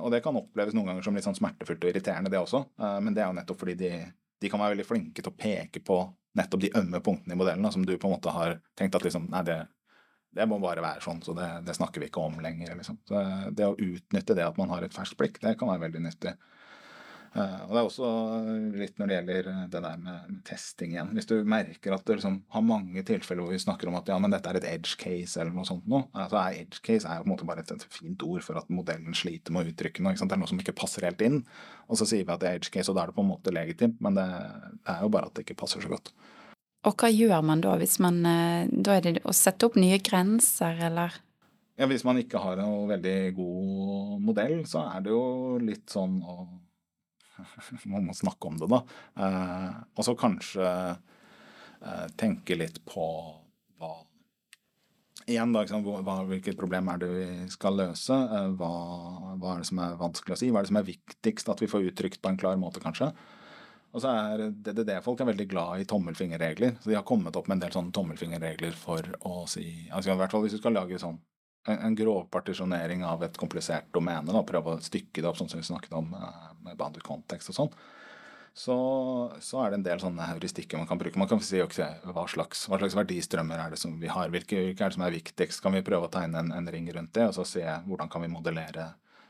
Og 0.00 0.08
det 0.12 0.22
kan 0.24 0.36
oppleves 0.36 0.76
noen 0.76 0.92
ganger 0.92 1.06
som 1.06 1.16
litt 1.16 1.26
sånn 1.26 1.38
smertefullt 1.38 1.84
og 1.84 1.92
irriterende, 1.92 2.32
det 2.32 2.40
også. 2.40 2.62
Men 3.02 3.16
det 3.16 3.24
er 3.24 3.30
jo 3.30 3.36
nettopp 3.38 3.62
fordi 3.62 3.76
de 3.80 3.92
de 4.40 4.48
kan 4.48 4.60
være 4.60 4.76
veldig 4.76 4.88
flinke 4.88 5.22
til 5.22 5.32
å 5.32 5.36
peke 5.36 5.82
på 5.84 5.98
nettopp 6.38 6.62
de 6.62 6.72
ømme 6.78 7.00
punktene 7.04 7.36
i 7.36 7.38
modellen 7.38 7.66
da, 7.66 7.72
som 7.74 7.84
du 7.86 7.92
på 7.98 8.08
en 8.08 8.14
måte 8.14 8.32
har 8.32 8.56
tenkt 8.78 8.96
at 8.96 9.04
liksom, 9.04 9.26
nei, 9.32 9.42
det, 9.46 9.58
det 10.36 10.46
må 10.48 10.60
bare 10.62 10.84
være 10.84 11.04
sånn, 11.04 11.20
så 11.24 11.34
det, 11.36 11.48
det 11.66 11.76
snakker 11.76 12.02
vi 12.02 12.08
ikke 12.08 12.24
om 12.24 12.38
lenger. 12.42 12.72
Liksom. 12.78 13.00
Så 13.08 13.24
det 13.56 13.66
å 13.66 13.76
utnytte 13.76 14.36
det 14.38 14.46
at 14.46 14.60
man 14.60 14.72
har 14.72 14.86
et 14.86 14.96
ferskt 14.96 15.18
blikk, 15.20 15.40
det 15.42 15.56
kan 15.60 15.72
være 15.72 15.84
veldig 15.88 16.04
nyttig. 16.06 16.36
Uh, 17.30 17.62
og 17.68 17.70
det 17.70 17.78
er 17.78 17.86
også 17.86 18.08
litt 18.74 18.96
når 18.98 19.06
det 19.06 19.16
gjelder 19.16 19.48
det 19.70 19.82
der 19.84 20.00
med, 20.02 20.32
testing 20.48 20.96
igjen. 20.96 21.12
Hvis 21.14 21.28
du 21.30 21.36
merker 21.46 21.94
at 21.94 22.02
du 22.02 22.16
liksom 22.16 22.40
har 22.50 22.64
mange 22.66 23.04
tilfeller 23.06 23.46
hvor 23.46 23.54
vi 23.54 23.60
snakker 23.62 23.90
om 23.90 23.98
at 24.00 24.10
ja, 24.10 24.16
men 24.18 24.34
dette 24.34 24.50
er 24.50 24.58
et 24.58 24.66
edge 24.72 24.96
case 24.98 25.38
eller 25.38 25.54
noe 25.54 25.68
sånt 25.68 25.86
noe, 25.90 26.08
altså 26.10 26.40
er 26.40 26.58
edge 26.64 26.82
case 26.82 27.06
er 27.06 27.20
jo 27.20 27.28
på 27.28 27.30
en 27.30 27.34
måte 27.36 27.46
bare 27.46 27.62
et, 27.62 27.86
fint 27.94 28.26
ord 28.26 28.42
for 28.42 28.58
at 28.58 28.72
modellen 28.74 29.14
sliter 29.14 29.54
med 29.54 29.62
å 29.62 29.74
uttrykke 29.74 30.02
noe. 30.02 30.18
Det 30.18 30.26
er 30.26 30.42
noe 30.42 30.50
som 30.50 30.62
ikke 30.62 30.74
passer 30.80 31.06
helt 31.06 31.22
inn. 31.22 31.38
Og 31.86 32.00
så 32.00 32.08
sier 32.10 32.26
vi 32.26 32.34
at 32.34 32.42
det 32.42 32.50
er 32.50 32.58
edge 32.58 32.74
case, 32.74 32.90
og 32.90 32.98
da 32.98 33.04
er 33.04 33.12
det 33.12 33.18
på 33.20 33.22
en 33.22 33.30
måte 33.30 33.54
legitimt, 33.54 34.02
men 34.02 34.18
det, 34.18 34.26
det 34.82 34.96
er 34.96 35.06
jo 35.06 35.14
bare 35.14 35.30
at 35.30 35.38
det 35.38 35.46
ikke 35.46 35.60
passer 35.62 35.86
så 35.86 35.92
godt. 35.92 36.10
Og 36.88 36.96
hva 36.96 37.10
gjør 37.12 37.42
man 37.44 37.60
da, 37.60 37.74
hvis 37.76 37.98
man 38.00 38.22
eh, 38.24 38.70
Da 38.72 38.96
er 38.96 39.04
det 39.04 39.20
å 39.28 39.34
sette 39.36 39.68
opp 39.68 39.76
nye 39.78 39.98
grenser, 40.02 40.78
eller? 40.88 41.18
Ja, 41.80 41.86
Hvis 41.88 42.04
man 42.04 42.18
ikke 42.20 42.40
har 42.42 42.60
en 42.60 42.88
veldig 42.90 43.18
god 43.36 44.18
modell, 44.24 44.58
så 44.68 44.82
er 44.90 45.04
det 45.04 45.14
jo 45.14 45.60
litt 45.64 45.88
sånn 45.92 46.18
å 46.20 46.42
man 47.90 48.08
må 48.08 48.16
snakke 48.16 48.50
om 48.50 48.58
det, 48.60 48.68
da. 48.70 48.80
Eh, 49.24 49.80
og 49.96 50.06
så 50.06 50.16
kanskje 50.18 50.68
eh, 50.68 52.06
tenke 52.20 52.58
litt 52.58 52.82
på 52.88 53.06
hva 53.80 53.96
Igjen, 55.30 55.52
da, 55.54 55.62
hva, 55.62 56.14
hvilket 56.26 56.56
problem 56.58 56.88
er 56.90 57.02
det 57.02 57.08
vi 57.12 57.26
skal 57.52 57.76
løse? 57.78 58.16
Eh, 58.16 58.48
hva, 58.58 58.70
hva, 59.36 59.52
er 59.52 59.60
det 59.60 59.68
som 59.68 59.82
er 59.84 60.00
vanskelig 60.00 60.34
å 60.34 60.40
si? 60.40 60.48
Hva 60.50 60.62
er 60.62 60.66
det 60.66 60.72
som 60.72 60.80
er 60.80 60.88
viktigst 60.88 61.52
at 61.52 61.60
vi 61.62 61.68
får 61.70 61.90
uttrykt 61.90 62.22
på 62.22 62.32
en 62.32 62.40
klar 62.40 62.58
måte, 62.58 62.82
kanskje? 62.82 63.12
Og 63.90 64.02
så 64.02 64.10
er 64.10 64.50
DDD-folk 64.54 65.20
er 65.20 65.30
veldig 65.32 65.46
glad 65.50 65.82
i 65.82 65.86
tommelfingerregler. 65.88 66.76
Så 66.80 66.92
de 66.92 66.96
har 66.98 67.06
kommet 67.06 67.36
opp 67.36 67.48
med 67.50 67.58
en 67.58 67.64
del 67.64 67.74
sånne 67.74 67.94
tommelfingerregler 67.94 68.74
for 68.78 69.06
å 69.26 69.44
si 69.50 69.66
altså 69.90 70.12
i 70.12 70.18
hvert 70.20 70.34
fall 70.34 70.44
Hvis 70.44 70.54
du 70.54 70.60
skal 70.60 70.76
lage 70.78 71.00
sånn 71.02 71.18
en, 71.68 71.78
en 71.78 71.96
grov 71.96 72.26
partisjonering 72.32 73.04
av 73.04 73.24
et 73.24 73.36
komplisert 73.40 73.88
domene, 73.94 74.32
da, 74.32 74.44
prøve 74.46 74.76
å 74.76 74.84
stykke 74.84 75.22
det 75.22 75.28
opp 75.28 75.40
sånn 75.40 75.50
som 75.52 75.60
vi 75.60 75.66
snakket 75.68 75.96
om 75.96 76.12
eh, 76.16 76.46
med 76.66 76.78
bounded 76.80 77.04
context 77.06 77.52
og 77.52 77.58
sånn, 77.58 77.74
så, 78.54 78.76
så, 79.40 79.60
er 79.62 79.70
det 79.70 79.78
en 79.78 79.84
del 79.86 80.00
sånne 80.02 80.26
heuristikker 80.26 80.80
man 80.80 80.88
kan 80.90 80.98
bruke. 80.98 81.18
Man 81.20 81.28
kan 81.30 81.40
si 81.44 81.60
okay, 81.62 82.00
hva, 82.02 82.24
slags, 82.28 82.64
hva 82.68 82.80
slags 82.80 82.96
verdistrømmer 82.98 83.60
er 83.62 83.74
det 83.74 83.78
som 83.80 83.94
vi 84.00 84.10
har, 84.10 84.32
hvilke, 84.32 84.58
hvilke 84.66 84.84
er 84.84 84.90
det 84.90 84.98
som 84.98 85.04
er 85.06 85.14
viktigst? 85.14 85.62
Kan 85.62 85.76
vi 85.76 85.84
prøve 85.86 86.08
å 86.08 86.12
tegne 86.12 86.42
en, 86.42 86.50
en 86.56 86.72
ring 86.74 86.88
rundt 86.92 87.14
det, 87.14 87.28
og 87.30 87.36
så 87.38 87.46
se 87.46 87.62
hvordan 87.86 88.10
kan 88.10 88.24
vi 88.24 88.32
modellere, 88.32 88.88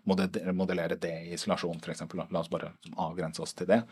modellere 0.09 0.97
det 0.99 1.13
i 1.27 1.35
isolasjon, 1.37 1.83
f.eks. 1.85 2.07
La 2.17 2.41
oss 2.41 2.51
bare 2.53 2.73
avgrense 2.97 3.45
oss 3.45 3.53
til 3.59 3.69
det. 3.71 3.83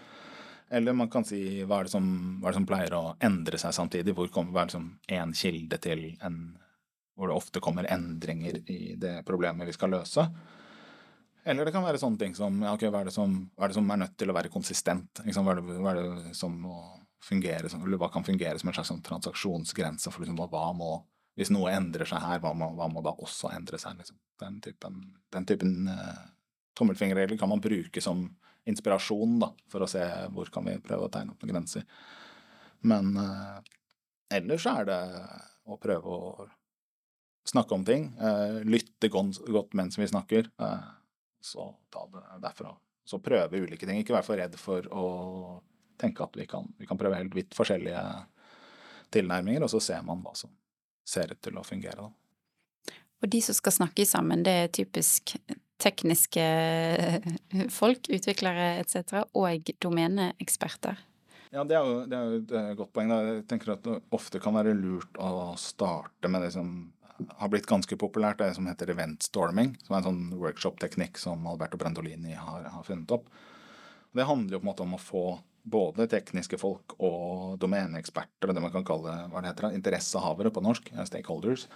Eller 0.73 0.97
man 0.97 1.13
kan 1.13 1.25
si 1.25 1.63
hva 1.65 1.83
er 1.83 1.93
som, 1.93 2.09
er 2.43 2.51
det 2.51 2.59
som 2.59 2.69
pleier 2.69 2.97
å 2.97 3.05
endre 3.25 3.61
seg 3.61 3.77
samtidig? 3.77 4.17
Hvor 4.17 4.33
kommer, 4.33 4.57
hva 4.57 4.65
er 4.65 4.73
det 4.73 4.77
som 4.77 4.89
én 5.13 5.37
kilde 5.37 5.79
til 5.85 6.11
en 6.25 6.41
hvor 7.19 7.33
det 7.33 7.35
ofte 7.35 7.61
kommer 7.61 7.89
endringer 7.91 8.61
i 8.71 8.95
det 8.95 9.19
problemet 9.27 9.67
vi 9.67 9.75
skal 9.75 9.91
løse. 9.91 10.23
Eller 11.49 11.67
det 11.67 11.73
kan 11.75 11.83
være 11.83 11.99
sånne 11.99 12.21
ting 12.21 12.35
som 12.37 12.61
ja, 12.63 12.75
okay, 12.77 12.93
hva, 12.93 13.01
er 13.03 13.11
som, 13.15 13.35
hva, 13.57 13.67
er 13.67 13.73
det 13.73 13.79
som, 13.79 13.91
er 13.91 14.01
nødt 14.05 14.17
til 14.21 14.31
å 14.31 14.37
være 14.37 14.53
konsistent? 14.53 15.23
Liksom, 15.25 15.47
hva, 15.47 15.55
er 15.55 15.61
det, 15.63 15.79
hva, 15.83 15.95
er 15.95 16.01
det, 16.01 16.35
som 16.39 16.55
må 16.63 16.77
fungere 17.25 17.67
eller 17.75 17.99
hva 17.99 18.11
kan 18.15 18.27
fungere 18.27 18.61
som 18.61 18.71
en 18.71 18.77
slags 18.77 18.93
sånn 18.93 19.03
transaksjonsgrense 19.07 20.13
for 20.15 20.23
liksom, 20.23 20.39
hva 20.39 20.69
må 20.77 20.99
Hvis 21.39 21.53
noe 21.55 21.71
endrer 21.71 22.07
seg 22.11 22.19
her, 22.19 22.41
hva 22.43 22.51
må, 22.51 22.67
må 22.75 23.03
da 23.07 23.13
også 23.15 23.53
endre 23.55 23.79
seg? 23.79 23.95
Liksom. 24.01 24.17
Den 24.43 24.57
typen, 24.63 24.97
den 25.31 25.45
typen 25.47 25.75
uh, 25.87 26.25
tommelfingerregler 26.75 27.39
kan 27.39 27.53
man 27.53 27.63
bruke 27.63 28.03
som 28.03 28.25
inspirasjon 28.67 29.37
da, 29.45 29.53
for 29.71 29.85
å 29.85 29.89
se 29.91 30.03
hvor 30.35 30.51
kan 30.51 30.67
vi 30.67 30.75
prøve 30.83 31.07
å 31.07 31.13
tegne 31.15 31.37
opp 31.37 31.45
noen 31.45 31.53
grenser. 31.55 31.87
Men 32.91 33.15
uh, 33.15 33.63
ellers 34.35 34.67
er 34.67 34.91
det 34.91 34.99
å 35.71 35.79
prøve 35.79 36.11
å 36.11 36.49
snakke 37.49 37.77
om 37.77 37.85
ting. 37.87 38.11
Uh, 38.21 38.61
lytte 38.69 39.11
godt 39.11 39.77
mens 39.79 39.99
vi 39.99 40.09
snakker. 40.09 40.51
Uh, 40.61 40.85
så 41.41 41.71
ta 41.93 42.05
det 42.13 42.25
derfra. 42.45 42.75
Så 43.09 43.21
prøve 43.25 43.63
ulike 43.63 43.87
ting. 43.87 44.01
Ikke 44.03 44.17
være 44.17 44.27
for 44.27 44.41
redd 44.41 44.59
for 44.61 44.89
å 44.93 45.07
tenke 45.99 46.25
at 46.25 46.37
vi 46.39 46.47
kan, 46.47 46.69
vi 46.79 46.87
kan 46.87 46.99
prøve 47.01 47.19
helt 47.19 47.35
vidt 47.35 47.57
forskjellige 47.57 48.03
tilnærminger, 49.15 49.65
og 49.65 49.73
så 49.73 49.81
ser 49.83 50.05
man 50.07 50.21
hva 50.23 50.35
som 50.37 50.53
ser 51.09 51.33
ut 51.33 51.41
til 51.43 51.57
å 51.59 51.65
fungere. 51.67 52.05
Da. 52.05 52.95
Og 53.25 53.33
de 53.33 53.41
som 53.43 53.57
skal 53.57 53.75
snakke 53.75 54.07
sammen, 54.07 54.45
det 54.47 54.55
er 54.55 54.75
typisk 54.75 55.35
tekniske 55.79 56.45
folk, 57.73 58.11
utviklere 58.13 58.75
etc., 58.83 59.25
og 59.39 59.73
domeneeksperter. 59.83 61.01
Ja, 61.55 61.65
det 61.65 61.79
er, 61.79 61.87
jo, 61.87 62.01
det 62.05 62.17
er 62.19 62.27
jo 62.29 62.39
et 62.43 62.79
godt 62.79 62.93
poeng. 62.93 63.09
Da. 63.09 63.19
Jeg 63.25 63.45
tenker 63.49 63.73
at 63.73 63.85
det 63.87 63.97
ofte 64.15 64.41
kan 64.43 64.57
være 64.59 64.77
lurt 64.77 65.17
å 65.23 65.55
starte 65.61 66.29
med 66.29 66.45
det 66.45 66.53
som 66.53 66.73
har 67.27 67.51
blitt 67.53 67.67
ganske 67.67 67.97
populært, 67.99 68.41
det 68.41 68.55
som 68.57 68.67
heter 68.69 68.93
event 68.95 69.25
storming. 69.27 69.75
Som 69.85 69.95
er 69.95 70.01
en 70.01 70.09
sånn 70.09 70.41
workshop-teknikk 70.41 71.21
som 71.21 71.47
Alberto 71.51 71.81
Brandolini 71.81 72.37
har, 72.39 72.69
har, 72.71 72.87
funnet 72.87 73.13
opp. 73.15 73.29
Det 74.15 74.27
handler 74.27 74.57
jo 74.57 74.63
på 74.63 74.67
en 74.67 74.71
måte 74.71 74.87
om 74.87 74.97
å 74.97 75.03
få 75.03 75.25
både 75.69 76.07
tekniske 76.09 76.57
folk 76.61 76.95
og 77.05 77.59
domeneeksperter, 77.61 78.55
det 78.55 78.63
man 78.65 78.73
kan 78.73 78.87
kalle 78.89 79.15
hva 79.29 79.43
det 79.43 79.51
heter, 79.51 79.75
interessehavere 79.77 80.53
på 80.55 80.63
norsk, 80.65 80.93
eh, 80.95 81.05
stakeholders. 81.05 81.67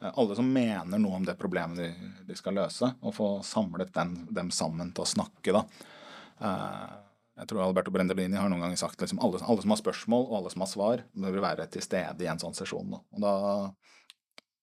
Eh, 0.00 0.10
alle 0.12 0.36
som 0.38 0.52
mener 0.54 1.02
noe 1.02 1.18
om 1.18 1.26
det 1.26 1.38
problemet 1.40 1.80
de, 1.80 2.10
de 2.28 2.36
skal 2.38 2.60
løse, 2.60 2.92
og 3.00 3.16
få 3.16 3.30
samlet 3.46 3.90
den, 3.96 4.14
dem 4.30 4.52
sammen 4.54 4.92
til 4.94 5.06
å 5.06 5.12
snakke. 5.16 5.56
da. 5.56 5.64
Uh, 6.40 7.10
jeg 7.40 7.48
tror 7.50 7.62
Alberto 7.64 7.92
Brendelini 7.92 8.36
har 8.36 8.48
noen 8.52 8.62
ganger 8.64 8.78
sagt 8.80 9.00
liksom 9.00 9.20
alle, 9.24 9.40
alle, 9.40 9.62
som 9.64 9.72
har 9.72 9.80
spørsmål 9.80 10.26
og 10.26 10.34
alle 10.38 10.52
som 10.52 10.64
har 10.64 10.70
svar, 10.70 11.02
bør 11.16 11.40
være 11.40 11.66
til 11.72 11.84
stede 11.84 12.24
i 12.24 12.28
en 12.28 12.40
sånn 12.40 12.56
sesjon. 12.56 12.92
Da. 12.92 13.00
Og 13.16 13.24
da 13.24 13.34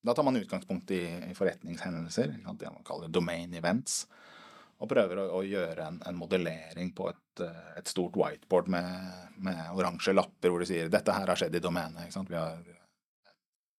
da 0.07 0.15
tar 0.15 0.23
man 0.23 0.39
utgangspunkt 0.39 0.91
i, 0.95 1.01
i 1.29 1.35
forretningshendelser, 1.35 2.37
det 2.59 2.71
man 2.71 2.85
kaller 2.87 3.11
domain 3.11 3.53
events, 3.59 4.05
og 4.77 4.89
prøver 4.91 5.19
å, 5.19 5.25
å 5.39 5.43
gjøre 5.43 5.83
en, 5.83 5.99
en, 6.05 6.17
modellering 6.17 6.93
på 6.95 7.09
et, 7.09 7.41
eh, 7.43 7.69
et 7.81 7.89
stort 7.89 8.15
whiteboard 8.15 8.69
med, 8.71 8.89
med 9.43 9.61
oransje 9.73 10.13
lapper 10.13 10.53
hvor 10.53 10.61
de 10.61 10.69
sier 10.69 10.91
'dette 10.93 11.15
her 11.15 11.27
har 11.27 11.39
skjedd 11.39 11.57
i 11.57 11.63
domenet'. 11.63 12.13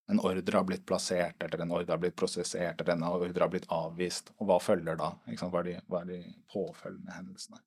en 0.08 0.20
ordre 0.20 0.56
har 0.56 0.64
blitt 0.64 0.86
plassert, 0.86 1.42
eller 1.42 1.62
en 1.62 1.72
ordre 1.72 1.92
har 1.92 2.02
blitt 2.02 2.16
prosessert, 2.16 2.80
eller 2.80 2.92
en 2.92 3.02
ordre 3.04 3.42
har 3.42 3.50
blitt 3.52 3.68
avvist. 3.68 4.32
Og 4.38 4.48
hva 4.48 4.58
følger 4.60 4.96
da? 4.96 5.12
Hva 5.26 5.60
er, 5.60 5.64
de, 5.64 5.74
hva, 5.86 6.00
er 6.00 6.06
de, 6.12 6.20
påfølgende 6.52 7.12
hendelsene? 7.12 7.60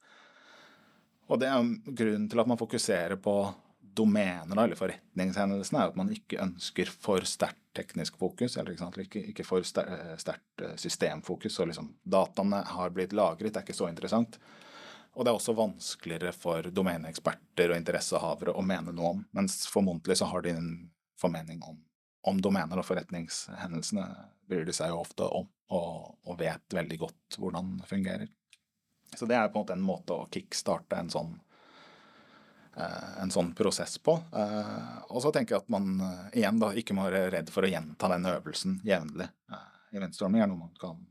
Og 1.29 1.39
det 1.39 1.47
er 1.47 1.69
grunnen 1.85 2.25
til 2.29 2.41
at 2.41 2.49
man 2.49 2.59
fokuserer 2.59 3.21
på 3.21 3.35
domener, 3.95 4.63
eller 4.63 4.77
forretningshendelsene, 4.79 5.81
er 5.81 5.91
at 5.91 5.99
man 5.99 6.11
ikke 6.13 6.39
ønsker 6.43 6.89
for 6.91 7.25
sterkt 7.27 7.59
teknisk 7.75 8.17
fokus, 8.19 8.57
eller 8.59 8.75
ikke, 8.75 9.21
ikke, 9.31 9.45
for 9.47 9.63
sterkt 9.63 10.63
eh, 10.63 10.75
systemfokus. 10.75 11.55
Så 11.55 11.65
liksom 11.65 11.93
dataene 12.03 12.63
har 12.67 12.91
blitt 12.95 13.15
lagret, 13.15 13.53
det 13.53 13.61
er 13.61 13.67
ikke 13.67 13.77
så 13.77 13.89
interessant. 13.91 14.39
Og 15.13 15.25
det 15.25 15.31
er 15.31 15.37
også 15.37 15.55
vanskeligere 15.55 16.31
for 16.35 16.67
domeneeksperter 16.71 17.71
og 17.71 17.79
interessehavere 17.79 18.55
å 18.55 18.63
mene 18.63 18.93
noe 18.95 19.15
om, 19.15 19.23
mens 19.35 19.65
formodentlig 19.71 20.19
så 20.21 20.29
har 20.31 20.43
de 20.45 20.55
en 20.55 20.69
formening 21.19 21.63
om, 21.67 21.79
om 22.27 22.39
domener 22.41 22.79
og 22.79 22.87
forretningshendelsene 22.87 24.05
bryr 24.47 24.63
de 24.67 24.75
seg 24.75 24.91
jo 24.91 25.01
ofte 25.03 25.27
om, 25.27 25.47
og, 25.71 26.15
og, 26.27 26.37
vet 26.39 26.75
veldig 26.75 26.99
godt 27.03 27.39
hvordan 27.39 27.75
det 27.81 27.89
fungerer. 27.91 28.31
Så 29.15 29.27
det 29.27 29.35
er 29.35 29.51
på 29.51 29.59
en 29.59 29.63
måte 29.65 29.75
en 29.75 29.83
måte 29.83 30.15
å 30.15 30.27
kickstarte 30.31 30.99
en 30.99 31.11
sånn 31.11 31.35
Eh, 31.35 31.50
en 32.75 33.31
sånn 33.31 33.51
prosess 33.55 33.97
på. 33.97 34.15
Eh, 34.35 34.99
og 35.11 35.21
så 35.23 35.31
tenker 35.31 35.55
jeg 35.55 35.63
at 35.65 35.71
man 35.73 35.99
eh, 35.99 36.39
igjen 36.41 36.59
da 36.61 36.71
ikke 36.77 36.95
må 36.95 37.07
være 37.09 37.29
redd 37.33 37.51
for 37.51 37.67
å 37.67 37.71
gjenta 37.71 38.09
den 38.13 38.27
øvelsen 38.31 38.77
jevnlig. 38.87 39.27
Eventstorming 39.91 40.43
er 40.43 40.47
noe 40.47 40.61
man 40.61 40.75
kan, 40.79 41.01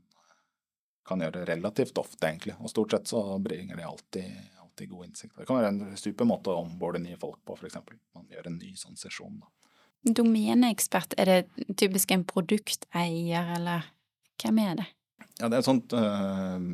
kan, 1.05 1.21
gjøre 1.21 1.45
relativt 1.51 1.99
ofte, 2.01 2.25
egentlig. 2.25 2.55
Og 2.59 2.71
stort 2.73 2.95
sett 2.95 3.11
så 3.11 3.21
bringer 3.43 3.77
det 3.77 3.85
alltid, 3.85 4.39
alltid 4.63 4.89
god 4.89 5.11
innsikt. 5.11 5.35
Det 5.37 5.45
kan 5.49 5.59
være 5.59 5.73
en 5.75 6.01
super 6.01 6.29
måte 6.29 6.49
å 6.49 6.63
omborde 6.63 7.03
nye 7.03 7.19
folk 7.21 7.43
på, 7.45 7.59
f.eks. 7.59 7.77
Man 8.17 8.31
gjør 8.33 8.49
en 8.49 8.57
ny 8.57 8.73
sånn 8.79 8.97
sesjon. 8.97 9.37
da. 9.43 9.51
Domeneekspert, 10.17 11.13
er 11.21 11.29
det 11.29 11.75
typisk 11.77 12.09
en 12.15 12.25
produkteier, 12.25 13.53
eller 13.59 13.85
hvem 14.41 14.63
er 14.63 14.81
det? 14.81 14.89
Ja, 15.37 15.45
Det 15.45 15.53
er 15.53 15.59
et 15.61 15.69
sånt 15.69 15.93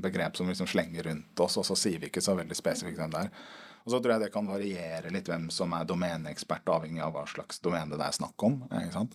begrep 0.03 0.39
som 0.39 0.47
vi 0.47 0.55
liksom 0.55 0.67
slenger 0.71 1.09
rundt 1.09 1.43
oss, 1.43 1.59
og 1.59 1.67
så 1.67 1.75
sier 1.75 1.99
vi 1.99 2.07
ikke 2.07 2.23
så 2.23 2.39
veldig 2.39 2.55
spesifikt 2.55 2.99
hvem 2.99 3.11
det 3.11 3.27
er. 3.27 3.47
Og 3.87 3.93
så 3.93 4.01
tror 4.03 4.17
jeg 4.17 4.25
det 4.25 4.33
kan 4.33 4.49
variere 4.51 5.09
litt 5.15 5.29
hvem 5.31 5.45
som 5.53 5.71
er 5.71 5.85
domeneekspert, 5.87 6.67
avhengig 6.67 6.99
av 7.05 7.13
hva 7.15 7.21
slags 7.31 7.61
domene 7.63 7.95
det 7.95 8.03
er 8.03 8.17
snakk 8.17 8.43
om. 8.43 8.57
ikke 8.67 8.97
sant? 8.97 9.13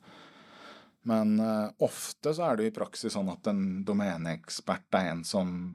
Men 1.04 1.35
uh, 1.44 1.68
ofte 1.85 2.32
så 2.32 2.46
er 2.46 2.56
det 2.56 2.70
i 2.70 2.72
praksis 2.72 3.12
sånn 3.12 3.28
at 3.28 3.50
en 3.52 3.82
domeneekspert 3.85 4.96
er 4.96 5.11
en 5.11 5.20
som 5.28 5.74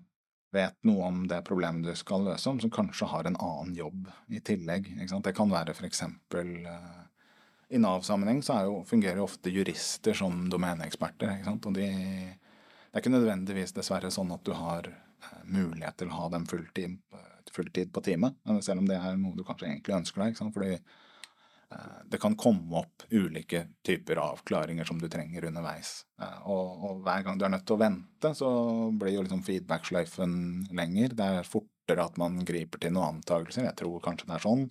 vet 0.55 0.73
noe 0.87 1.11
om 1.11 1.21
det 1.29 1.43
problemet 1.45 1.85
du 1.85 1.93
skal 1.99 2.25
løse, 2.25 2.49
om 2.49 2.57
som 2.63 2.73
kanskje 2.73 3.11
har 3.11 3.29
en 3.29 3.37
annen 3.37 3.77
jobb 3.77 4.09
i 4.33 4.41
tillegg. 4.41 4.89
Det 4.97 5.35
kan 5.37 5.53
være 5.53 5.77
f.eks. 5.77 6.01
Uh, 6.33 6.41
eh, 6.41 6.99
I 7.77 7.83
Nav-sammenheng 7.83 8.41
så 8.41 8.63
jo, 8.65 8.81
fungerer 8.87 9.21
jo 9.21 9.29
ofte 9.29 9.53
jurister 9.53 10.17
som 10.17 10.47
domeneeksperter. 10.49 11.45
Og 11.53 11.69
de, 11.77 11.85
det 11.85 12.97
er 12.97 13.05
ikke 13.05 13.13
nødvendigvis 13.13 13.77
dessverre 13.77 14.09
sånn 14.09 14.33
at 14.33 14.41
du 14.47 14.57
har 14.57 14.89
uh, 14.89 15.41
mulighet 15.45 16.01
til 16.01 16.09
å 16.09 16.23
ha 16.23 16.33
dem 16.33 16.49
fulltid 16.49 16.97
fulltid 17.53 17.91
på 17.93 18.03
time, 18.05 18.33
selv 18.61 18.83
om 18.83 18.89
det 18.89 18.97
er 18.99 19.19
noe 19.19 19.37
du 19.37 19.43
kanskje 19.47 19.69
egentlig 19.69 19.97
ønsker 19.97 20.23
deg. 20.23 20.39
Fordi 20.55 20.73
eh, 20.75 22.01
det 22.11 22.21
kan 22.23 22.37
komme 22.39 22.81
opp 22.81 23.07
ulike 23.11 23.65
typer 23.85 24.21
avklaringer 24.23 24.87
som 24.87 24.99
du 25.01 25.07
trenger 25.11 25.49
underveis. 25.49 26.01
Eh, 26.21 26.43
og, 26.49 26.83
og, 26.83 27.01
hver 27.07 27.25
gang 27.25 27.39
du 27.39 27.47
er 27.47 27.55
nødt 27.55 27.67
til 27.67 27.77
å 27.77 27.83
vente, 27.85 28.33
så 28.37 28.51
blir 28.91 29.15
jo 29.15 29.25
liksom 29.25 29.45
feedback-sløyfen 29.47 30.37
lenger. 30.77 31.17
Det 31.17 31.31
er 31.39 31.49
fortere 31.49 32.05
at 32.05 32.21
man 32.21 32.39
griper 32.47 32.83
til 32.83 32.95
noen 32.95 33.17
antakelser. 33.17 33.67
Jeg 33.69 33.79
tror 33.83 34.03
kanskje 34.03 34.29
det 34.29 34.39
er 34.39 34.47
sånn. 34.49 34.69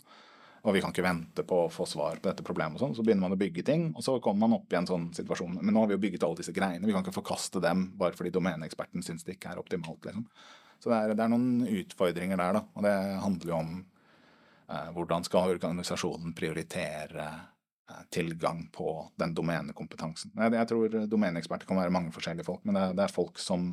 Og 0.67 0.75
vi 0.75 0.81
kan 0.83 0.91
ikke 0.91 1.05
vente 1.07 1.45
på 1.47 1.61
å 1.63 1.71
få 1.71 1.85
svar 1.87 2.19
på 2.19 2.27
dette 2.27 2.43
problemet 2.47 2.75
og 2.75 2.83
sånn. 2.83 2.95
Så 2.99 3.05
begynner 3.07 3.29
man 3.29 3.37
å 3.37 3.39
bygge 3.39 3.63
ting, 3.69 3.85
og 3.95 4.03
så 4.03 4.17
kommer 4.23 4.49
man 4.49 4.57
opp 4.59 4.73
i 4.75 4.79
en 4.81 4.89
sånn 4.89 5.13
situasjon. 5.15 5.61
Men 5.61 5.77
nå 5.77 5.85
har 5.85 5.93
vi 5.93 5.95
jo 5.95 6.03
bygget 6.03 6.27
alle 6.27 6.41
disse 6.41 6.55
greiene. 6.57 6.83
Vi 6.83 6.95
kan 6.95 7.07
ikke 7.07 7.15
forkaste 7.21 7.63
dem 7.63 7.85
bare 8.01 8.19
fordi 8.19 8.33
domeneeksperten 8.35 9.05
syns 9.07 9.23
det 9.27 9.37
ikke 9.37 9.53
er 9.53 9.61
optimalt, 9.63 10.09
liksom. 10.09 10.27
Så 10.79 10.93
det 10.93 10.97
er, 10.97 11.15
det 11.17 11.25
er, 11.25 11.33
noen 11.33 11.67
utfordringer 11.83 12.41
der, 12.41 12.59
da. 12.59 12.63
Og 12.77 12.87
det 12.87 12.95
handler 13.23 13.53
jo 13.53 13.59
om 13.59 13.75
eh, 13.81 14.89
hvordan 14.97 15.27
skal 15.27 15.57
organisasjonen 15.57 16.35
prioritere 16.37 17.27
eh, 17.27 18.03
tilgang 18.15 18.67
på 18.75 18.95
den 19.19 19.35
domenekompetansen. 19.37 20.35
Jeg, 20.37 20.55
jeg 20.59 20.71
tror 20.73 20.99
domeneeksperter 21.11 21.69
kan 21.69 21.81
være 21.81 21.95
mange 21.95 22.15
forskjellige 22.15 22.49
folk, 22.49 22.65
men 22.67 22.79
det 22.79 22.91
det 22.99 23.07
er 23.07 23.17
folk 23.17 23.41
som, 23.43 23.71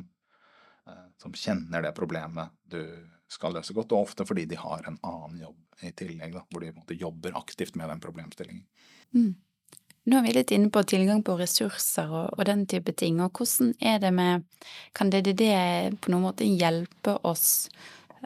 eh, 0.88 1.06
som, 1.22 1.36
kjenner 1.36 1.84
det 1.84 1.94
problemet 1.96 2.54
du 2.72 2.82
skal 3.30 3.56
løse 3.56 3.74
godt, 3.76 3.92
og 3.92 4.08
ofte 4.08 4.26
fordi 4.28 4.46
de 4.48 4.58
har 4.60 4.84
en 4.86 4.98
annen 5.02 5.40
jobb 5.42 5.84
i 5.84 5.90
tillegg, 5.96 6.36
da, 6.36 6.44
hvor 6.50 6.62
de 6.62 6.74
måte, 6.76 6.96
jobber 6.98 7.36
aktivt 7.38 7.76
med 7.76 7.90
den 7.90 8.02
problemstillingen. 8.02 8.66
Mm. 9.14 9.34
Nå 10.04 10.18
er 10.18 10.24
vi 10.26 10.32
litt 10.36 10.52
inne 10.52 10.68
på 10.68 10.82
tilgang 10.84 11.22
på 11.24 11.36
ressurser 11.40 12.10
og, 12.12 12.34
og, 12.36 12.44
den 12.44 12.66
type 12.68 12.92
ting, 12.92 13.22
og 13.24 13.32
hvordan 13.38 13.72
er 13.80 14.02
det 14.02 14.12
med 14.12 14.44
Kan 14.92 15.12
DDD 15.12 15.44
på 16.00 16.12
noen 16.12 16.26
måte 16.26 16.44
hjelpe 16.44 17.16
oss 17.24 17.70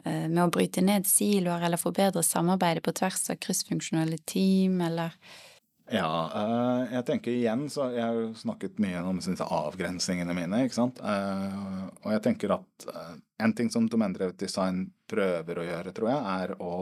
eh, 0.03 0.27
med 0.27 0.41
å 0.43 0.49
bryte 0.51 0.83
ned 0.83 1.07
siloer 1.07 1.63
eller 1.63 1.79
forbedre 1.79 2.23
samarbeidet 2.25 2.83
på 2.83 2.95
tvers 2.99 3.29
av 3.31 3.39
kryssfunksjonelle 3.45 4.19
team, 4.27 4.81
eller 4.83 5.15
Ja, 5.89 6.11
eh, 6.35 6.95
jeg 6.97 7.07
tenker 7.07 7.31
igjen 7.31 7.69
så 7.71 7.87
Jeg 7.95 8.03
har 8.03 8.19
jo 8.25 8.33
snakket 8.37 8.83
mye 8.83 9.05
om 9.07 9.23
disse 9.23 9.47
avgrensningene 9.47 10.35
mine, 10.35 10.65
ikke 10.67 10.81
sant. 10.81 10.99
Eh, 10.99 11.85
og 12.03 12.11
jeg 12.11 12.25
tenker 12.27 12.59
at 12.59 12.89
en 13.39 13.55
ting 13.55 13.71
som 13.71 13.87
domendrevet 13.87 14.35
design 14.39 14.89
prøver 15.07 15.63
å 15.63 15.69
gjøre, 15.71 15.95
tror 15.95 16.11
jeg, 16.11 16.25
er 16.43 16.59
å 16.59 16.73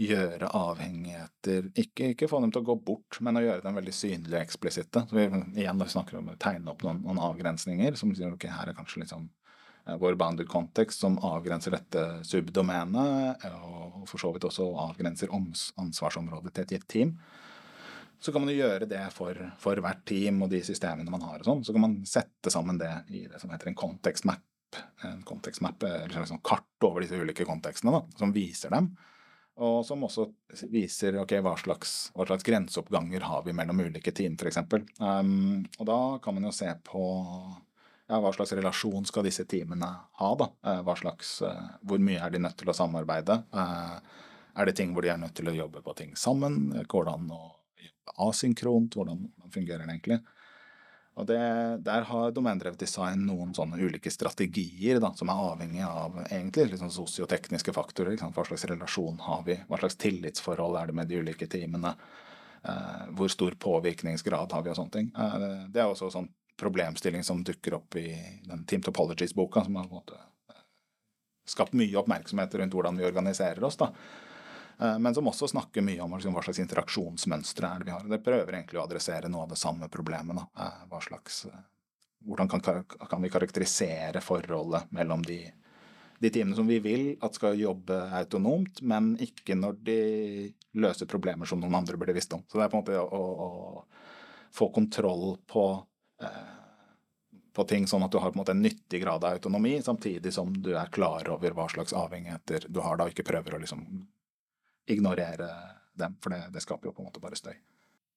gjøre 0.00 0.48
avhengigheter 0.56 1.68
ikke, 1.78 2.12
ikke 2.14 2.28
få 2.30 2.40
dem 2.40 2.52
til 2.54 2.62
å 2.62 2.68
gå 2.70 2.76
bort, 2.86 3.18
men 3.24 3.36
å 3.36 3.42
gjøre 3.44 3.64
dem 3.66 3.76
veldig 3.76 3.92
synlige 3.94 4.38
og 4.38 4.46
eksplisitte. 4.46 5.02
Så 5.08 5.16
vi 5.16 5.26
igjen 5.60 5.84
snakker 5.92 6.20
om 6.20 6.30
å 6.32 6.38
tegne 6.40 6.72
opp 6.72 6.84
noen, 6.86 7.02
noen 7.04 7.20
avgrensninger 7.20 7.98
som 8.00 8.14
sier 8.16 8.32
ok, 8.32 8.48
her 8.48 8.70
er 8.70 8.78
kanskje 8.78 9.02
liksom 9.02 9.26
eh, 9.28 9.98
vår 10.00 10.16
bounded 10.20 10.48
context 10.48 11.04
som 11.04 11.18
avgrenser 11.26 11.76
dette 11.76 12.06
subdomenet, 12.28 13.44
eh, 13.44 13.60
og 13.60 14.08
for 14.08 14.22
så 14.22 14.32
vidt 14.32 14.48
også 14.48 14.70
avgrenser 14.86 15.34
ansvarsområdet 15.36 16.54
til 16.54 16.64
et 16.64 16.74
gitt 16.78 16.88
team. 16.96 17.14
Så 18.20 18.32
kan 18.32 18.44
man 18.44 18.52
jo 18.52 18.60
gjøre 18.60 18.88
det 18.88 19.02
for, 19.16 19.36
for 19.60 19.80
hvert 19.80 20.02
team 20.08 20.42
og 20.44 20.50
de 20.52 20.60
systemene 20.64 21.12
man 21.12 21.24
har 21.24 21.40
og 21.40 21.46
sånn. 21.46 21.62
Så 21.64 21.76
kan 21.76 21.84
man 21.86 22.00
sette 22.08 22.52
sammen 22.52 22.80
det 22.80 22.90
i 23.08 23.24
det 23.28 23.40
som 23.40 23.52
heter 23.52 23.72
en 23.72 23.78
context 23.80 24.26
map. 24.28 24.44
En 25.04 25.22
context 25.26 25.64
map, 25.64 25.80
eller 25.82 26.28
sånt 26.28 26.44
kart 26.44 26.84
over 26.84 27.00
disse 27.00 27.16
ulike 27.16 27.48
kontekstene, 27.48 27.96
da, 27.96 28.20
som 28.20 28.32
viser 28.36 28.72
dem. 28.76 28.92
Og 29.60 29.82
som 29.84 30.04
også 30.06 30.28
viser 30.70 31.18
okay, 31.20 31.42
hva 31.44 31.56
slags, 31.58 32.10
hva 32.14 32.24
slags 32.26 32.46
grenseoppganger 32.46 33.26
har 33.28 33.42
vi 33.44 33.52
mellom 33.52 33.80
ulike 33.80 34.12
team, 34.16 34.36
f.eks. 34.40 34.56
Um, 35.00 35.66
og 35.78 35.86
da 35.88 35.98
kan 36.22 36.34
man 36.36 36.46
jo 36.48 36.52
se 36.54 36.70
på 36.86 37.02
ja, 38.10 38.18
hva 38.18 38.32
slags 38.34 38.54
relasjon 38.56 39.04
skal 39.06 39.26
disse 39.26 39.44
teamene 39.50 39.86
ha, 40.18 40.30
da. 40.38 40.48
Eh, 40.66 40.80
Hva 40.86 40.96
slags, 40.98 41.36
eh, 41.46 41.68
hvor 41.86 42.00
mye 42.02 42.18
er 42.24 42.32
de 42.34 42.40
nødt 42.42 42.56
til 42.58 42.72
å 42.72 42.74
samarbeide? 42.74 43.42
Eh, 43.54 44.26
Er 44.58 44.66
det 44.66 44.74
ting 44.80 44.90
hvor 44.92 45.02
de 45.06 45.12
er 45.12 45.20
nødt 45.20 45.36
til 45.38 45.46
å 45.46 45.54
jobbe 45.54 45.82
på 45.84 45.94
ting 45.94 46.16
sammen? 46.18 46.72
Hvordan 46.90 47.28
å 47.30 47.42
jobbe 47.78 48.16
asynkront? 48.26 48.96
Hvordan 48.98 49.28
fungerer 49.54 49.86
det 49.86 49.92
egentlig? 49.94 50.18
Og 51.18 51.26
det, 51.26 51.40
Der 51.84 52.06
har 52.06 52.32
domendrevet 52.32 52.78
design 52.78 53.26
noen 53.26 53.50
sånne 53.54 53.80
ulike 53.82 54.10
strategier 54.12 55.00
da, 55.02 55.10
som 55.18 55.28
er 55.28 55.42
avhengig 55.50 55.82
av 55.84 56.20
egentlig 56.28 56.78
sånn 56.80 56.92
sosiotekniske 56.94 57.74
faktorer. 57.76 58.16
Hva 58.20 58.46
slags 58.46 58.64
relasjon 58.70 59.18
har 59.26 59.42
vi? 59.46 59.58
Hva 59.68 59.80
slags 59.82 59.98
tillitsforhold 60.00 60.78
er 60.78 60.90
det 60.90 60.96
med 61.00 61.10
de 61.10 61.20
ulike 61.20 61.50
teamene? 61.50 61.96
Eh, 62.62 63.04
hvor 63.16 63.28
stor 63.28 63.56
påvirkningsgrad 63.58 64.52
har 64.52 64.62
vi 64.62 64.72
og 64.72 64.76
sånne 64.76 64.96
ting. 64.96 65.12
Eh, 65.16 65.66
det 65.72 65.82
er 65.82 65.88
også 65.88 66.10
sånn 66.12 66.28
problemstilling 66.60 67.24
som 67.24 67.40
dukker 67.44 67.78
opp 67.78 67.96
i 67.96 68.10
den 68.44 68.66
Team 68.68 68.82
Topologies-boka, 68.84 69.64
som 69.64 69.78
har 69.80 69.88
eh, 69.88 70.58
skapt 71.48 71.76
mye 71.76 71.96
oppmerksomhet 72.02 72.58
rundt 72.60 72.76
hvordan 72.76 73.00
vi 73.00 73.08
organiserer 73.08 73.64
oss. 73.64 73.80
da. 73.80 73.90
Eh, 74.80 74.98
Men 74.98 75.14
som 75.14 75.28
også 75.28 75.48
snakker 75.48 75.84
mye 75.84 76.00
om 76.00 76.14
liksom, 76.16 76.34
hva 76.34 76.42
slags 76.44 76.62
interaksjonsmønstre 76.62 77.68
er 77.68 77.78
det 77.82 77.88
vi 77.90 77.94
har. 77.94 78.06
Det 78.08 78.22
prøver 78.24 78.56
egentlig 78.56 78.80
å 78.80 78.86
adressere 78.86 79.28
noe 79.28 79.44
av 79.44 79.52
det 79.52 79.60
samme 79.60 79.88
problemet. 79.92 80.36
Da. 80.36 80.66
Eh, 80.66 80.84
Hva 80.90 81.00
slags, 81.04 81.44
eh, 81.46 81.64
hvordan 82.26 82.48
kan, 82.48 82.84
kan 83.08 83.22
vi 83.22 83.32
karakterisere 83.32 84.22
forholdet 84.24 84.90
mellom 84.96 85.22
de, 85.24 85.42
de 86.20 86.30
teamene 86.30 86.56
som 86.56 86.68
vi 86.68 86.78
vil 86.84 87.04
at 87.20 87.36
skal 87.36 87.58
jobbe 87.60 87.98
autonomt, 88.16 88.80
men 88.82 89.16
ikke 89.20 89.56
når 89.56 89.76
de 89.84 90.00
løser 90.80 91.08
problemer 91.08 91.48
som 91.48 91.60
noen 91.60 91.76
andre 91.80 91.96
burde 92.00 92.16
visst 92.16 92.32
om. 92.36 92.44
Så 92.48 92.58
det 92.58 92.64
er 92.64 92.72
på 92.72 92.80
en 92.80 92.84
måte 92.84 93.00
å, 93.00 93.20
å 93.20 94.50
få 94.52 94.70
kontroll 94.72 95.36
på 95.48 95.66
eh, 96.22 96.56
på 97.50 97.64
ting 97.66 97.86
sånn 97.90 98.04
at 98.06 98.12
du 98.12 98.18
har 98.22 98.30
på 98.30 98.38
en 98.38 98.40
måte 98.44 98.52
en 98.54 98.62
nyttig 98.62 99.00
grad 99.02 99.24
av 99.26 99.34
autonomi, 99.34 99.80
samtidig 99.82 100.30
som 100.32 100.52
du 100.62 100.70
er 100.78 100.86
klar 100.94 101.26
over 101.34 101.50
hva 101.50 101.66
slags 101.68 101.92
avhengigheter 101.98 102.68
du 102.70 102.78
har 102.80 102.96
da, 102.96 103.08
og 103.08 103.10
ikke 103.10 103.26
prøver 103.26 103.56
å 103.56 103.58
liksom 103.58 103.82
ignorere 104.86 105.50
dem, 106.00 106.16
for 106.22 106.32
det, 106.32 106.46
det 106.54 106.62
skaper 106.64 106.90
jo 106.90 106.94
på 106.96 107.02
en 107.04 107.10
måte 107.10 107.22
bare 107.22 107.38
støy. 107.38 107.56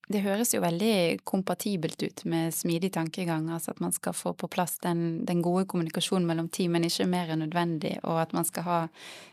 Det 0.03 0.19
høres 0.19 0.49
jo 0.51 0.59
veldig 0.59 1.23
kompatibelt 1.23 2.01
ut 2.03 2.25
med 2.27 2.51
smidig 2.51 2.89
tankegang, 2.91 3.45
altså 3.55 3.71
at 3.71 3.79
man 3.79 3.93
skal 3.95 4.15
få 4.17 4.33
på 4.35 4.49
plass 4.51 4.75
den, 4.83 5.23
den 5.23 5.39
gode 5.41 5.63
kommunikasjonen 5.71 6.27
mellom 6.27 6.49
team, 6.51 6.73
men 6.75 6.83
ikke 6.89 7.07
mer 7.07 7.31
enn 7.31 7.39
nødvendig, 7.45 7.93
og 8.03 8.19
at 8.25 8.35
man 8.35 8.43
skal 8.43 8.67
ha 8.67 8.79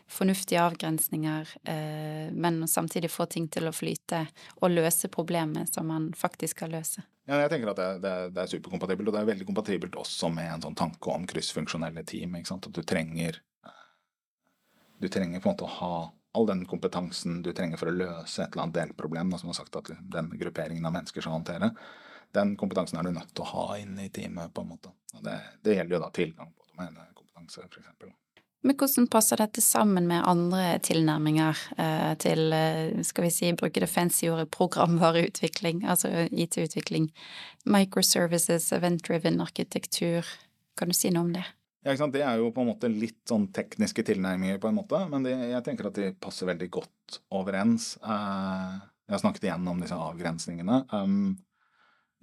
fornuftige 0.07 0.61
avgrensninger, 0.63 1.51
eh, 1.67 2.31
men 2.31 2.61
samtidig 2.71 3.11
få 3.11 3.27
ting 3.27 3.49
til 3.51 3.67
å 3.67 3.75
flyte 3.75 4.23
og 4.61 4.71
løse 4.71 5.11
problemet 5.11 5.73
som 5.75 5.91
man 5.91 6.07
faktisk 6.15 6.61
skal 6.61 6.71
løse. 6.77 7.03
Ja, 7.27 7.41
jeg 7.43 7.51
tenker 7.51 7.73
at 7.73 7.81
det, 7.81 7.89
det, 8.05 8.15
det 8.37 8.45
er 8.45 8.53
superkompatibelt, 8.55 9.11
og 9.11 9.17
det 9.17 9.25
er 9.25 9.29
veldig 9.33 9.49
kompatibelt 9.51 9.99
også 9.99 10.31
med 10.31 10.53
en 10.55 10.65
sånn 10.69 10.79
tanke 10.79 11.11
om 11.11 11.27
kryssfunksjonelle 11.27 12.05
team. 12.07 12.39
ikke 12.39 12.53
sant? 12.53 12.71
At 12.71 12.79
du 12.79 12.83
trenger 12.87 13.43
Du 15.01 15.07
trenger 15.09 15.41
på 15.41 15.49
en 15.49 15.55
måte 15.55 15.65
å 15.65 15.75
ha 15.79 15.95
all 16.31 16.47
den 16.47 16.65
kompetansen 16.65 17.41
du 17.43 17.51
trenger 17.53 17.79
for 17.79 17.91
å 17.91 17.95
løse 17.95 18.43
et 18.43 18.53
eller 18.53 18.67
annet 18.67 18.77
delproblem, 18.77 19.33
som 19.37 19.51
har 19.51 19.59
sagt 19.59 19.75
at 19.75 19.91
den 20.13 20.31
grupperingen 20.39 20.85
av 20.87 20.95
mennesker 20.95 21.23
skal 21.23 21.35
håndtere. 21.35 21.73
Den 22.31 22.55
kompetansen 22.59 22.99
er 22.99 23.07
du 23.07 23.11
nødt 23.15 23.33
til 23.35 23.43
å 23.43 23.51
ha 23.51 23.77
inne 23.81 24.07
i 24.07 24.13
teamet, 24.13 24.53
på 24.55 24.63
en 24.63 24.71
måte. 24.71 24.93
Og 25.17 25.25
det, 25.27 25.37
det 25.65 25.75
gjelder 25.75 25.97
jo 25.97 26.03
da 26.05 26.11
tilgang 26.15 26.53
på 26.55 26.69
domenekompetanse, 26.71 27.67
f.eks. 27.67 28.15
Men 28.61 28.77
hvordan 28.77 29.07
passer 29.09 29.41
dette 29.41 29.61
sammen 29.65 30.05
med 30.07 30.21
andre 30.29 30.75
tilnærminger 30.85 31.61
eh, 31.81 32.11
til, 32.21 32.53
eh, 32.53 32.99
skal 33.03 33.25
vi 33.25 33.31
si, 33.33 33.49
bruke 33.57 33.81
det 33.81 33.89
fancy 33.89 34.29
ordet 34.29 34.51
programvareutvikling, 34.53 35.81
altså 35.89 36.27
IT-utvikling, 36.29 37.09
microservices, 37.65 38.69
event-driven 38.77 39.41
arkitektur? 39.41 40.29
Kan 40.77 40.93
du 40.93 40.95
si 40.95 41.09
noe 41.09 41.25
om 41.25 41.33
det? 41.33 41.47
Ja? 41.85 41.95
Det 42.13 42.21
er 42.21 42.37
jo 42.41 42.51
på 42.53 42.63
en 42.63 42.71
måte 42.71 42.89
litt 42.91 43.23
sånn 43.29 43.47
tekniske 43.53 44.05
tilnærminger, 44.07 44.61
på 44.61 44.69
en 44.69 44.77
måte, 44.77 45.01
men 45.09 45.25
det, 45.25 45.33
jeg 45.51 45.65
tenker 45.65 45.89
at 45.89 45.97
de 45.97 46.11
passer 46.21 46.49
veldig 46.49 46.69
godt 46.73 47.21
overens. 47.33 47.95
Eh, 48.03 48.79
jeg 49.07 49.17
har 49.17 49.23
snakket 49.25 49.49
igjen 49.49 49.67
om 49.67 49.81
disse 49.81 49.97
avgrensningene. 49.97 50.77
Um, 50.93 51.33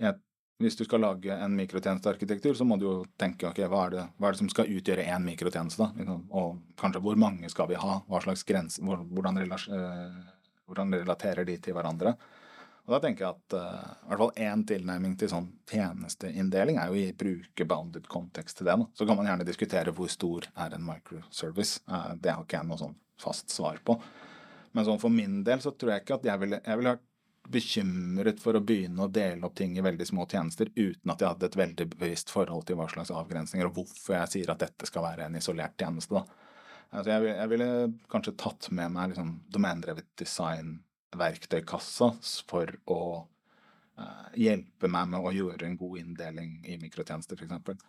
jeg, 0.00 0.16
hvis 0.62 0.78
du 0.78 0.86
skal 0.86 1.02
lage 1.04 1.34
en 1.34 1.52
mikrotjenestearkitektur, 1.58 2.54
så 2.56 2.64
må 2.64 2.78
du 2.80 2.86
jo 2.86 2.94
tenke 3.20 3.50
ok, 3.50 3.60
hva 3.68 3.82
er 3.86 3.94
det, 3.94 4.04
hva 4.16 4.30
er 4.30 4.34
det 4.34 4.40
som 4.40 4.50
skal 4.50 4.72
utgjøre 4.72 5.04
én 5.04 5.26
mikrotjeneste? 5.26 5.84
da? 5.84 5.90
Liksom, 6.00 6.24
Og 6.38 6.78
kanskje 6.80 7.02
hvor 7.04 7.20
mange 7.20 7.50
skal 7.52 7.68
vi 7.70 7.78
ha? 7.82 8.00
Hva 8.08 8.22
slags 8.24 8.46
grense, 8.48 8.82
hvordan, 8.82 9.42
eh, 9.42 10.18
hvordan 10.66 10.96
relaterer 10.96 11.44
de 11.46 11.58
til 11.62 11.76
hverandre? 11.76 12.14
Og 12.88 12.94
da 12.94 13.02
tenker 13.04 13.26
jeg 13.26 13.36
at 13.36 13.54
uh, 13.58 13.88
i 14.06 14.08
hvert 14.08 14.22
fall 14.22 14.46
én 14.46 14.62
tilnærming 14.64 15.16
til 15.20 15.28
sånn 15.28 15.50
tjenesteinndeling 15.68 16.78
er 16.80 16.88
jo 16.88 16.96
i 16.96 17.10
brukerbounded 17.20 18.08
kontekst 18.08 18.56
til 18.58 18.70
det. 18.70 18.78
Da. 18.80 18.86
Så 18.96 19.04
kan 19.04 19.18
man 19.18 19.28
gjerne 19.28 19.44
diskutere 19.44 19.92
hvor 19.92 20.08
stor 20.08 20.48
er 20.56 20.72
en 20.72 20.86
microservice. 20.86 21.82
Uh, 21.84 22.14
det 22.16 22.32
har 22.32 22.46
ikke 22.46 22.62
jeg 22.62 22.70
noe 22.70 22.80
sånn 22.80 22.96
fast 23.20 23.52
svar 23.52 23.82
på. 23.84 23.98
Men 24.72 24.88
sånn 24.88 25.02
for 25.02 25.12
min 25.12 25.42
del 25.44 25.60
så 25.60 25.74
tror 25.76 25.92
jeg 25.94 26.06
ikke 26.06 26.16
at 26.16 26.30
jeg 26.30 26.42
ville, 26.46 26.62
jeg 26.64 26.80
ville 26.80 26.96
vært 26.96 27.04
bekymret 27.48 28.40
for 28.40 28.56
å 28.56 28.64
begynne 28.64 29.04
å 29.04 29.12
dele 29.12 29.44
opp 29.44 29.60
ting 29.60 29.76
i 29.76 29.84
veldig 29.84 30.08
små 30.08 30.24
tjenester 30.28 30.72
uten 30.72 31.12
at 31.12 31.20
jeg 31.20 31.28
hadde 31.28 31.48
et 31.48 31.60
veldig 31.60 31.86
bevisst 31.94 32.32
forhold 32.32 32.66
til 32.68 32.80
hva 32.80 32.88
slags 32.88 33.12
avgrensninger 33.12 33.68
og 33.68 33.78
hvorfor 33.78 34.16
jeg 34.18 34.32
sier 34.34 34.52
at 34.52 34.64
dette 34.64 34.88
skal 34.88 35.04
være 35.04 35.28
en 35.28 35.36
isolert 35.40 35.76
tjeneste. 35.76 36.16
da. 36.16 36.24
Altså 36.88 37.12
jeg, 37.12 37.36
jeg 37.36 37.52
ville 37.52 37.70
kanskje 38.08 38.36
tatt 38.40 38.68
med 38.72 38.96
meg 38.96 39.12
liksom 39.12 39.32
domendrevet 39.52 40.08
design 40.20 40.78
verktøykassa 41.16 42.10
for 42.48 42.72
å 42.92 43.00
eh, 43.98 44.26
hjelpe 44.48 44.90
meg 44.92 45.12
med 45.12 45.24
å 45.24 45.32
gjøre 45.34 45.68
en 45.68 45.78
god 45.80 46.02
inndeling 46.02 46.58
i 46.68 46.76
mikrotjenester, 46.80 47.38
f.eks. 47.38 47.86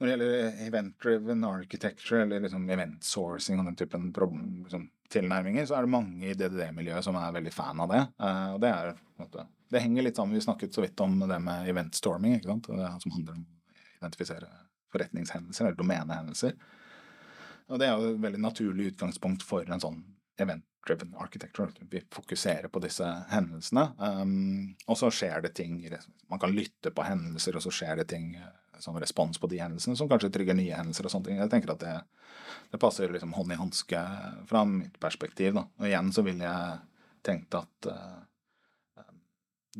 Når 0.00 0.06
det 0.06 0.12
gjelder 0.14 0.60
event-driven 0.64 1.44
architecture 1.44 2.22
eller 2.24 2.40
liksom 2.46 2.70
event 2.72 3.04
sourcing 3.04 3.60
og 3.60 3.66
den 3.68 3.76
typen 3.76 4.08
problem, 4.16 4.62
liksom, 4.64 4.86
tilnærminger, 5.12 5.66
så 5.68 5.76
er 5.76 5.84
det 5.84 5.92
mange 5.92 6.30
i 6.30 6.36
DDD-miljøet 6.38 7.04
som 7.04 7.18
er 7.20 7.34
veldig 7.36 7.52
fan 7.52 7.82
av 7.84 7.90
det. 7.92 8.00
Uh, 8.22 8.54
og 8.54 8.62
det 8.62 8.70
er 8.70 8.94
det 9.70 9.82
henger 9.84 10.06
litt 10.06 10.16
sammen, 10.16 10.34
Vi 10.34 10.40
snakket 10.40 10.74
så 10.74 10.82
vidt 10.82 11.00
om 11.00 11.18
det 11.20 11.38
med 11.38 11.68
event 11.68 11.94
storming, 11.94 12.38
ikke 12.38 12.48
sant? 12.48 12.70
Det 12.70 12.88
som 13.04 13.12
handler 13.14 13.36
om 13.36 13.44
å 13.44 13.98
identifisere 14.00 14.48
forretningshendelser 14.90 15.66
eller 15.66 15.78
domenehendelser. 15.78 16.56
Og 17.70 17.78
det 17.78 17.86
er 17.86 17.92
jo 17.92 18.14
et 18.14 18.24
veldig 18.24 18.40
naturlig 18.42 18.88
utgangspunkt 18.94 19.44
for 19.46 19.68
en 19.70 19.82
sånn 19.82 20.00
event-driven 20.40 21.14
architecture. 21.18 21.70
Vi 21.90 22.02
fokuserer 22.12 22.68
på 22.68 22.82
disse 22.84 23.06
hendelsene, 23.30 23.86
um, 23.98 24.74
og 24.86 24.98
så 24.98 25.10
skjer 25.14 25.44
det 25.44 25.54
ting 25.58 25.78
Man 26.28 26.40
kan 26.40 26.54
lytte 26.54 26.90
på 26.90 27.04
hendelser, 27.06 27.56
og 27.56 27.62
så 27.62 27.72
skjer 27.74 28.02
det 28.02 28.08
ting 28.12 28.34
eh, 28.36 28.48
som 28.78 28.96
respons 28.96 29.38
på 29.38 29.46
de 29.50 29.60
hendelsene, 29.60 29.96
som 29.96 30.08
kanskje 30.08 30.30
trigger 30.32 30.56
nye 30.56 30.76
hendelser 30.76 31.06
og 31.06 31.12
sånne 31.12 31.28
ting. 31.28 31.40
Jeg 31.40 31.52
tenker 31.52 31.74
at 31.74 31.84
det, 31.84 31.96
det 32.72 32.80
passer 32.80 33.12
liksom 33.12 33.34
hånd 33.36 33.52
i 33.52 33.60
hanske 33.60 34.02
fra 34.48 34.64
mitt 34.64 34.98
perspektiv. 35.00 35.54
Da. 35.58 35.66
Og 35.80 35.88
igjen 35.90 36.12
så 36.16 36.24
ville 36.24 36.46
jeg 36.46 36.78
tenkt 37.26 37.56
at 37.58 37.90
uh, 37.90 39.04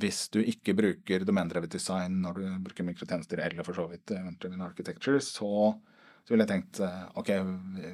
hvis 0.00 0.28
du 0.30 0.42
ikke 0.42 0.76
bruker 0.78 1.24
domendrevet 1.26 1.72
design 1.72 2.20
når 2.22 2.36
du 2.38 2.44
bruker 2.66 2.86
mikrotjenester, 2.86 3.40
eller 3.42 3.66
for 3.66 3.78
så 3.78 3.88
vidt 3.90 4.12
event-driven 4.14 4.62
architecture, 4.66 5.22
så 5.24 5.74
så 6.30 6.34
ville 6.34 6.44
jeg 6.44 6.52
tenkt 6.52 6.78
eh, 6.84 7.06
ok, 7.18 7.30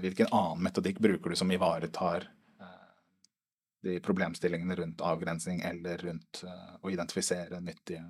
hvilken 0.03 0.33
annen 0.35 0.67
metodikk 0.67 0.99
bruker 1.01 1.33
du 1.33 1.39
som 1.39 1.53
ivaretar 1.55 2.27
de 3.87 3.99
problemstillingene 4.05 4.77
rundt 4.79 5.03
avgrensning 5.05 5.63
eller 5.67 6.01
rundt 6.05 6.43
uh, 6.47 6.77
å 6.83 6.93
identifisere 6.93 7.61
nyttige 7.65 8.05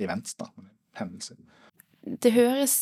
events, 0.00 0.36
da, 0.38 0.48
hendelser. 0.98 1.38
Det 2.02 2.32
høres 2.34 2.76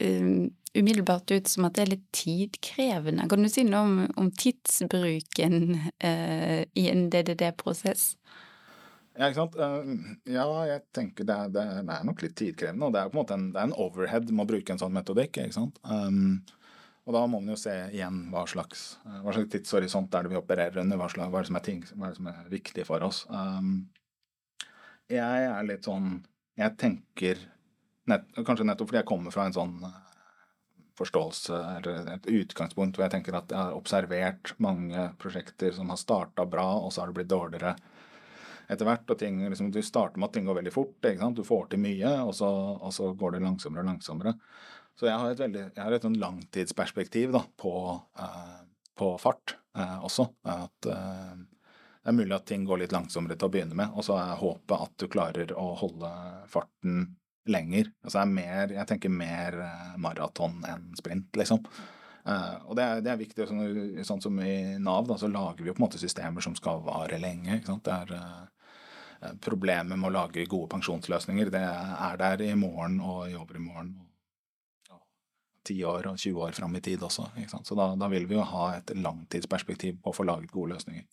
um, 0.00 0.52
umiddelbart 0.78 1.30
ut 1.34 1.50
som 1.50 1.66
at 1.68 1.76
det 1.76 1.84
er 1.84 1.92
litt 1.96 2.06
tidkrevende. 2.16 3.26
Kan 3.28 3.44
du 3.44 3.50
si 3.52 3.66
noe 3.68 3.82
om, 3.84 3.98
om 4.20 4.30
tidsbruken 4.30 5.58
uh, 5.76 6.60
i 6.62 6.88
en 6.92 7.08
DDD-prosess? 7.12 8.12
Ja, 9.12 9.28
ikke 9.28 9.42
sant. 9.42 9.58
Ja, 10.30 10.46
jeg 10.64 10.80
tenker 10.96 11.26
det 11.28 11.34
er, 11.36 11.50
det 11.52 11.62
er, 11.82 12.04
nok 12.08 12.22
litt 12.24 12.36
tidkrevende. 12.38 12.88
Og 12.88 12.94
det 12.94 13.02
er 13.02 13.10
på 13.10 13.18
en 13.18 13.20
måte 13.20 13.36
en, 13.36 13.50
det 13.52 13.60
er 13.60 13.68
en 13.68 13.76
overhead 13.84 14.30
med 14.32 14.46
å 14.46 14.50
bruke 14.54 14.72
en 14.72 14.80
sånn 14.80 14.94
metodikk. 14.96 15.36
ikke 15.36 15.58
sant. 15.58 15.76
Um, 15.84 16.40
og 17.02 17.16
da 17.16 17.22
må 17.26 17.40
man 17.40 17.50
jo 17.50 17.58
se 17.58 17.72
igjen 17.90 18.28
hva 18.30 18.44
slags, 18.46 18.84
hva 19.02 19.32
slags 19.34 19.50
tidshorisont 19.50 20.14
er 20.14 20.26
det 20.26 20.32
vi 20.34 20.38
opererer 20.38 20.82
under, 20.84 21.00
hva, 21.00 21.08
slags, 21.10 21.32
hva, 21.32 21.40
er 21.40 21.46
det 21.46 21.50
som 21.50 21.58
er 21.58 21.66
ting, 21.66 21.80
hva 21.96 22.06
er 22.06 22.12
det 22.12 22.20
som 22.20 22.28
er 22.30 22.52
viktig 22.52 22.86
for 22.86 23.06
oss. 23.08 23.24
Um, 23.32 23.72
jeg 25.10 25.48
er 25.48 25.66
litt 25.66 25.84
sånn 25.84 26.22
Jeg 26.56 26.76
tenker 26.78 27.40
nett, 28.08 28.28
Kanskje 28.46 28.64
nettopp 28.68 28.90
fordi 28.90 29.00
jeg 29.00 29.08
kommer 29.08 29.34
fra 29.34 29.48
en 29.48 29.56
sånn 29.56 29.74
forståelse 30.98 31.58
eller 31.78 32.10
et 32.12 32.28
utgangspunkt 32.28 32.96
hvor 32.96 33.06
jeg 33.06 33.14
tenker 33.16 33.36
at 33.36 33.50
jeg 33.50 33.58
har 33.58 33.76
observert 33.76 34.52
mange 34.62 35.08
prosjekter 35.18 35.72
som 35.74 35.90
har 35.90 35.98
starta 35.98 36.44
bra, 36.46 36.66
og 36.78 36.92
så 36.92 37.02
har 37.02 37.10
det 37.10 37.16
blitt 37.16 37.32
dårligere 37.32 37.72
etter 38.68 38.86
hvert. 38.86 39.08
og 39.10 39.18
ting, 39.18 39.40
liksom, 39.48 39.72
Du 39.72 39.80
starter 39.82 40.20
med 40.20 40.28
at 40.28 40.36
ting 40.36 40.46
går 40.46 40.60
veldig 40.60 40.72
fort. 40.72 40.94
Du 41.00 41.44
får 41.44 41.70
til 41.70 41.82
mye, 41.82 42.12
og 42.22 42.34
så, 42.34 42.48
og 42.76 42.92
så 42.92 43.12
går 43.14 43.32
det 43.32 43.42
langsommere 43.42 43.82
og 43.82 43.90
langsommere. 43.90 44.34
Så 44.98 45.08
jeg 45.08 45.18
har 45.18 45.32
et, 45.32 45.40
veldig, 45.40 45.62
jeg 45.72 45.82
har 45.82 45.94
et 45.96 46.04
sånn 46.04 46.20
langtidsperspektiv 46.20 47.32
da, 47.34 47.42
på, 47.58 47.72
eh, 48.20 48.60
på 48.98 49.14
fart 49.22 49.56
eh, 49.78 49.98
også. 50.04 50.28
At 50.52 50.90
eh, 50.92 51.32
det 52.02 52.10
er 52.10 52.18
mulig 52.18 52.34
at 52.36 52.46
ting 52.50 52.66
går 52.66 52.82
litt 52.82 52.94
langsommere 52.94 53.38
til 53.38 53.48
å 53.48 53.54
begynne 53.54 53.78
med, 53.78 53.94
og 53.94 54.06
så 54.06 54.18
er 54.18 54.38
håpet 54.40 54.86
at 54.88 54.94
du 54.98 55.08
klarer 55.10 55.52
å 55.54 55.72
holde 55.78 56.12
farten 56.50 57.04
lenger. 57.50 57.90
Altså 58.04 58.22
jeg, 58.22 58.34
mer, 58.36 58.72
jeg 58.76 58.88
tenker 58.90 59.12
mer 59.12 59.58
eh, 59.64 59.90
maraton 60.02 60.60
enn 60.68 60.88
sprint, 60.98 61.30
liksom. 61.38 61.62
Eh, 62.28 62.56
og 62.66 62.76
det 62.78 62.86
er, 62.86 63.02
det 63.02 63.12
er 63.12 63.20
viktig. 63.20 63.46
Sånn, 63.48 63.62
sånn, 64.06 64.22
som 64.22 64.40
i 64.42 64.78
Nav, 64.82 65.06
da, 65.10 65.18
så 65.18 65.30
lager 65.30 65.62
vi 65.62 65.70
jo 65.70 65.76
på 65.76 65.82
en 65.82 65.88
måte 65.88 66.02
systemer 66.02 66.44
som 66.44 66.56
skal 66.58 66.82
vare 66.86 67.18
lenge. 67.22 67.58
ikke 67.58 67.72
sant? 67.72 67.88
Det 67.88 67.96
er 67.96 68.14
eh, 68.18 69.34
problemet 69.42 69.98
med 69.98 70.10
å 70.10 70.16
lage 70.20 70.46
gode 70.50 70.70
pensjonsløsninger, 70.74 71.52
det 71.54 71.62
er 71.62 72.18
der 72.18 72.42
i 72.46 72.54
morgen 72.58 72.98
og 73.02 73.28
jobber 73.30 73.58
i 73.58 73.62
morgen. 73.62 73.92
10 75.64 75.84
år 75.88 76.06
og 76.10 76.18
20 76.18 76.44
år 76.46 76.56
fram 76.56 76.76
i 76.76 76.82
tid 76.84 77.02
også. 77.02 77.28
ikke 77.38 77.54
sant? 77.54 77.66
Så 77.68 77.76
da, 77.78 77.88
da, 77.98 78.08
vil 78.12 78.26
vi 78.30 78.36
jo 78.38 78.46
ha 78.46 78.68
et 78.76 78.92
langtidsperspektiv 78.98 80.00
på 80.02 80.12
å 80.12 80.16
få 80.16 80.26
laget 80.28 80.52
gode 80.52 80.76
løsninger. 80.76 81.04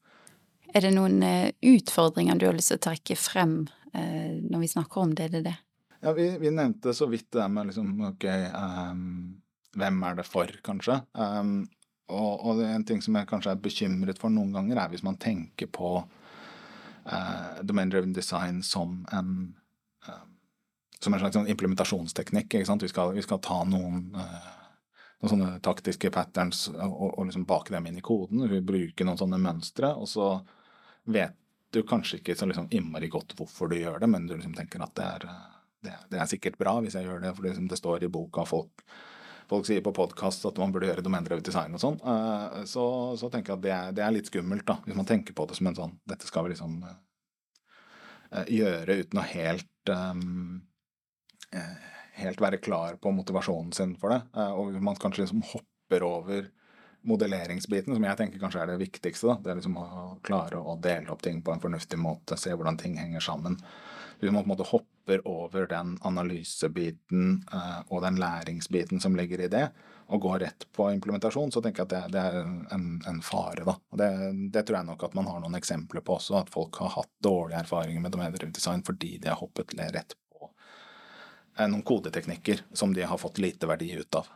Er 0.70 0.86
det 0.86 0.94
noen 0.94 1.24
eh, 1.26 1.52
utfordringer 1.66 2.38
du 2.38 2.46
har 2.50 2.58
lyst 2.58 2.74
til 2.74 2.80
å 2.80 2.86
trekke 2.90 3.18
frem 3.18 3.56
eh, 3.94 4.38
når 4.44 4.66
vi 4.66 4.72
snakker 4.76 5.02
om 5.02 5.16
det? 5.18 5.32
det, 5.34 5.44
det? 5.48 5.56
Ja, 6.00 6.14
vi, 6.14 6.30
vi, 6.42 6.52
nevnte 6.54 6.94
så 6.94 7.10
vidt 7.10 7.32
det 7.36 7.48
med 7.52 7.72
liksom, 7.72 7.90
ok, 8.14 8.26
um, 8.54 9.02
hvem 9.76 10.04
er 10.08 10.20
det 10.20 10.28
for, 10.30 10.54
kanskje? 10.64 11.02
Um, 11.18 11.64
og, 12.10 12.46
og 12.46 12.62
en 12.64 12.86
ting 12.88 13.02
som 13.06 13.18
jeg 13.18 13.28
kanskje 13.30 13.54
er 13.54 13.64
bekymret 13.64 14.22
for 14.22 14.34
noen 14.34 14.54
ganger, 14.56 14.80
er 14.80 14.94
hvis 14.94 15.04
man 15.06 15.20
tenker 15.22 15.68
på 15.74 15.98
uh, 16.00 17.60
domain-driven 17.68 18.16
design 18.16 18.64
som 18.66 19.02
en 19.14 19.34
uh, 20.08 20.24
som 21.04 21.14
en 21.14 21.22
slags 21.22 21.38
sånn 21.38 21.50
implementasjonsteknikk. 21.52 22.60
Vi 22.60 22.90
skal, 22.92 23.14
vi 23.16 23.24
skal 23.24 23.42
ta 23.44 23.62
noen, 23.68 24.10
uh, 24.16 24.50
noen, 25.22 25.32
sånne 25.34 25.52
taktiske 25.66 26.12
patterns 26.14 26.68
og, 26.74 26.96
og, 27.12 27.22
liksom 27.30 27.46
bake 27.50 27.76
dem 27.76 27.88
inn 27.90 28.00
i 28.00 28.06
koden. 28.06 28.48
Vi 28.52 28.62
bruker 28.66 29.08
noen 29.08 29.20
sånne 29.20 29.40
mønstre, 29.42 29.94
og 29.96 30.10
så 30.12 30.32
vet 31.10 31.38
du 31.74 31.84
kanskje 31.88 32.20
ikke 32.20 32.36
så 32.36 32.48
liksom 32.50 32.68
innmari 32.74 33.08
godt 33.14 33.36
hvorfor 33.38 33.70
du 33.70 33.78
gjør 33.78 34.02
det, 34.02 34.10
men 34.10 34.26
du 34.28 34.36
liksom 34.36 34.56
tenker 34.58 34.82
at 34.84 34.96
det 34.98 35.06
er, 35.06 35.30
det, 35.86 35.96
det 36.12 36.20
er 36.20 36.30
sikkert 36.32 36.58
bra 36.60 36.80
hvis 36.82 36.98
jeg 36.98 37.06
gjør 37.06 37.22
det, 37.24 37.34
for 37.38 37.46
liksom 37.46 37.70
det 37.70 37.78
står 37.80 38.06
i 38.06 38.12
boka 38.12 38.46
folk 38.50 38.84
folk 39.50 39.66
sier 39.66 39.82
på 39.82 39.94
podkast 39.96 40.46
at 40.46 40.60
man 40.62 40.74
burde 40.74 40.90
gjøre 40.90 41.04
domendrevet 41.06 41.46
design 41.46 41.74
og 41.74 41.82
sånn, 41.82 42.00
uh, 42.06 42.62
så, 42.70 42.86
så, 43.18 43.30
tenker 43.34 43.56
jeg 43.56 43.58
at 43.58 43.64
det 43.64 43.74
er, 43.74 43.94
det 43.98 44.04
er, 44.06 44.14
litt 44.14 44.30
skummelt, 44.30 44.66
da, 44.68 44.78
hvis 44.86 44.98
man 44.98 45.10
tenker 45.10 45.38
på 45.38 45.48
det 45.50 45.58
som 45.58 45.70
en 45.70 45.78
sånn 45.78 45.96
Dette 46.10 46.30
skal 46.30 46.46
vi 46.46 46.54
liksom 46.54 46.76
uh, 46.86 48.44
gjøre 48.46 49.00
uten 49.02 49.22
å 49.22 49.26
helt 49.32 49.94
um, 49.94 50.60
helt 52.20 52.42
være 52.44 52.60
klar 52.62 52.98
på 53.02 53.12
motivasjonen 53.16 53.72
sin 53.76 53.96
for 54.00 54.14
det. 54.14 54.22
og 54.36 54.76
man 54.84 54.98
kanskje 55.00 55.24
liksom 55.24 55.44
hopper 55.54 56.06
over 56.06 56.50
modelleringsbiten, 57.08 57.96
som 57.96 58.04
jeg 58.04 58.20
tenker 58.20 58.42
kanskje 58.42 58.64
er 58.64 58.74
det 58.74 58.82
viktigste. 58.82 59.30
Da. 59.30 59.38
Det 59.44 59.52
er 59.52 59.60
liksom 59.62 59.78
å 59.80 59.86
klare 60.26 60.60
å 60.60 60.76
dele 60.82 61.14
opp 61.14 61.24
ting 61.24 61.42
på 61.44 61.54
en 61.54 61.64
fornuftig 61.64 62.00
måte, 62.02 62.38
se 62.38 62.52
hvordan 62.54 62.80
ting 62.80 62.98
henger 63.00 63.24
sammen. 63.24 63.56
Hvis 64.20 64.34
man 64.34 64.44
på 64.44 64.50
en 64.50 64.52
måte 64.52 64.68
hopper 64.68 65.22
over 65.30 65.70
den 65.72 65.96
analysebiten 66.06 67.38
uh, 67.54 67.80
og 67.88 68.04
den 68.04 68.20
læringsbiten 68.20 69.00
som 69.00 69.16
ligger 69.16 69.46
i 69.46 69.52
det, 69.52 69.70
og 70.10 70.24
går 70.26 70.40
rett 70.42 70.66
på 70.74 70.90
implementasjon, 70.92 71.54
så 71.54 71.62
tenker 71.62 71.86
jeg 71.86 71.88
at 71.88 71.94
det, 71.94 72.14
det 72.18 72.22
er 72.26 72.40
en, 72.76 72.88
en, 73.08 73.22
fare. 73.24 73.64
da. 73.64 73.76
Og 73.94 74.02
det, 74.02 74.10
det, 74.52 74.66
tror 74.66 74.80
jeg 74.80 74.90
nok 74.90 75.06
at 75.06 75.16
man 75.16 75.30
har 75.30 75.44
noen 75.44 75.58
eksempler 75.60 76.04
på 76.04 76.18
også, 76.18 76.40
at 76.42 76.50
folk 76.52 76.82
har 76.82 76.96
hatt 76.98 77.12
dårlige 77.24 77.62
erfaringer 77.62 78.04
med 78.04 78.16
domedrevet 78.16 78.58
design 78.58 78.84
fordi 78.86 79.20
de 79.22 79.32
har 79.32 79.40
hoppet 79.40 79.78
rett 79.94 80.18
noen 81.68 81.84
kodeteknikker 81.84 82.64
som 82.74 82.94
de 82.96 83.04
har 83.04 83.20
fått 83.20 83.42
lite 83.44 83.68
verdi 83.68 83.92
ut 84.00 84.16
av. 84.16 84.30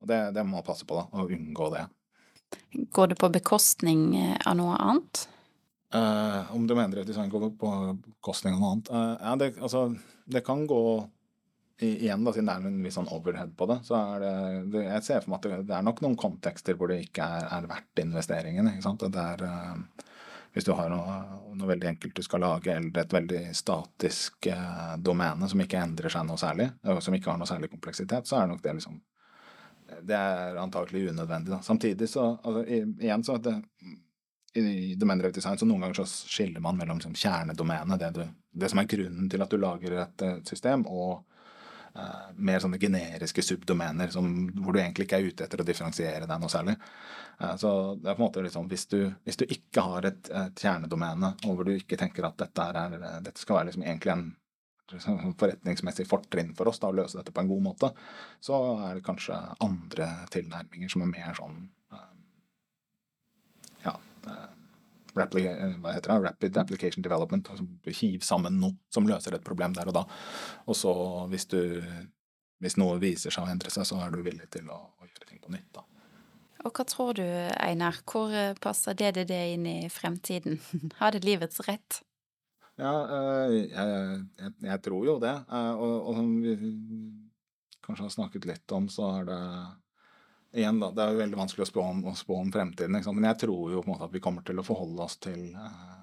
Og 0.00 0.08
det, 0.08 0.20
det 0.36 0.44
må 0.44 0.58
man 0.58 0.66
passe 0.66 0.86
på, 0.88 0.96
da, 0.96 1.06
og 1.16 1.32
unngå 1.32 1.70
det. 1.74 1.86
Går 2.92 3.12
det 3.12 3.18
på 3.20 3.30
bekostning 3.32 4.16
eh, 4.18 4.36
av 4.46 4.56
noe 4.58 4.76
annet? 4.80 5.26
Uh, 5.94 6.46
om 6.54 6.66
du 6.70 6.76
mener 6.78 7.02
at 7.02 7.08
design 7.08 7.30
går 7.30 7.48
på 7.58 7.70
bekostning 8.04 8.54
av 8.54 8.60
noe 8.60 8.74
annet? 8.74 8.90
Uh, 8.94 9.14
ja, 9.18 9.32
det, 9.40 9.48
altså, 9.58 9.86
det 10.30 10.44
kan 10.46 10.62
gå 10.70 10.82
i, 11.80 11.88
igjen, 12.04 12.22
da, 12.24 12.34
siden 12.34 12.50
det 12.50 12.54
er 12.54 12.68
en 12.68 12.84
viss 12.84 12.96
sånn 12.98 13.10
overhead 13.10 13.56
på 13.58 13.66
det, 13.70 13.80
så 13.88 13.96
er 13.98 14.22
det, 14.22 14.34
det 14.74 14.84
Jeg 14.84 15.06
ser 15.06 15.24
for 15.24 15.32
meg 15.32 15.40
at 15.40 15.48
det, 15.48 15.58
det, 15.70 15.76
er 15.78 15.86
nok 15.86 16.02
noen 16.04 16.18
kontekster 16.20 16.78
hvor 16.78 16.92
det 16.92 17.00
ikke 17.06 17.26
er, 17.26 17.48
er 17.56 17.68
verdt 17.70 18.02
investeringen. 18.04 18.70
ikke 18.74 18.86
sant? 18.86 19.06
Det 19.16 19.26
er, 19.34 19.44
uh, 19.46 20.06
hvis 20.52 20.66
du 20.66 20.72
har 20.74 20.90
noe, 20.90 21.16
noe, 21.54 21.68
veldig 21.68 21.88
enkelt 21.92 22.16
du 22.16 22.24
skal 22.26 22.42
lage, 22.42 22.74
eller 22.74 23.04
et 23.04 23.12
veldig 23.14 23.42
statisk 23.54 24.48
domene 24.98 25.48
som 25.48 25.62
ikke 25.62 25.78
endrer 25.78 26.10
seg 26.10 26.26
noe 26.26 26.40
særlig, 26.40 26.66
og 26.90 26.98
som 27.04 27.14
ikke 27.14 27.30
har 27.30 27.38
noe 27.38 27.48
særlig 27.48 27.70
kompleksitet, 27.70 28.26
så 28.26 28.40
er 28.40 28.50
nok 28.50 28.62
det 28.64 28.74
liksom 28.80 28.98
Det 30.06 30.14
er 30.14 30.58
antakelig 30.58 31.10
unødvendig. 31.10 31.50
Da. 31.50 31.60
Samtidig 31.62 32.08
så 32.08 32.36
altså, 32.42 32.64
igjen 32.66 33.24
så 33.26 33.38
at 33.38 33.46
det 33.46 33.56
i 34.54 34.94
domain 34.94 35.20
design 35.22 35.58
så 35.58 35.66
noen 35.66 35.84
ganger 35.84 36.00
så 36.02 36.06
skiller 36.26 36.62
man 36.62 36.78
mellom 36.78 36.98
liksom, 36.98 37.14
kjernedomenet, 37.14 38.00
det, 38.00 38.26
det, 38.50 38.70
som 38.70 38.80
er 38.82 38.88
grunnen 38.90 39.28
til 39.30 39.42
at 39.42 39.50
du 39.50 39.58
lager 39.60 39.94
et, 40.02 40.24
et 40.26 40.48
system, 40.48 40.86
og 40.90 41.24
mer 42.36 42.62
sånne 42.62 42.78
generiske 42.80 43.42
subdomener 43.42 44.12
som, 44.14 44.28
hvor 44.60 44.74
du 44.74 44.80
egentlig 44.80 45.08
ikke 45.08 45.18
er 45.18 45.30
ute 45.30 45.46
etter 45.46 45.62
å 45.62 45.66
differensiere 45.66 46.28
deg 46.28 46.42
noe 46.42 46.52
særlig. 46.52 46.76
Uh, 47.40 47.54
så 47.60 47.72
det 47.96 48.12
er 48.12 48.18
på 48.18 48.22
en 48.22 48.26
måte 48.26 48.44
liksom, 48.44 48.68
hvis 48.70 48.86
du, 48.92 49.00
hvis 49.26 49.40
du 49.40 49.46
ikke 49.48 49.86
har 49.86 50.10
et, 50.10 50.30
et 50.42 50.62
kjernedomene, 50.66 51.32
og 51.48 51.56
hvor 51.56 51.66
du 51.66 51.74
ikke 51.74 51.98
tenker 52.00 52.28
at 52.28 52.38
dette, 52.40 52.68
er, 52.70 53.00
dette 53.24 53.42
skal 53.42 53.60
være 53.60 53.70
liksom 53.72 53.86
egentlig 53.88 54.14
en 54.14 54.24
liksom, 54.92 55.34
forretningsmessig 55.40 56.06
fortrinn 56.10 56.54
for 56.58 56.70
oss 56.70 56.82
da, 56.82 56.92
å 56.92 56.98
løse 57.00 57.18
dette 57.18 57.34
på 57.34 57.42
en 57.42 57.50
god 57.50 57.66
måte, 57.72 57.92
så 58.44 58.62
er 58.86 59.00
det 59.00 59.06
kanskje 59.08 59.42
andre 59.66 60.12
tilnærminger 60.34 60.94
som 60.94 61.06
er 61.06 61.14
mer 61.16 61.36
sånn 61.38 61.60
Eh, 64.26 64.59
hva 65.14 65.94
heter 65.94 66.12
det, 66.12 66.18
Rapid 66.26 66.58
Application 66.62 67.04
Development. 67.04 67.50
Altså 67.52 67.94
hiv 68.00 68.24
sammen 68.26 68.60
noe 68.62 68.76
som 68.92 69.08
løser 69.08 69.36
et 69.36 69.46
problem 69.46 69.76
der 69.76 69.90
og 69.90 69.96
da. 70.00 70.04
Og 70.66 70.78
så, 70.78 70.92
hvis, 71.32 71.46
du, 71.50 71.60
hvis 72.62 72.78
noe 72.80 72.98
viser 73.02 73.34
seg 73.34 73.46
å 73.46 73.52
endre 73.52 73.72
seg, 73.72 73.88
så 73.88 74.00
er 74.04 74.12
du 74.14 74.22
villig 74.26 74.50
til 74.52 74.68
å, 74.70 74.78
å 75.00 75.08
gjøre 75.08 75.30
ting 75.30 75.42
på 75.42 75.54
nytt. 75.54 75.70
da. 75.76 75.86
Og 76.66 76.76
hva 76.76 76.84
tror 76.84 77.16
du, 77.16 77.24
Einar, 77.56 78.02
hvor 78.08 78.32
eh, 78.36 78.52
passer 78.60 78.96
DDD 78.98 79.32
inn 79.54 79.66
i 79.68 79.78
fremtiden? 79.92 80.60
Har 81.00 81.14
det 81.16 81.24
livets 81.24 81.62
rett? 81.64 82.02
Ja, 82.80 82.92
eh, 83.16 83.54
jeg, 83.70 84.52
jeg 84.66 84.82
tror 84.84 85.06
jo 85.08 85.18
det. 85.22 85.34
Og, 85.48 85.94
og 86.10 86.20
som 86.20 86.34
vi 86.44 86.56
kanskje 87.84 88.06
har 88.06 88.12
snakket 88.14 88.48
litt 88.50 88.76
om, 88.76 88.88
så 88.92 89.08
er 89.18 89.30
det 89.30 89.40
igjen, 90.52 90.80
da, 90.82 90.90
det 90.94 91.02
er 91.04 91.14
jo 91.14 91.22
veldig 91.22 91.38
vanskelig 91.38 91.66
å 91.66 91.70
spå 91.70 91.84
om, 91.84 92.04
å 92.10 92.14
spå 92.18 92.38
om 92.40 92.52
fremtiden. 92.52 92.98
Men 93.14 93.28
jeg 93.30 93.42
tror 93.44 93.74
jo 93.74 93.82
på 93.82 93.90
en 93.90 93.94
måte 93.94 94.08
at 94.08 94.14
vi 94.14 94.22
kommer 94.24 94.46
til 94.46 94.60
å 94.60 94.66
forholde 94.66 95.04
oss 95.06 95.18
til 95.22 95.52
eh, 95.54 96.00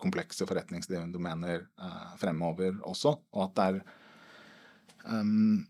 komplekse 0.00 0.48
forretningsdrivende 0.48 1.16
domener 1.16 1.64
eh, 1.64 2.12
fremover 2.20 2.76
også. 2.84 3.14
Og 3.36 3.46
at 3.46 3.56
det 3.56 3.70
er 3.70 3.80
um, 5.22 5.64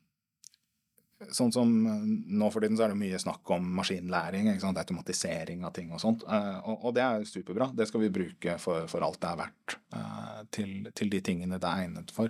Sånn 1.33 1.49
som 1.49 1.71
nå 1.73 2.49
for 2.53 2.61
tiden 2.61 2.77
så 2.77 2.85
er 2.85 2.93
det 2.93 3.01
mye 3.01 3.17
snakk 3.17 3.49
om 3.55 3.65
maskinlæring, 3.79 4.51
automatisering 4.53 5.63
av 5.65 5.73
ting 5.73 5.89
og 5.97 6.03
sånt. 6.03 6.27
Eh, 6.29 6.59
og, 6.59 6.75
og, 6.83 6.93
det 6.93 7.07
er 7.07 7.25
superbra. 7.25 7.71
Det 7.73 7.87
skal 7.89 8.03
vi 8.03 8.11
bruke 8.13 8.59
for, 8.61 8.85
for 8.91 9.07
alt 9.07 9.17
det 9.23 9.31
er 9.31 9.39
verdt 9.41 9.77
eh, 9.97 10.43
til, 10.53 10.75
til, 10.93 11.09
de 11.15 11.23
tingene 11.25 11.57
det 11.57 11.71
er 11.71 11.87
egnet 11.87 12.13
for. 12.13 12.29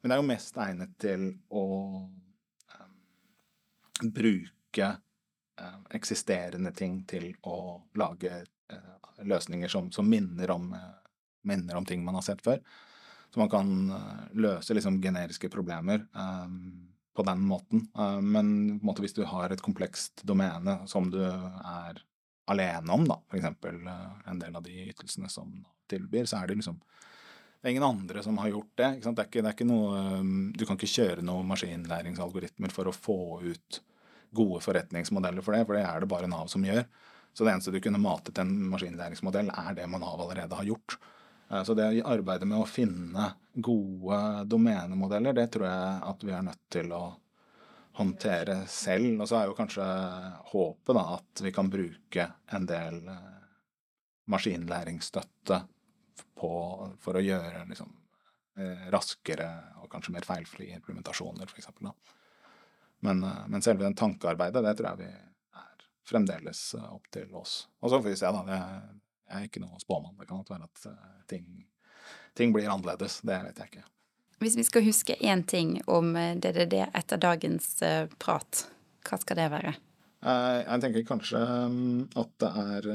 Men 0.00 0.08
det 0.08 0.16
er 0.16 0.22
jo 0.22 0.30
mest 0.30 0.56
egnet 0.64 0.96
til 1.04 1.26
å 1.52 1.66
um, 2.00 2.96
bruke 4.16 4.88
eksisterende 5.94 6.72
ting 6.76 7.02
til 7.08 7.32
å 7.48 7.82
lage 8.00 8.32
eh, 8.38 9.10
løsninger 9.28 9.68
som, 9.68 9.90
som 9.92 10.08
minner, 10.08 10.50
om, 10.50 10.72
eh, 10.74 11.12
minner, 11.48 11.76
om, 11.76 11.86
ting 11.86 12.04
man 12.04 12.18
har 12.18 12.26
sett 12.26 12.42
før. 12.44 12.62
Så 13.32 13.40
man 13.40 13.50
kan 13.52 13.68
løse 14.36 14.74
liksom 14.76 14.98
generiske 15.00 15.48
problemer 15.48 16.02
på 17.14 17.22
den 17.22 17.40
måten. 17.40 17.88
Eh, 17.98 18.20
men 18.20 18.78
på 18.80 18.86
måte, 18.86 19.04
hvis 19.04 19.16
du 19.16 19.24
har 19.28 19.52
et 19.52 19.62
komplekst 19.62 20.24
domene 20.28 20.80
som 20.90 21.10
du 21.12 21.20
er 21.22 22.02
alene 22.50 22.92
om, 22.92 23.06
da, 23.08 23.20
f.eks. 23.30 23.48
En 24.26 24.42
del 24.42 24.56
av 24.56 24.64
de 24.64 24.88
ytelsene 24.90 25.30
som 25.30 25.62
tilbyr, 25.90 26.26
så 26.26 26.42
er 26.42 26.50
det 26.50 26.60
liksom 26.62 26.80
det 27.62 27.68
er 27.68 27.76
ingen 27.76 27.86
andre 27.86 28.22
som 28.26 28.40
har 28.42 28.48
gjort 28.50 28.72
det. 28.74 28.86
Det 29.04 29.10
er, 29.12 29.26
ikke, 29.28 29.38
det, 29.38 29.50
er 29.52 29.54
ikke, 29.54 29.66
noe 29.68 29.98
Du 30.58 30.64
kan 30.66 30.74
ikke 30.74 30.88
kjøre 30.90 31.22
noen 31.22 31.46
maskinlæringsalgoritmer 31.46 32.72
for 32.74 32.90
å 32.90 32.94
få 32.96 33.18
ut 33.44 33.78
gode 34.32 34.60
forretningsmodeller 34.64 35.44
for 35.44 35.56
det, 35.56 35.64
for 35.68 35.78
det 35.78 35.86
er 35.86 36.02
det 36.02 36.10
bare 36.10 36.30
Nav 36.30 36.50
som 36.52 36.64
gjør. 36.64 36.84
Så 37.32 37.44
det 37.44 37.54
eneste 37.54 37.72
du 37.72 37.80
kunne 37.80 38.00
matet 38.02 38.38
en 38.42 38.52
maskinlæringsmodell, 38.72 39.50
er 39.52 39.76
det 39.76 39.88
man 39.88 40.04
Nav 40.04 40.20
allerede 40.20 40.58
har 40.58 40.68
gjort. 40.68 40.98
Eh, 41.50 41.62
så 41.64 41.76
det 41.76 41.88
arbeidet 42.04 42.48
med 42.48 42.60
å 42.60 42.68
finne 42.68 43.30
gode 43.52 44.20
domenemodeller, 44.48 45.36
det 45.36 45.48
tror 45.54 45.68
jeg 45.68 45.98
at 46.12 46.24
vi 46.26 46.34
er 46.36 46.46
nødt 46.48 46.64
til 46.72 46.92
å 46.96 47.02
håndtere 48.00 48.62
selv. 48.72 49.20
Og 49.20 49.28
så 49.28 49.40
er 49.40 49.50
jo 49.50 49.56
kanskje 49.56 49.86
håpet 50.52 50.96
da 50.96 51.06
at 51.18 51.44
vi 51.44 51.52
kan 51.54 51.70
bruke 51.72 52.28
en 52.56 52.68
del 52.68 53.02
eh, 53.12 53.28
maskinlæringsstøtte 54.32 55.62
på, 56.38 56.52
for 57.02 57.18
å 57.18 57.24
gjøre 57.24 57.66
liksom, 57.68 57.92
eh, 58.58 58.88
raskere 58.94 59.50
og 59.82 59.90
kanskje 59.92 60.16
mer 60.16 60.26
feilfrie 60.26 60.76
implementasjoner, 60.78 61.48
f.eks. 61.48 61.72
Men, 63.02 63.22
eh, 63.24 63.44
men 63.48 63.62
selve 63.62 63.84
den 63.84 63.98
tankearbeidet, 63.98 64.62
det 64.64 64.74
tror 64.78 64.92
jeg 64.92 65.02
vi 65.02 65.10
er 65.62 65.86
fremdeles 66.08 66.62
eh, 66.78 66.88
opp 66.94 67.08
til 67.14 67.34
oss. 67.38 67.66
Og 67.80 67.90
så 67.90 68.00
får 68.00 68.08
vi 68.08 68.18
se, 68.20 68.32
da. 68.34 68.58
Jeg 69.32 69.38
er 69.38 69.48
ikke 69.48 69.62
noe 69.64 69.80
spåmann. 69.82 70.16
Det 70.18 70.28
kan 70.28 70.42
godt 70.42 70.52
være 70.54 70.68
at 70.68 71.26
ting, 71.30 71.46
ting 72.38 72.52
blir 72.54 72.68
annerledes. 72.68 73.20
Det 73.26 73.38
vet 73.46 73.62
jeg 73.62 73.72
ikke. 73.72 73.86
Hvis 74.42 74.58
vi 74.58 74.66
skal 74.66 74.84
huske 74.84 75.16
én 75.22 75.44
ting 75.46 75.76
om 75.86 76.12
DDD 76.14 76.74
etter 76.84 77.20
dagens 77.22 77.76
prat, 78.20 78.64
hva 79.06 79.18
skal 79.22 79.38
det 79.38 79.46
være? 79.54 79.72
Jeg 80.22 80.82
tenker 80.82 81.06
kanskje 81.06 81.38
mm, 81.70 82.00
at 82.18 82.34
det 82.42 82.50
er 82.50 82.90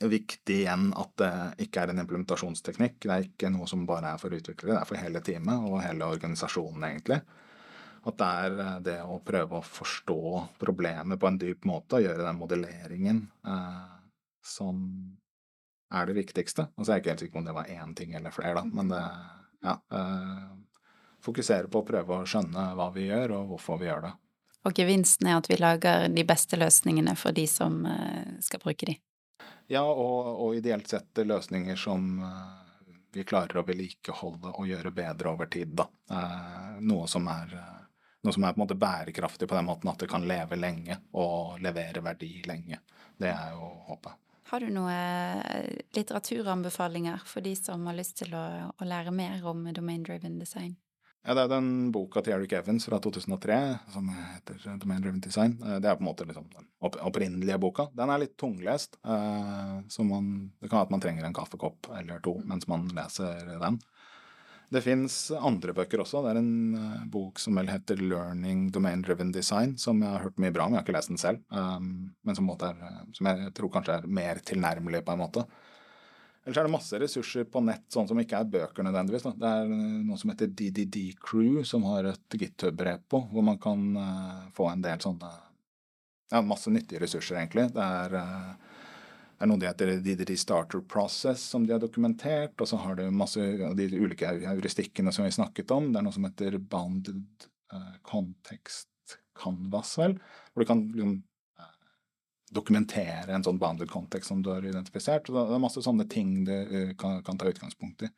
viktig 0.00 0.56
igjen 0.64 0.90
at 0.98 1.12
det 1.20 1.32
ikke 1.66 1.82
er 1.82 1.92
en 1.92 2.02
implementasjonsteknikk. 2.02 2.98
Det 3.04 3.12
er 3.12 3.26
ikke 3.28 3.50
noe 3.52 3.66
som 3.70 3.84
bare 3.88 4.14
er 4.14 4.22
for 4.22 4.34
utviklere, 4.34 4.74
det 4.74 4.80
er 4.80 4.88
for 4.88 5.00
hele 5.00 5.22
teamet 5.24 5.68
og 5.68 5.82
hele 5.84 6.08
organisasjonen, 6.16 6.86
egentlig. 6.88 7.20
At 8.04 8.18
det 8.20 8.30
er 8.46 8.58
eh, 8.64 8.78
det 8.88 8.96
å 9.08 9.18
prøve 9.24 9.58
å 9.58 9.66
forstå 9.66 10.22
problemet 10.60 11.20
på 11.20 11.30
en 11.30 11.38
dyp 11.40 11.68
måte 11.68 11.98
og 11.98 12.06
gjøre 12.06 12.26
den 12.26 12.40
modelleringen 12.40 13.22
eh, 13.48 13.94
som 14.44 14.82
er 15.94 16.10
det 16.10 16.18
viktigste. 16.18 16.68
Altså, 16.74 16.90
jeg 16.90 16.96
er 16.96 17.02
ikke 17.02 17.14
helt 17.14 17.24
sikker 17.24 17.36
på 17.36 17.42
om 17.42 17.48
det 17.48 17.56
var 17.56 17.70
én 17.70 17.94
ting 17.96 18.14
eller 18.18 18.34
flere, 18.34 18.60
da, 18.60 18.64
men 18.66 18.92
det 18.92 19.04
ja. 19.64 19.78
Eh, 19.96 20.52
fokusere 21.24 21.70
på 21.72 21.80
å 21.80 21.88
prøve 21.88 22.20
å 22.20 22.28
skjønne 22.28 22.66
hva 22.76 22.90
vi 22.92 23.08
gjør, 23.08 23.38
og 23.38 23.54
hvorfor 23.54 23.80
vi 23.80 23.88
gjør 23.88 24.08
det. 24.08 24.12
Og 24.64 24.76
gevinsten 24.76 25.28
er 25.28 25.38
at 25.38 25.48
vi 25.50 25.58
lager 25.60 26.06
de 26.12 26.24
beste 26.24 26.56
løsningene 26.60 27.16
for 27.20 27.36
de 27.36 27.46
som 27.48 27.82
eh, 27.88 28.36
skal 28.44 28.62
bruke 28.64 28.88
de. 28.88 28.98
Ja, 29.72 29.84
og, 29.84 30.28
og 30.44 30.58
ideelt 30.58 30.88
sett 30.88 31.20
løsninger 31.24 31.78
som 31.80 32.18
uh, 32.20 32.64
vi 33.14 33.24
klarer 33.24 33.60
å 33.60 33.64
vedlikeholde 33.64 34.52
og 34.52 34.68
gjøre 34.68 34.92
bedre 34.94 35.32
over 35.32 35.48
tid. 35.52 35.72
Da. 35.78 35.86
Eh, 36.12 36.74
noe, 36.84 37.08
som 37.08 37.28
er, 37.32 37.54
noe 38.24 38.34
som 38.34 38.44
er 38.44 38.54
på 38.54 38.60
en 38.60 38.64
måte 38.64 38.78
bærekraftig 38.80 39.48
på 39.48 39.56
den 39.58 39.68
måten 39.68 39.90
at 39.92 40.00
det 40.00 40.10
kan 40.10 40.26
leve 40.28 40.58
lenge 40.58 40.98
og 41.12 41.60
levere 41.64 42.02
verdi 42.04 42.36
lenge. 42.48 42.80
Det 43.20 43.30
er 43.30 43.56
jo 43.56 43.70
håpet. 43.90 44.20
Har 44.50 44.60
du 44.60 44.68
noen 44.70 45.80
litteraturanbefalinger 45.96 47.22
for 47.26 47.44
de 47.44 47.54
som 47.56 47.86
har 47.88 47.96
lyst 47.96 48.18
til 48.20 48.34
å, 48.36 48.44
å 48.76 48.88
lære 48.88 49.14
mer 49.14 49.44
om 49.48 49.64
domain 49.74 50.04
driven 50.04 50.38
design? 50.38 50.76
Ja, 51.24 51.32
Det 51.34 51.46
er 51.46 51.52
den 51.54 51.68
boka 51.92 52.20
til 52.20 52.34
Eric 52.36 52.52
Evans 52.52 52.84
fra 52.84 52.98
2003 53.00 53.56
som 53.94 54.10
heter 54.12 54.76
Domain 54.76 55.00
Driven 55.00 55.22
Design. 55.24 55.54
Eh, 55.64 55.78
det 55.80 55.88
er 55.88 55.96
på 55.96 56.04
en 56.04 56.10
måte 56.10 56.26
liksom 56.28 56.50
den 56.52 56.66
opprinnelige 56.84 57.56
boka. 57.58 57.86
Den 57.96 58.12
er 58.12 58.20
litt 58.20 58.34
tunglest, 58.36 58.98
eh, 59.00 59.78
så 59.88 60.04
man, 60.04 60.52
det 60.60 60.68
kan 60.68 60.82
være 60.82 60.90
at 60.90 60.92
man 60.92 61.00
trenger 61.00 61.24
en 61.24 61.36
kaffekopp 61.36 61.88
eller 61.96 62.20
to 62.20 62.36
mens 62.44 62.68
man 62.68 62.90
leser 62.92 63.40
den. 63.62 63.80
Det 64.74 64.82
fins 64.82 65.16
andre 65.38 65.74
bøker 65.76 66.00
også. 66.02 66.22
Det 66.24 66.32
er 66.32 66.40
en 66.40 66.54
uh, 66.74 67.02
bok 67.10 67.38
som 67.42 67.54
vel 67.60 67.68
heter 67.70 68.00
'Learning 68.00 68.66
Domain 68.74 69.04
Driven 69.06 69.30
Design', 69.34 69.76
som 69.78 70.00
jeg 70.02 70.10
har 70.10 70.24
hørt 70.24 70.40
mye 70.42 70.54
bra 70.54 70.66
om. 70.66 70.74
Jeg 70.74 70.80
har 70.80 70.86
ikke 70.86 70.96
lest 70.96 71.12
den 71.12 71.20
selv, 71.20 71.44
um, 71.54 72.10
men 72.26 72.38
som, 72.38 72.50
er, 72.50 72.80
som, 73.14 73.28
jeg 73.30 73.52
tror 73.54 73.70
kanskje 73.76 74.00
er 74.00 74.10
mer 74.18 74.40
tilnærmelig, 74.42 75.04
på 75.06 75.14
en 75.14 75.22
måte. 75.22 75.44
Ellers 76.44 76.58
er 76.58 76.66
det 76.66 76.74
masse 76.74 77.00
ressurser 77.00 77.46
på 77.48 77.62
nett 77.64 77.86
sånn 77.94 78.10
som 78.10 78.18
ikke 78.20 78.40
er 78.40 78.50
bøker 78.56 78.84
nødvendigvis. 78.84 79.28
Det 79.38 79.52
er 79.60 79.70
noe 79.70 80.18
som 80.20 80.34
heter 80.34 80.50
DDD 80.50 81.14
Crew, 81.22 81.62
som 81.64 81.86
har 81.88 82.10
et 82.10 82.38
github-repo, 82.40 83.22
hvor 83.30 83.46
man 83.46 83.60
kan 83.62 83.86
få 84.58 84.68
en 84.72 84.84
del 84.84 85.00
sånne 85.00 85.30
Ja, 86.32 86.40
masse 86.42 86.72
nyttige 86.72 87.00
ressurser, 87.00 87.38
egentlig. 87.38 87.68
Det 87.72 87.84
er, 87.84 88.18
det 89.44 89.48
er 89.48 89.52
noe 89.52 89.60
de 89.60 89.68
heter 89.68 89.90
DDD 90.00 90.38
Starter 90.40 90.80
Process, 90.80 91.42
som 91.52 91.66
de 91.66 91.74
har 91.74 91.80
dokumentert. 91.82 92.56
Og 92.64 92.68
så 92.70 92.78
har 92.80 92.96
du 92.96 93.02
masse 93.12 93.42
av 93.66 93.74
de 93.76 93.90
ulike 93.92 94.30
heuristikkene 94.40 95.12
som 95.12 95.26
vi 95.26 95.34
snakket 95.36 95.74
om. 95.74 95.90
Det 95.92 96.00
er 96.00 96.06
noe 96.06 96.16
som 96.16 96.24
heter 96.24 96.56
Bounded 96.56 97.44
uh, 97.74 97.98
Context 98.08 99.18
Canvas, 99.36 99.98
vel. 100.00 100.16
Hvor 100.54 100.64
du 100.64 100.70
kan 100.70 100.80
liksom 100.94 101.14
dokumentere 102.54 103.34
en 103.34 103.44
sånn 103.44 103.58
bounded 103.60 103.90
context 103.90 104.30
som 104.30 104.40
du 104.40 104.48
har 104.54 104.64
identifisert. 104.64 105.28
Og 105.28 105.36
det 105.36 105.58
er 105.58 105.62
masse 105.66 105.84
sånne 105.84 106.08
ting 106.08 106.36
du 106.46 106.54
eh, 106.54 106.92
kan, 106.96 107.20
kan 107.26 107.36
ta 107.36 107.50
utgangspunkt 107.50 108.06
i. 108.06 108.10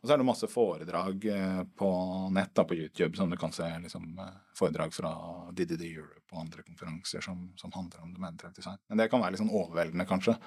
Og 0.00 0.08
så 0.08 0.14
er 0.14 0.20
det 0.20 0.24
masse 0.24 0.48
foredrag 0.48 1.24
eh, 1.28 1.62
på 1.76 1.90
nett, 2.32 2.54
da, 2.56 2.64
på 2.64 2.76
YouTube, 2.78 3.16
som 3.18 3.30
du 3.30 3.36
kan 3.40 3.52
se 3.52 3.66
liksom, 3.82 4.06
eh, 4.18 4.38
foredrag 4.56 4.94
fra 4.96 5.12
DDD 5.52 5.84
Europe 5.90 6.32
og 6.32 6.40
andre 6.46 6.64
konferanser 6.64 7.24
som, 7.24 7.50
som 7.60 7.74
handler 7.74 8.06
om 8.06 8.14
domenetrent 8.16 8.56
design. 8.56 8.80
Men 8.88 9.02
det 9.02 9.10
kan 9.12 9.20
være 9.20 9.36
litt 9.36 9.42
sånn 9.42 9.52
overveldende, 9.52 10.08
kanskje. 10.08 10.38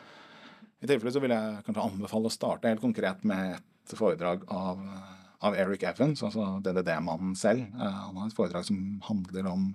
I 0.81 0.89
tilfelle 0.89 1.13
så 1.13 1.21
vil 1.23 1.35
jeg 1.35 1.61
kanskje 1.67 1.85
anbefale 1.85 2.31
å 2.31 2.33
starte 2.33 2.71
helt 2.71 2.81
konkret 2.81 3.21
med 3.29 3.59
et 3.59 3.95
foredrag 3.95 4.43
av, 4.51 4.81
av 5.45 5.55
Eric 5.59 5.85
Evans, 5.91 6.25
altså 6.25 6.57
DDD-mannen 6.65 7.37
selv. 7.37 7.69
Han 7.77 8.17
har 8.19 8.27
et 8.27 8.35
foredrag 8.35 8.65
som 8.67 8.79
handler 9.05 9.47
om 9.51 9.69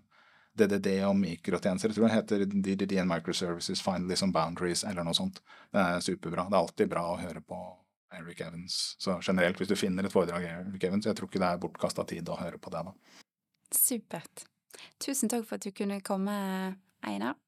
DDD 0.59 0.99
og 1.07 1.15
mikrotjenester. 1.17 1.93
Jeg 1.93 1.97
tror 1.97 2.09
det 2.09 2.17
heter 2.17 2.45
DDD 2.51 2.99
and 2.99 3.13
Microservices 3.13 3.83
Finally 3.85 4.19
Some 4.19 4.35
Boundaries 4.35 4.83
eller 4.85 5.07
noe 5.07 5.17
sånt. 5.17 5.39
Det 5.73 5.85
er 5.85 6.03
superbra. 6.05 6.49
Det 6.49 6.57
er 6.57 6.65
alltid 6.65 6.91
bra 6.91 7.05
å 7.13 7.21
høre 7.21 7.45
på 7.45 7.61
Eric 8.15 8.41
Evans. 8.41 8.97
Så 8.99 9.19
generelt, 9.23 9.59
hvis 9.61 9.71
du 9.71 9.77
finner 9.77 10.07
et 10.07 10.13
foredrag 10.13 10.47
av 10.49 10.67
Eric 10.67 10.89
Evans, 10.89 11.09
jeg 11.09 11.19
tror 11.19 11.29
ikke 11.29 11.43
det 11.43 11.51
er 11.51 11.63
bortkasta 11.63 12.07
tid 12.09 12.29
å 12.29 12.39
høre 12.41 12.61
på 12.63 12.73
det, 12.75 12.85
da. 12.89 12.95
Supert. 13.75 14.47
Tusen 15.03 15.31
takk 15.31 15.47
for 15.49 15.59
at 15.59 15.67
du 15.67 15.75
kunne 15.77 16.01
komme, 16.05 16.35
Einar. 17.07 17.39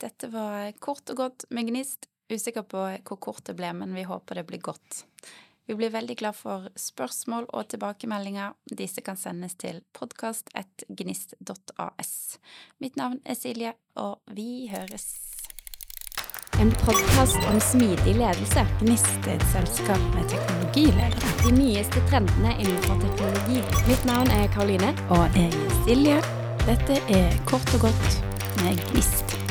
Dette 0.00 0.28
var 0.28 0.74
kort 0.82 1.08
og 1.12 1.22
godt 1.22 1.46
med 1.54 1.70
Gnist. 1.70 2.10
Usikker 2.26 2.64
på 2.66 2.80
hvor 3.06 3.20
kort 3.22 3.44
det 3.46 3.54
ble, 3.56 3.70
men 3.78 3.94
vi 3.94 4.02
håper 4.04 4.40
det 4.40 4.48
blir 4.48 4.64
godt. 4.64 5.04
Vi 5.66 5.74
blir 5.74 5.90
veldig 5.90 6.14
glad 6.18 6.36
for 6.38 6.68
spørsmål 6.78 7.46
og 7.50 7.68
tilbakemeldinger. 7.72 8.52
Disse 8.70 9.02
kan 9.02 9.16
sendes 9.18 9.54
til 9.58 9.82
podkast.gnist.as. 9.98 12.38
Mitt 12.82 12.96
navn 12.98 13.20
er 13.24 13.34
Silje, 13.34 13.72
og 13.98 14.18
vi 14.30 14.68
høres. 14.70 15.35
En 16.60 16.70
podkast 16.70 17.36
om 17.52 17.60
smidig 17.60 18.16
ledelse. 18.16 18.66
Gnist 18.80 19.26
et 19.28 19.42
selskap 19.52 20.00
med 20.14 20.24
teknologiledere. 20.28 21.32
De 21.42 21.52
nyeste 21.52 22.00
trendene 22.08 22.54
innenfor 22.58 22.96
teknologi. 23.04 23.60
Mitt 23.88 24.04
navn 24.08 24.32
er 24.32 24.48
Karoline. 24.54 24.94
Og 25.08 25.36
jeg 25.36 25.52
er 25.52 25.74
Silje. 25.84 26.20
Dette 26.64 27.00
er 27.12 27.36
Kort 27.46 27.74
og 27.76 27.90
godt 27.90 28.22
med 28.62 28.80
Gnist. 28.88 29.45